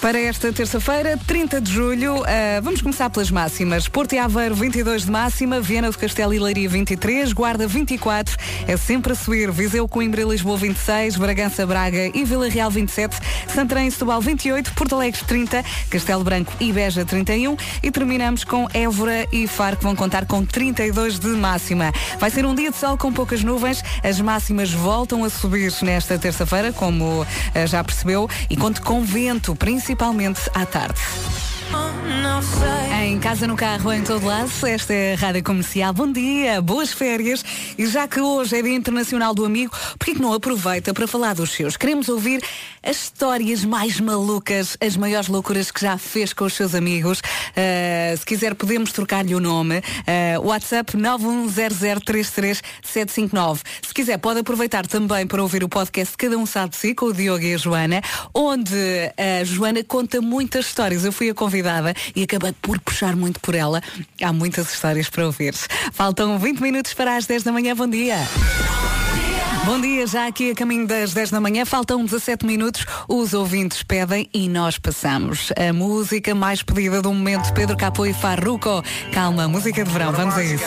Para 0.00 0.20
esta 0.20 0.52
terça-feira, 0.52 1.18
30 1.26 1.60
de 1.60 1.72
julho, 1.72 2.22
ah, 2.24 2.60
vamos 2.62 2.82
começar 2.82 3.08
pelas 3.10 3.30
máximas. 3.30 3.88
Porto 3.88 4.12
e 4.12 4.18
Aveiro, 4.18 4.54
22 4.54 5.06
de 5.06 5.10
máxima, 5.10 5.60
Viana 5.60 5.90
do 5.90 5.98
Castelo 5.98 6.34
e 6.34 6.38
Leiria, 6.38 6.68
23, 6.68 7.32
Guarda, 7.32 7.66
24, 7.66 8.36
é 8.68 8.76
sempre 8.76 9.12
a 9.12 9.14
subir, 9.16 9.50
Viseu, 9.50 9.88
Coimbra 9.88 10.20
e 10.20 10.24
Lisboa, 10.24 10.58
26, 10.58 11.16
Bragança, 11.16 11.66
Braga 11.66 12.10
e 12.14 12.24
Vila 12.24 12.48
Real, 12.48 12.70
27, 12.70 13.16
Santarém 13.52 13.88
e 13.88 13.90
Setúbal, 13.90 14.20
28, 14.20 14.74
Porto 14.74 14.94
Alegre, 14.94 15.20
30, 15.26 15.64
Castelo 15.90 16.22
Branco 16.22 16.52
e 16.60 16.72
Beja, 16.72 17.04
31 17.04 17.56
e 17.82 17.90
terminamos 17.90 18.44
com 18.44 18.68
Évora 18.74 19.26
e 19.32 19.48
Faro, 19.48 19.76
que 19.76 19.82
vão 19.82 19.96
contar 19.96 20.26
com 20.26 20.44
32 20.44 21.18
de 21.18 21.28
máxima. 21.28 21.92
Vai 22.20 22.30
ser 22.30 22.44
um 22.44 22.54
dia 22.54 22.70
de 22.70 22.76
sol 22.76 22.96
com 22.96 23.12
poucas 23.12 23.42
nuvens, 23.42 23.82
as 24.04 24.20
máximas 24.20 24.70
voltam 24.70 25.24
a 25.24 25.30
subir 25.30 25.72
nesta 25.82 26.18
terça-feira, 26.18 26.72
como 26.72 27.26
ah, 27.54 27.66
já 27.66 27.82
percebeu, 27.82 28.28
e 28.48 28.56
conto 28.56 28.82
com 28.82 29.02
vento, 29.02 29.56
principalmente 29.56 29.85
à 30.54 30.66
tarde. 30.66 30.96
Em 33.06 33.20
casa, 33.20 33.46
no 33.46 33.56
carro, 33.56 33.92
em 33.92 34.02
todo 34.02 34.26
lado, 34.26 34.50
esta 34.66 34.92
é 34.92 35.14
a 35.14 35.16
Rádio 35.16 35.44
Comercial. 35.44 35.92
Bom 35.92 36.10
dia, 36.10 36.60
boas 36.60 36.92
férias. 36.92 37.44
E 37.78 37.86
já 37.86 38.08
que 38.08 38.20
hoje 38.20 38.58
é 38.58 38.62
Dia 38.62 38.74
Internacional 38.74 39.32
do 39.32 39.44
Amigo, 39.44 39.72
por 39.98 40.04
que 40.04 40.20
não 40.20 40.32
aproveita 40.32 40.92
para 40.92 41.06
falar 41.06 41.34
dos 41.34 41.52
seus? 41.52 41.76
Queremos 41.76 42.08
ouvir 42.08 42.42
as 42.82 43.04
histórias 43.04 43.64
mais 43.64 44.00
malucas, 44.00 44.76
as 44.80 44.96
maiores 44.96 45.28
loucuras 45.28 45.70
que 45.70 45.80
já 45.80 45.96
fez 45.96 46.32
com 46.32 46.44
os 46.44 46.54
seus 46.54 46.74
amigos. 46.74 47.20
Uh, 47.20 48.18
se 48.18 48.26
quiser, 48.26 48.54
podemos 48.54 48.92
trocar-lhe 48.92 49.34
o 49.34 49.40
nome. 49.40 49.78
Uh, 49.78 50.46
WhatsApp 50.46 50.96
910033759. 50.96 53.60
Se 53.82 53.94
quiser, 53.94 54.18
pode 54.18 54.40
aproveitar 54.40 54.86
também 54.86 55.26
para 55.26 55.42
ouvir 55.42 55.64
o 55.64 55.68
podcast 55.68 56.16
Cada 56.16 56.36
Um 56.36 56.44
Sabe 56.44 56.70
de 56.70 56.76
Si, 56.76 56.94
com 56.94 57.06
o 57.06 57.12
Diogo 57.12 57.44
e 57.44 57.54
a 57.54 57.56
Joana, 57.56 58.02
onde 58.34 58.74
a 59.16 59.44
Joana 59.44 59.84
conta 59.84 60.20
muitas 60.20 60.66
histórias. 60.66 61.04
Eu 61.04 61.12
fui 61.12 61.30
a 61.30 61.34
convidada 61.56 61.94
e 62.14 62.22
acabei 62.22 62.52
por 62.60 62.78
puxar 62.80 63.16
muito 63.16 63.40
por 63.40 63.54
ela. 63.54 63.80
Há 64.22 64.32
muitas 64.32 64.72
histórias 64.72 65.08
para 65.08 65.24
ouvir. 65.24 65.54
Faltam 65.92 66.38
20 66.38 66.60
minutos 66.60 66.92
para 66.92 67.16
as 67.16 67.26
10 67.26 67.44
da 67.44 67.52
manhã. 67.52 67.74
Bom 67.74 67.88
dia. 67.88 68.16
Bom 69.64 69.80
dia, 69.80 70.06
já 70.06 70.28
aqui 70.28 70.50
a 70.52 70.54
caminho 70.54 70.86
das 70.86 71.12
10 71.12 71.30
da 71.30 71.40
manhã, 71.40 71.64
faltam 71.64 72.04
17 72.04 72.46
minutos, 72.46 72.86
os 73.08 73.34
ouvintes 73.34 73.82
pedem 73.82 74.28
e 74.32 74.48
nós 74.48 74.78
passamos. 74.78 75.52
A 75.56 75.72
música 75.72 76.36
mais 76.36 76.62
pedida 76.62 77.02
do 77.02 77.12
momento, 77.12 77.52
Pedro 77.52 77.76
Capô 77.76 78.06
e 78.06 78.14
Farruco. 78.14 78.80
Calma, 79.12 79.48
música 79.48 79.82
de 79.82 79.90
verão, 79.90 80.12
vamos 80.12 80.36
a 80.36 80.44
isso. 80.44 80.64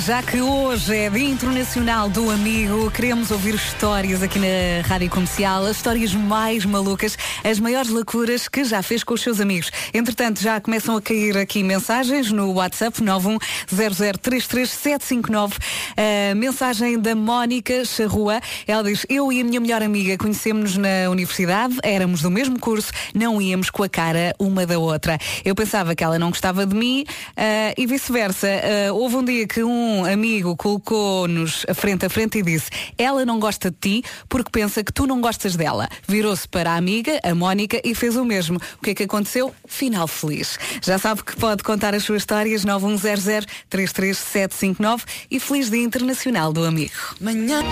Já 0.00 0.22
que 0.22 0.40
hoje 0.42 0.94
é 0.94 1.08
Dia 1.08 1.30
Internacional 1.30 2.10
do 2.10 2.30
Amigo, 2.30 2.90
queremos 2.90 3.30
ouvir 3.30 3.54
histórias 3.54 4.22
aqui 4.22 4.38
na 4.38 4.46
Rádio 4.86 5.08
Comercial, 5.08 5.64
as 5.64 5.78
histórias 5.78 6.12
mais 6.12 6.66
malucas, 6.66 7.16
as 7.42 7.58
maiores 7.58 7.90
loucuras 7.90 8.46
que 8.46 8.62
já 8.64 8.82
fez 8.82 9.02
com 9.02 9.14
os 9.14 9.22
seus 9.22 9.40
amigos. 9.40 9.70
Entretanto, 9.94 10.42
já 10.42 10.60
começam 10.60 10.94
a 10.96 11.02
cair 11.02 11.38
aqui 11.38 11.62
mensagens 11.62 12.30
no 12.30 12.52
WhatsApp 12.52 13.02
910033759. 13.02 15.54
A 15.96 16.34
mensagem 16.34 16.98
da 16.98 17.14
Mónica 17.14 17.84
Charrua, 17.84 18.40
ela 18.66 18.82
diz, 18.82 19.06
eu 19.08 19.32
e 19.32 19.40
a 19.40 19.44
minha 19.44 19.60
melhor 19.60 19.82
amiga 19.82 20.18
conhecemos-nos 20.18 20.76
na 20.76 21.08
universidade, 21.10 21.78
éramos 21.82 22.20
do 22.20 22.30
mesmo 22.30 22.58
curso, 22.58 22.92
não 23.14 23.40
íamos 23.40 23.70
com 23.70 23.82
a 23.82 23.88
cara 23.88 24.34
uma 24.38 24.66
da 24.66 24.78
outra. 24.78 25.18
Eu 25.44 25.54
pensava 25.54 25.94
que 25.94 26.04
ela 26.04 26.18
não 26.18 26.28
gostava 26.28 26.66
de 26.66 26.74
mim 26.74 27.06
ah, 27.36 27.72
e 27.76 27.86
vice-versa. 27.86 28.46
Ah, 28.46 28.92
houve 28.92 29.16
um 29.16 29.24
dia 29.24 29.46
que 29.46 29.64
um 29.64 29.85
amigo 30.04 30.56
colocou-nos 30.56 31.64
frente 31.74 32.06
a 32.06 32.10
frente 32.10 32.38
e 32.38 32.42
disse 32.42 32.70
ela 32.98 33.24
não 33.24 33.38
gosta 33.38 33.70
de 33.70 33.76
ti 33.76 34.02
porque 34.28 34.50
pensa 34.50 34.82
que 34.82 34.92
tu 34.92 35.06
não 35.06 35.20
gostas 35.20 35.54
dela. 35.56 35.88
Virou-se 36.06 36.46
para 36.48 36.72
a 36.72 36.76
amiga, 36.76 37.20
a 37.22 37.32
Mónica, 37.34 37.80
e 37.84 37.94
fez 37.94 38.16
o 38.16 38.24
mesmo. 38.24 38.58
O 38.78 38.82
que 38.82 38.90
é 38.90 38.94
que 38.94 39.04
aconteceu? 39.04 39.54
Final 39.66 40.08
feliz. 40.08 40.58
Já 40.82 40.98
sabe 40.98 41.22
que 41.22 41.36
pode 41.36 41.62
contar 41.62 41.94
as 41.94 42.02
suas 42.02 42.22
histórias 42.22 42.64
910033759 42.64 45.02
e 45.30 45.38
feliz 45.38 45.70
Dia 45.70 45.82
Internacional 45.82 46.52
do 46.52 46.64
Amigo. 46.64 46.92
Manhã. 47.20 47.62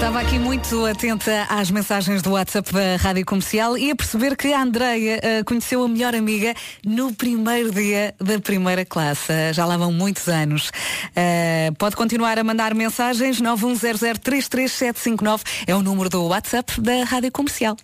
Estava 0.00 0.20
aqui 0.20 0.38
muito 0.38 0.86
atenta 0.86 1.46
às 1.50 1.70
mensagens 1.70 2.22
do 2.22 2.30
WhatsApp 2.30 2.72
da 2.72 2.96
Rádio 2.96 3.22
Comercial 3.26 3.76
e 3.76 3.90
a 3.90 3.94
perceber 3.94 4.34
que 4.34 4.50
a 4.50 4.62
Andreia 4.62 5.20
eh, 5.22 5.44
conheceu 5.44 5.84
a 5.84 5.88
melhor 5.88 6.14
amiga 6.14 6.54
no 6.82 7.12
primeiro 7.12 7.70
dia 7.70 8.14
da 8.18 8.40
primeira 8.40 8.82
classe. 8.82 9.30
Eh, 9.30 9.52
Já 9.52 9.66
lá 9.66 9.76
vão 9.76 9.92
muitos 9.92 10.26
anos. 10.26 10.72
Eh, 11.14 11.70
pode 11.76 11.96
continuar 11.96 12.38
a 12.38 12.42
mandar 12.42 12.74
mensagens 12.74 13.42
910033759 13.42 15.42
é 15.66 15.76
o 15.76 15.82
número 15.82 16.08
do 16.08 16.28
WhatsApp 16.28 16.80
da 16.80 17.04
Rádio 17.04 17.30
Comercial. 17.30 17.76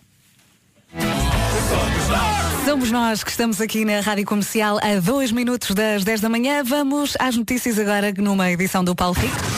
Somos 2.65 2.91
nós 2.91 3.23
que 3.23 3.31
estamos 3.31 3.61
aqui 3.61 3.85
na 3.85 4.01
Rádio 4.01 4.25
Comercial 4.25 4.79
a 4.83 4.99
dois 5.01 5.31
minutos 5.31 5.75
das 5.75 6.03
10 6.03 6.23
da 6.23 6.31
manhã. 6.31 6.65
Vamos 6.65 7.15
às 7.19 7.37
notícias 7.37 7.79
agora 7.79 8.11
numa 8.17 8.51
edição 8.51 8.83
do 8.83 8.97
Paulo 8.97 9.15
Rico. 9.15 9.56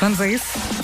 Vamos 0.00 0.18
a 0.18 0.26
isso? 0.26 0.79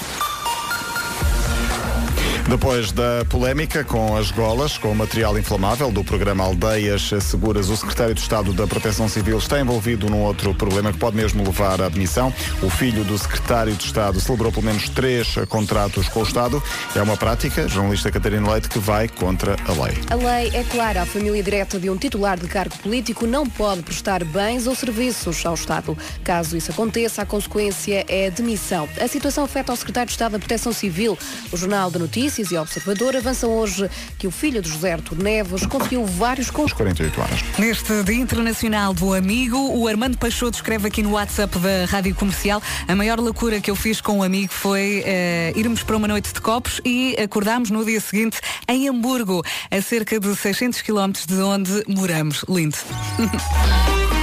Depois 2.49 2.92
da 2.92 3.24
polémica 3.28 3.82
com 3.82 4.16
as 4.16 4.30
golas, 4.30 4.78
com 4.78 4.92
o 4.92 4.94
material 4.94 5.36
inflamável 5.36 5.90
do 5.90 6.05
programa 6.05 6.44
Aldeias 6.44 7.11
Seguras, 7.20 7.68
o 7.68 7.76
secretário 7.76 8.14
de 8.14 8.20
Estado 8.20 8.53
da 8.53 8.68
Proteção 8.68 9.09
Civil 9.09 9.36
está 9.36 9.61
envolvido 9.61 10.09
num 10.09 10.22
outro 10.22 10.55
problema 10.55 10.92
que 10.92 10.99
pode 10.99 11.16
mesmo 11.16 11.42
levar 11.42 11.82
à 11.82 11.86
admissão. 11.86 12.32
O 12.62 12.70
filho 12.70 13.03
do 13.03 13.18
secretário 13.18 13.74
de 13.74 13.84
Estado 13.84 14.20
celebrou 14.20 14.53
pelo 14.53 14.64
menos 14.64 14.88
três 14.88 15.34
contratos 15.49 16.09
com 16.09 16.20
o 16.20 16.22
Estado. 16.22 16.62
É 16.94 17.03
uma 17.03 17.16
prática, 17.16 17.66
jornalista 17.66 18.12
Catarina 18.12 18.49
Leite, 18.53 18.68
que 18.68 18.78
vai 18.78 19.09
contra 19.09 19.57
a 19.66 19.72
lei. 19.72 19.99
A 20.09 20.14
lei 20.14 20.51
é 20.55 20.62
clara. 20.62 21.03
A 21.03 21.07
família 21.07 21.42
direta 21.42 21.80
de 21.80 21.90
um 21.90 21.97
titular 21.97 22.38
de 22.38 22.47
cargo 22.47 22.78
político 22.78 23.26
não 23.26 23.44
pode 23.44 23.82
prestar 23.82 24.22
bens 24.22 24.68
ou 24.68 24.74
serviços 24.76 25.44
ao 25.44 25.55
Estado. 25.55 25.99
Caso 26.22 26.57
isso 26.57 26.70
aconteça, 26.70 27.22
a 27.22 27.26
consequência 27.26 28.05
é 28.07 28.28
a 28.28 28.30
demissão. 28.30 28.88
A 29.01 29.09
situação 29.09 29.42
afeta 29.42 29.72
o 29.72 29.76
secretário 29.76 30.07
de 30.07 30.12
Estado 30.12 30.32
da 30.32 30.38
Proteção 30.38 30.72
Civil. 30.72 31.18
O 31.51 31.57
Jornal 31.57 31.90
de 31.90 31.99
Notícias 32.37 32.53
e 32.53 32.59
Observador 32.59 33.16
avançam 33.16 33.51
hoje 33.51 33.89
que 34.18 34.26
o 34.26 34.30
filho 34.30 34.61
de 34.61 34.68
José 34.68 34.93
Artur 34.93 35.16
Neves 35.16 35.64
conseguiu 35.64 36.05
vários... 36.05 36.51
Con... 36.51 36.68
48 36.68 37.20
horas. 37.20 37.41
Neste 37.59 38.03
Dia 38.03 38.16
Internacional 38.16 38.93
do 38.93 39.14
Amigo, 39.14 39.57
o 39.57 39.89
Armando 39.89 40.18
Peixoto 40.18 40.57
escreve 40.57 40.89
aqui 40.89 41.03
no 41.03 41.12
WhatsApp 41.12 41.59
da 41.59 41.87
Rádio 41.87 42.14
Comercial 42.14 42.62
a 42.87 42.95
maior 42.95 43.20
loucura 43.20 43.59
que 43.59 43.70
eu 43.70 43.76
fiz 43.76 44.03
com 44.03 44.18
um 44.18 44.22
amigo 44.22 44.53
foi 44.53 45.03
eh, 45.07 45.53
irmos 45.57 45.82
para 45.82 45.97
uma 45.97 46.09
noite 46.09 46.34
de 46.34 46.41
copos 46.43 46.78
e 46.84 47.16
acordámos 47.18 47.70
no 47.70 47.82
dia 47.84 48.01
seguinte 48.01 48.39
em 48.68 48.87
Hamburgo, 48.87 49.43
a 49.70 49.80
cerca 49.80 50.20
de 50.20 50.37
600 50.37 50.82
quilómetros 50.82 51.24
de 51.24 51.41
onde 51.41 51.84
moramos. 51.89 52.45
Lindo. 52.49 52.76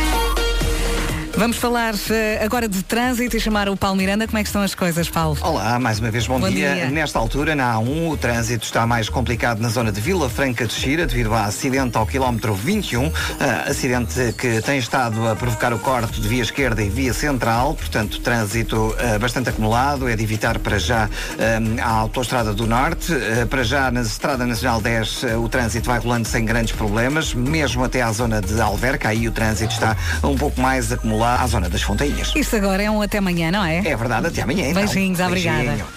Vamos 1.36 1.58
falar 1.58 1.96
eh, 2.12 2.40
agora 2.44 2.68
de 2.68 2.84
trânsito 2.84 3.36
e 3.36 3.40
chamar 3.40 3.68
o 3.68 3.76
Paulo 3.76 3.98
Miranda. 3.98 4.28
Como 4.28 4.38
é 4.38 4.44
que 4.44 4.50
estão 4.50 4.62
as 4.62 4.76
coisas, 4.76 5.10
Paulo? 5.10 5.36
Olá, 5.42 5.80
mais 5.80 6.00
uma 6.00 6.12
vez 6.12 6.28
bom, 6.28 6.40
Bom 6.40 6.48
dia. 6.48 6.76
dia. 6.76 6.92
Nesta 6.92 7.18
altura, 7.18 7.56
na 7.56 7.74
A1, 7.74 8.12
o 8.12 8.18
trânsito 8.18 8.64
está 8.64 8.86
mais 8.86 9.10
complicado 9.10 9.60
na 9.60 9.68
zona 9.68 9.92
de 9.92 10.00
Vila 10.00 10.30
Franca 10.30 10.68
de 10.68 10.74
Xira, 10.74 11.08
devido 11.08 11.34
a 11.34 11.46
acidente 11.46 11.98
ao 11.98 12.06
quilómetro 12.06 12.54
21, 12.54 13.12
ah, 13.40 13.64
acidente 13.68 14.34
que 14.38 14.62
tem 14.62 14.78
estado 14.78 15.28
a 15.28 15.36
provocar 15.36 15.74
o 15.74 15.80
corte 15.80 16.22
de 16.22 16.28
via 16.28 16.44
esquerda 16.44 16.84
e 16.84 16.90
via 16.90 17.14
central, 17.14 17.74
portanto, 17.74 18.20
trânsito 18.20 18.96
ah, 19.00 19.18
bastante 19.18 19.50
acumulado, 19.50 20.08
é 20.08 20.16
de 20.16 20.24
evitar 20.24 20.60
para 20.60 20.78
já 20.78 21.10
ah, 21.10 21.84
a 21.84 21.90
autoestrada 21.90 22.54
do 22.54 22.68
Norte. 22.68 23.12
Para 23.50 23.64
já, 23.64 23.90
na 23.90 24.02
Estrada 24.02 24.46
Nacional 24.46 24.80
10, 24.80 25.24
ah, 25.24 25.40
o 25.40 25.50
trânsito 25.50 25.88
vai 25.88 25.98
rolando 25.98 26.28
sem 26.28 26.46
grandes 26.46 26.74
problemas, 26.74 27.34
mesmo 27.34 27.84
até 27.84 28.04
à 28.04 28.12
zona 28.12 28.40
de 28.40 28.62
Alverca, 28.62 29.10
aí 29.10 29.28
o 29.28 29.32
trânsito 29.32 29.74
está 29.74 29.98
um 30.24 30.38
pouco 30.38 30.62
mais 30.62 30.92
acumulado 30.92 31.23
à 31.26 31.48
zona 31.48 31.70
das 31.70 31.82
Fontainhas. 31.82 32.32
Isto 32.36 32.56
agora 32.56 32.84
é 32.84 32.90
um 32.90 33.02
até 33.02 33.18
amanhã, 33.18 33.52
não 33.52 33.64
é? 33.64 33.80
É 33.80 33.96
verdade, 33.96 34.28
até 34.28 34.42
amanhã. 34.42 34.70
Então. 34.70 34.84
Beijinhos, 34.84 35.20
obrigada. 35.20 35.64
Beijinho. 35.64 35.88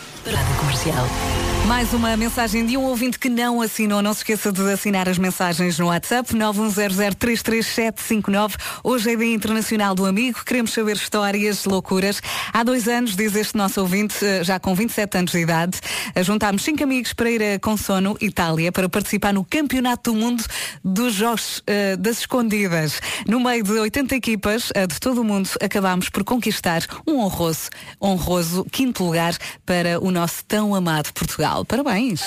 Comercial. 0.58 1.06
Mais 1.66 1.92
uma 1.92 2.16
mensagem 2.16 2.64
de 2.64 2.76
um 2.76 2.84
ouvinte 2.84 3.18
que 3.18 3.28
não 3.28 3.60
assinou. 3.60 4.00
Não 4.00 4.14
se 4.14 4.20
esqueça 4.20 4.52
de 4.52 4.62
assinar 4.70 5.08
as 5.08 5.18
mensagens 5.18 5.80
no 5.80 5.86
WhatsApp 5.86 6.32
910033759. 6.32 8.54
Hoje 8.84 9.12
é 9.12 9.16
Dia 9.16 9.34
Internacional 9.34 9.92
do 9.92 10.06
Amigo. 10.06 10.44
Queremos 10.44 10.72
saber 10.72 10.94
histórias, 10.94 11.64
loucuras. 11.64 12.22
Há 12.52 12.62
dois 12.62 12.86
anos, 12.86 13.16
diz 13.16 13.34
este 13.34 13.56
nosso 13.56 13.80
ouvinte, 13.80 14.24
eh, 14.24 14.44
já 14.44 14.60
com 14.60 14.76
27 14.76 15.18
anos 15.18 15.32
de 15.32 15.40
idade, 15.40 15.80
eh, 16.14 16.22
juntámos 16.22 16.62
cinco 16.62 16.84
amigos 16.84 17.12
para 17.12 17.32
ir 17.32 17.42
a 17.42 17.58
Consono, 17.58 18.16
Itália, 18.20 18.70
para 18.70 18.88
participar 18.88 19.34
no 19.34 19.44
Campeonato 19.44 20.12
do 20.12 20.18
Mundo 20.18 20.44
dos 20.84 21.14
Jogos 21.14 21.64
eh, 21.66 21.96
das 21.96 22.20
Escondidas. 22.20 23.00
No 23.26 23.40
meio 23.40 23.64
de 23.64 23.72
80 23.72 24.14
equipas 24.14 24.70
eh, 24.72 24.86
de 24.86 25.00
todo 25.00 25.20
o 25.20 25.24
mundo, 25.24 25.50
acabámos 25.60 26.08
por 26.10 26.22
conquistar 26.22 26.82
um 27.04 27.18
honroso, 27.18 27.70
honroso 28.00 28.64
quinto 28.70 29.02
lugar 29.02 29.36
para 29.64 29.98
o 29.98 30.12
nosso 30.12 30.44
tão 30.44 30.72
amado 30.72 31.12
Portugal. 31.12 31.55
Parabéns! 31.64 32.22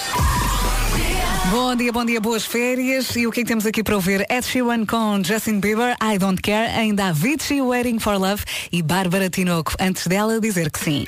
Bom 1.51 1.75
dia, 1.75 1.91
bom 1.91 2.05
dia, 2.05 2.21
boas 2.21 2.45
férias. 2.45 3.15
E 3.15 3.25
o 3.25 3.31
que 3.31 3.41
é 3.41 3.43
que 3.43 3.47
temos 3.47 3.65
aqui 3.65 3.83
para 3.83 3.95
ouvir? 3.95 4.25
Ed 4.29 4.45
Sheeran 4.45 4.85
com 4.85 5.19
Justin 5.23 5.59
Bieber, 5.59 5.95
I 6.01 6.17
Don't 6.19 6.39
Care, 6.41 6.69
ainda 6.71 7.07
Avicii, 7.07 7.61
Waiting 7.61 7.97
for 7.97 8.19
Love 8.19 8.43
e 8.71 8.83
Bárbara 8.83 9.29
Tinoco, 9.29 9.73
antes 9.79 10.05
dela 10.05 10.39
dizer 10.39 10.69
que 10.69 10.79
sim. 10.79 11.05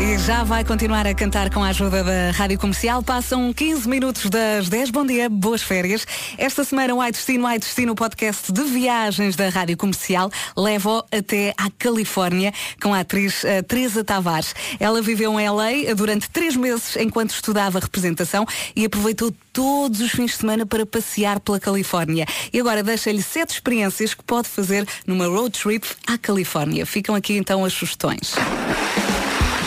E 0.00 0.16
já 0.16 0.42
vai 0.42 0.64
continuar 0.64 1.06
a 1.06 1.14
cantar 1.14 1.50
com 1.50 1.62
a 1.62 1.68
ajuda 1.68 2.02
da 2.02 2.30
Rádio 2.30 2.58
Comercial. 2.58 3.02
Passam 3.02 3.52
15 3.52 3.86
minutos 3.86 4.30
das 4.30 4.66
10. 4.66 4.90
Bom 4.90 5.04
dia, 5.04 5.28
boas 5.28 5.62
férias. 5.62 6.06
Esta 6.38 6.64
semana 6.64 6.94
o 6.94 7.02
Ai 7.02 7.12
Destino, 7.12 7.46
Ai 7.46 7.58
Destino, 7.58 7.92
o 7.92 7.94
podcast 7.94 8.50
de 8.50 8.62
viagens 8.64 9.36
da 9.36 9.50
Rádio 9.50 9.76
Comercial, 9.76 10.30
leva 10.56 11.04
até 11.12 11.52
à 11.54 11.70
Califórnia 11.78 12.50
com 12.82 12.94
a 12.94 13.00
atriz 13.00 13.44
eh, 13.44 13.60
Teresa 13.60 14.02
Tavares. 14.02 14.54
Ela 14.80 15.02
viveu 15.02 15.38
em 15.38 15.46
LA 15.46 15.94
durante 15.94 16.30
três 16.30 16.56
meses 16.56 16.96
enquanto 16.96 17.32
estudava 17.32 17.78
representação 17.78 18.46
e 18.74 18.86
aproveitou 18.86 19.30
todos 19.52 20.00
os 20.00 20.12
fins 20.12 20.30
de 20.30 20.36
semana 20.38 20.64
para 20.64 20.86
passear 20.86 21.40
pela 21.40 21.60
Califórnia. 21.60 22.24
E 22.50 22.58
agora 22.58 22.82
deixa-lhe 22.82 23.22
sete 23.22 23.50
experiências 23.50 24.14
que 24.14 24.24
pode 24.24 24.48
fazer 24.48 24.88
numa 25.06 25.26
road 25.26 25.50
trip 25.58 25.86
à 26.06 26.16
Califórnia. 26.16 26.86
Ficam 26.86 27.14
aqui 27.14 27.36
então 27.36 27.66
as 27.66 27.74
sugestões. 27.74 28.34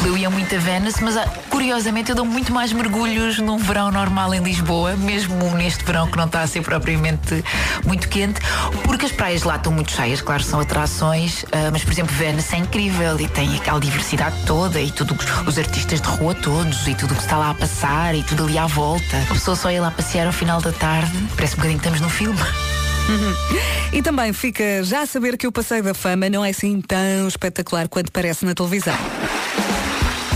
Eu 0.05 0.17
ia 0.17 0.29
muito 0.29 0.53
a 0.53 0.59
Venice, 0.59 1.01
mas 1.01 1.15
ah, 1.15 1.25
curiosamente 1.49 2.09
eu 2.09 2.15
dou 2.15 2.25
muito 2.25 2.51
mais 2.51 2.73
mergulhos 2.73 3.39
num 3.39 3.57
verão 3.57 3.89
normal 3.89 4.33
em 4.33 4.43
Lisboa, 4.43 4.97
mesmo 4.97 5.49
neste 5.55 5.83
verão 5.85 6.07
que 6.07 6.17
não 6.17 6.25
está 6.25 6.41
a 6.41 6.47
ser 6.47 6.61
propriamente 6.61 7.43
muito 7.85 8.09
quente, 8.09 8.41
porque 8.83 9.05
as 9.05 9.11
praias 9.11 9.43
lá 9.43 9.55
estão 9.55 9.71
muito 9.71 9.91
cheias, 9.91 10.21
claro, 10.21 10.43
são 10.43 10.59
atrações, 10.59 11.45
ah, 11.51 11.69
mas 11.71 11.83
por 11.83 11.93
exemplo, 11.93 12.13
Venice 12.15 12.53
é 12.53 12.59
incrível 12.59 13.19
e 13.19 13.27
tem 13.29 13.55
aquela 13.55 13.79
diversidade 13.79 14.35
toda 14.45 14.79
e 14.81 14.91
tudo, 14.91 15.17
os 15.47 15.57
artistas 15.57 16.01
de 16.01 16.07
rua 16.07 16.35
todos 16.35 16.85
e 16.87 16.95
tudo 16.95 17.13
o 17.13 17.15
que 17.15 17.23
está 17.23 17.37
lá 17.37 17.51
a 17.51 17.53
passar 17.53 18.13
e 18.13 18.23
tudo 18.23 18.43
ali 18.43 18.57
à 18.57 18.67
volta. 18.67 19.17
A 19.29 19.33
pessoa 19.33 19.55
só 19.55 19.71
ia 19.71 19.81
lá 19.81 19.91
passear 19.91 20.27
ao 20.27 20.33
final 20.33 20.59
da 20.61 20.73
tarde, 20.73 21.11
parece 21.35 21.53
um 21.53 21.57
bocadinho 21.57 21.79
que 21.79 21.87
estamos 21.87 22.01
num 22.01 22.09
filme. 22.09 22.39
E 23.93 24.01
também 24.01 24.33
fica 24.33 24.83
já 24.83 25.01
a 25.01 25.05
saber 25.05 25.37
que 25.37 25.45
o 25.45 25.51
Passeio 25.51 25.83
da 25.83 25.93
Fama 25.93 26.27
não 26.27 26.43
é 26.43 26.49
assim 26.49 26.81
tão 26.81 27.27
espetacular 27.27 27.87
quanto 27.87 28.11
parece 28.11 28.43
na 28.43 28.55
televisão. 28.55 28.97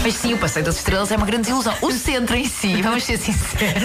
Mas 0.07 0.15
sim, 0.15 0.33
o 0.33 0.37
Passeio 0.37 0.63
das 0.63 0.77
Estrelas 0.77 1.11
é 1.11 1.17
uma 1.17 1.25
grande 1.25 1.49
ilusão. 1.49 1.75
O 1.81 1.91
centro 1.91 2.37
em 2.37 2.45
si, 2.45 2.79
vamos 2.81 3.03
ser 3.03 3.17
sinceros. 3.17 3.83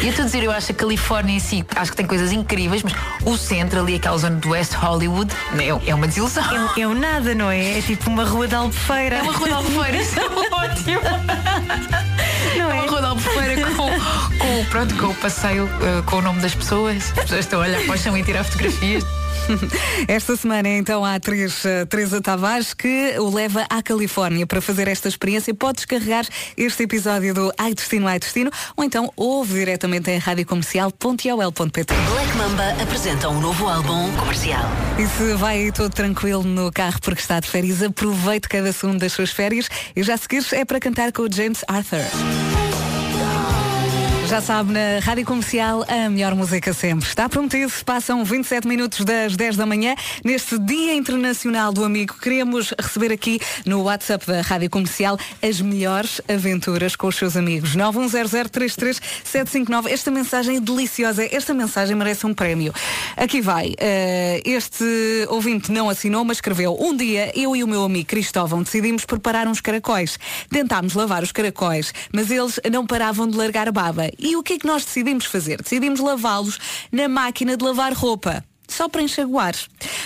E 0.00 0.04
eu 0.04 0.08
estou 0.08 0.22
a 0.22 0.24
dizer, 0.24 0.42
eu 0.42 0.50
acho 0.50 0.72
a 0.72 0.74
Califórnia 0.74 1.36
em 1.36 1.38
si, 1.38 1.62
acho 1.76 1.90
que 1.90 1.96
tem 1.98 2.06
coisas 2.06 2.32
incríveis, 2.32 2.82
mas 2.82 2.94
o 3.22 3.36
centro 3.36 3.80
ali, 3.80 3.96
aquela 3.96 4.16
zona 4.16 4.36
do 4.36 4.48
West 4.48 4.72
Hollywood, 4.72 5.30
é, 5.58 5.90
é 5.90 5.94
uma 5.94 6.08
desilusão. 6.08 6.42
É, 6.74 6.80
é 6.80 6.88
um 6.88 6.94
nada, 6.94 7.34
não 7.34 7.50
é? 7.50 7.78
É 7.78 7.82
tipo 7.82 8.08
uma 8.08 8.24
rua 8.24 8.48
de 8.48 8.54
albufeira. 8.54 9.16
É 9.16 9.22
uma 9.22 9.32
rua 9.34 9.48
de 9.48 9.54
albufeira, 9.54 9.96
isso 9.98 10.18
é 10.18 10.24
ótimo. 10.24 11.00
Não 12.56 12.70
é? 12.70 12.72
uma 12.72 12.86
rua 12.86 13.00
de 13.00 13.06
albufeira 13.08 13.70
com, 13.72 13.90
com, 14.38 14.64
pronto, 14.70 14.94
com 14.96 15.06
o 15.08 15.14
passeio, 15.16 15.68
eh, 15.82 16.02
com 16.06 16.16
o 16.16 16.22
nome 16.22 16.40
das 16.40 16.54
pessoas. 16.54 17.12
As 17.14 17.24
pessoas 17.24 17.40
estão 17.40 17.60
a 17.60 17.64
olhar 17.64 17.82
para 17.82 17.94
o 17.94 17.98
chão 17.98 18.16
e 18.16 18.22
tirar 18.22 18.42
fotografias. 18.42 19.04
Esta 20.08 20.36
semana 20.36 20.68
então 20.68 21.04
a 21.04 21.14
atriz 21.14 21.64
eh, 21.64 21.84
Teresa 21.86 22.20
Tavares 22.20 22.74
que 22.74 23.14
o 23.18 23.34
leva 23.34 23.66
à 23.68 23.82
Califórnia 23.82 24.46
para 24.46 24.60
fazer 24.60 24.88
esta 24.88 25.08
experiência. 25.08 25.54
Pode 25.54 25.76
descarregar 25.76 26.26
este 26.56 26.84
episódio 26.84 27.34
do 27.34 27.52
Ai 27.58 27.74
Destino, 27.74 28.06
Ai 28.06 28.18
Destino 28.18 28.50
ou 28.76 28.84
então 28.84 29.12
ouve 29.16 29.54
diretamente 29.54 30.10
em 30.10 30.18
radiocomercial.ol.pt 30.18 31.94
Black 32.10 32.36
Mamba 32.36 32.82
apresenta 32.82 33.28
um 33.28 33.40
novo 33.40 33.68
álbum 33.68 34.10
comercial. 34.16 34.64
E 34.98 35.06
se 35.06 35.34
vai 35.34 35.58
aí 35.58 35.72
todo 35.72 35.92
tranquilo 35.92 36.42
no 36.42 36.70
carro 36.72 37.00
porque 37.00 37.20
está 37.20 37.40
de 37.40 37.48
férias, 37.48 37.82
aproveite 37.82 38.48
cada 38.48 38.72
segundo 38.72 39.00
das 39.00 39.12
suas 39.12 39.30
férias 39.30 39.68
e 39.94 40.02
já 40.02 40.14
a 40.14 40.18
seguir 40.18 40.44
é 40.52 40.64
para 40.64 40.80
cantar 40.80 41.12
com 41.12 41.22
o 41.22 41.32
James 41.32 41.64
Arthur. 41.68 42.41
Já 44.32 44.40
sabe, 44.40 44.72
na 44.72 44.98
Rádio 45.02 45.26
Comercial, 45.26 45.84
a 45.86 46.08
melhor 46.08 46.34
música 46.34 46.72
sempre. 46.72 47.06
Está 47.06 47.28
prometido, 47.28 47.70
passam 47.84 48.24
27 48.24 48.66
minutos 48.66 49.04
das 49.04 49.36
10 49.36 49.58
da 49.58 49.66
manhã. 49.66 49.94
Neste 50.24 50.58
Dia 50.58 50.94
Internacional 50.94 51.70
do 51.70 51.84
Amigo, 51.84 52.14
queremos 52.18 52.72
receber 52.80 53.12
aqui 53.12 53.38
no 53.66 53.82
WhatsApp 53.82 54.26
da 54.26 54.40
Rádio 54.40 54.70
Comercial 54.70 55.18
as 55.42 55.60
melhores 55.60 56.22
aventuras 56.26 56.96
com 56.96 57.08
os 57.08 57.16
seus 57.16 57.36
amigos. 57.36 57.76
910033759. 57.76 59.90
Esta 59.90 60.10
mensagem 60.10 60.56
é 60.56 60.60
deliciosa. 60.60 61.28
Esta 61.30 61.52
mensagem 61.52 61.94
merece 61.94 62.26
um 62.26 62.32
prémio. 62.32 62.72
Aqui 63.18 63.42
vai. 63.42 63.74
Eh, 63.78 64.40
este 64.46 65.26
ouvinte 65.28 65.70
não 65.70 65.90
assinou, 65.90 66.24
mas 66.24 66.38
escreveu. 66.38 66.74
Um 66.80 66.96
dia, 66.96 67.38
eu 67.38 67.54
e 67.54 67.62
o 67.62 67.68
meu 67.68 67.84
amigo 67.84 68.08
Cristóvão 68.08 68.62
decidimos 68.62 69.04
preparar 69.04 69.46
uns 69.46 69.60
caracóis. 69.60 70.18
Tentámos 70.48 70.94
lavar 70.94 71.22
os 71.22 71.32
caracóis, 71.32 71.92
mas 72.10 72.30
eles 72.30 72.58
não 72.72 72.86
paravam 72.86 73.28
de 73.28 73.36
largar 73.36 73.70
baba. 73.70 74.10
E 74.22 74.36
o 74.36 74.42
que 74.42 74.54
é 74.54 74.58
que 74.58 74.66
nós 74.66 74.84
decidimos 74.84 75.24
fazer? 75.24 75.60
Decidimos 75.60 75.98
lavá-los 75.98 76.58
na 76.92 77.08
máquina 77.08 77.56
de 77.56 77.64
lavar 77.64 77.92
roupa. 77.92 78.44
Só 78.68 78.88
para 78.88 79.02
enxaguar. 79.02 79.54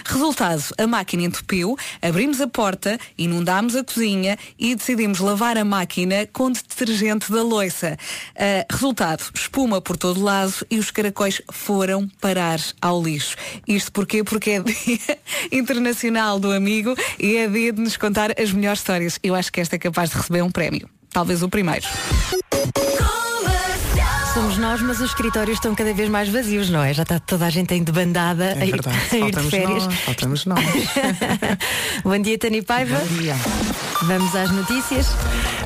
Resultado, 0.05 0.65
a 0.77 0.87
máquina 0.89 1.23
entupiu, 1.23 1.77
abrimos 2.03 2.41
a 2.41 2.49
porta, 2.49 2.99
inundámos 3.17 3.77
a 3.77 3.85
cozinha 3.85 4.37
e 4.59 4.75
decidimos 4.75 5.21
lavar 5.21 5.57
a 5.57 5.65
máquina 5.65 6.27
com 6.33 6.51
detergente 6.51 7.31
da 7.31 7.43
loiça. 7.43 7.97
Ah, 8.35 8.67
resultado, 8.69 9.23
espuma 9.35 9.81
por 9.81 9.97
todo 9.97 10.21
lado 10.21 10.67
e 10.69 10.79
os 10.79 10.91
caracóis 10.91 11.41
foram 11.53 12.09
parar 12.21 12.59
ao 12.81 13.01
lixo. 13.01 13.37
Isto 13.69 13.93
porquê? 13.93 14.25
Porque 14.25 14.53
é 14.53 14.61
Dia 14.61 15.19
Internacional 15.53 16.41
do 16.41 16.51
Amigo 16.51 16.97
e 17.21 17.37
é 17.37 17.47
dia 17.47 17.73
de 17.73 17.81
nos 17.81 17.97
contar 17.97 18.33
as 18.41 18.51
melhores 18.51 18.81
histórias. 18.81 19.19
Eu 19.23 19.37
acho 19.37 19.53
que 19.53 19.61
esta 19.61 19.77
é 19.77 19.79
capaz 19.79 20.11
de 20.11 20.17
receber 20.17 20.43
um 20.43 20.51
prémio. 20.51 20.89
Talvez 21.13 21.43
o 21.43 21.49
primeiro. 21.49 21.87
Somos 24.37 24.59
nós, 24.59 24.83
mas 24.83 25.01
os 25.01 25.07
escritórios 25.07 25.57
estão 25.57 25.75
cada 25.75 25.95
vez 25.95 26.11
mais 26.11 26.29
vazios, 26.29 26.69
não 26.69 26.85
é? 26.85 26.93
Já 26.93 27.05
está 27.05 27.19
toda 27.19 27.47
a 27.47 27.49
gente 27.49 27.73
em 27.73 27.83
debandada 27.83 28.45
É 28.45 28.65
a 28.65 28.67
ir, 28.67 28.73
verdade. 28.73 28.99
a 29.13 29.17
ir 29.17 29.35
de 29.35 29.49
férias. 29.49 29.87
nós, 29.87 29.95
faltamos 30.01 30.45
nós. 30.45 30.61
Bom 32.05 32.19
dia, 32.19 32.39
Tani 32.39 32.61
Paiva. 32.61 32.99
Bom 32.99 33.17
dia. 33.17 33.35
Vamos 34.03 34.37
às 34.37 34.51
notícias. 34.51 35.07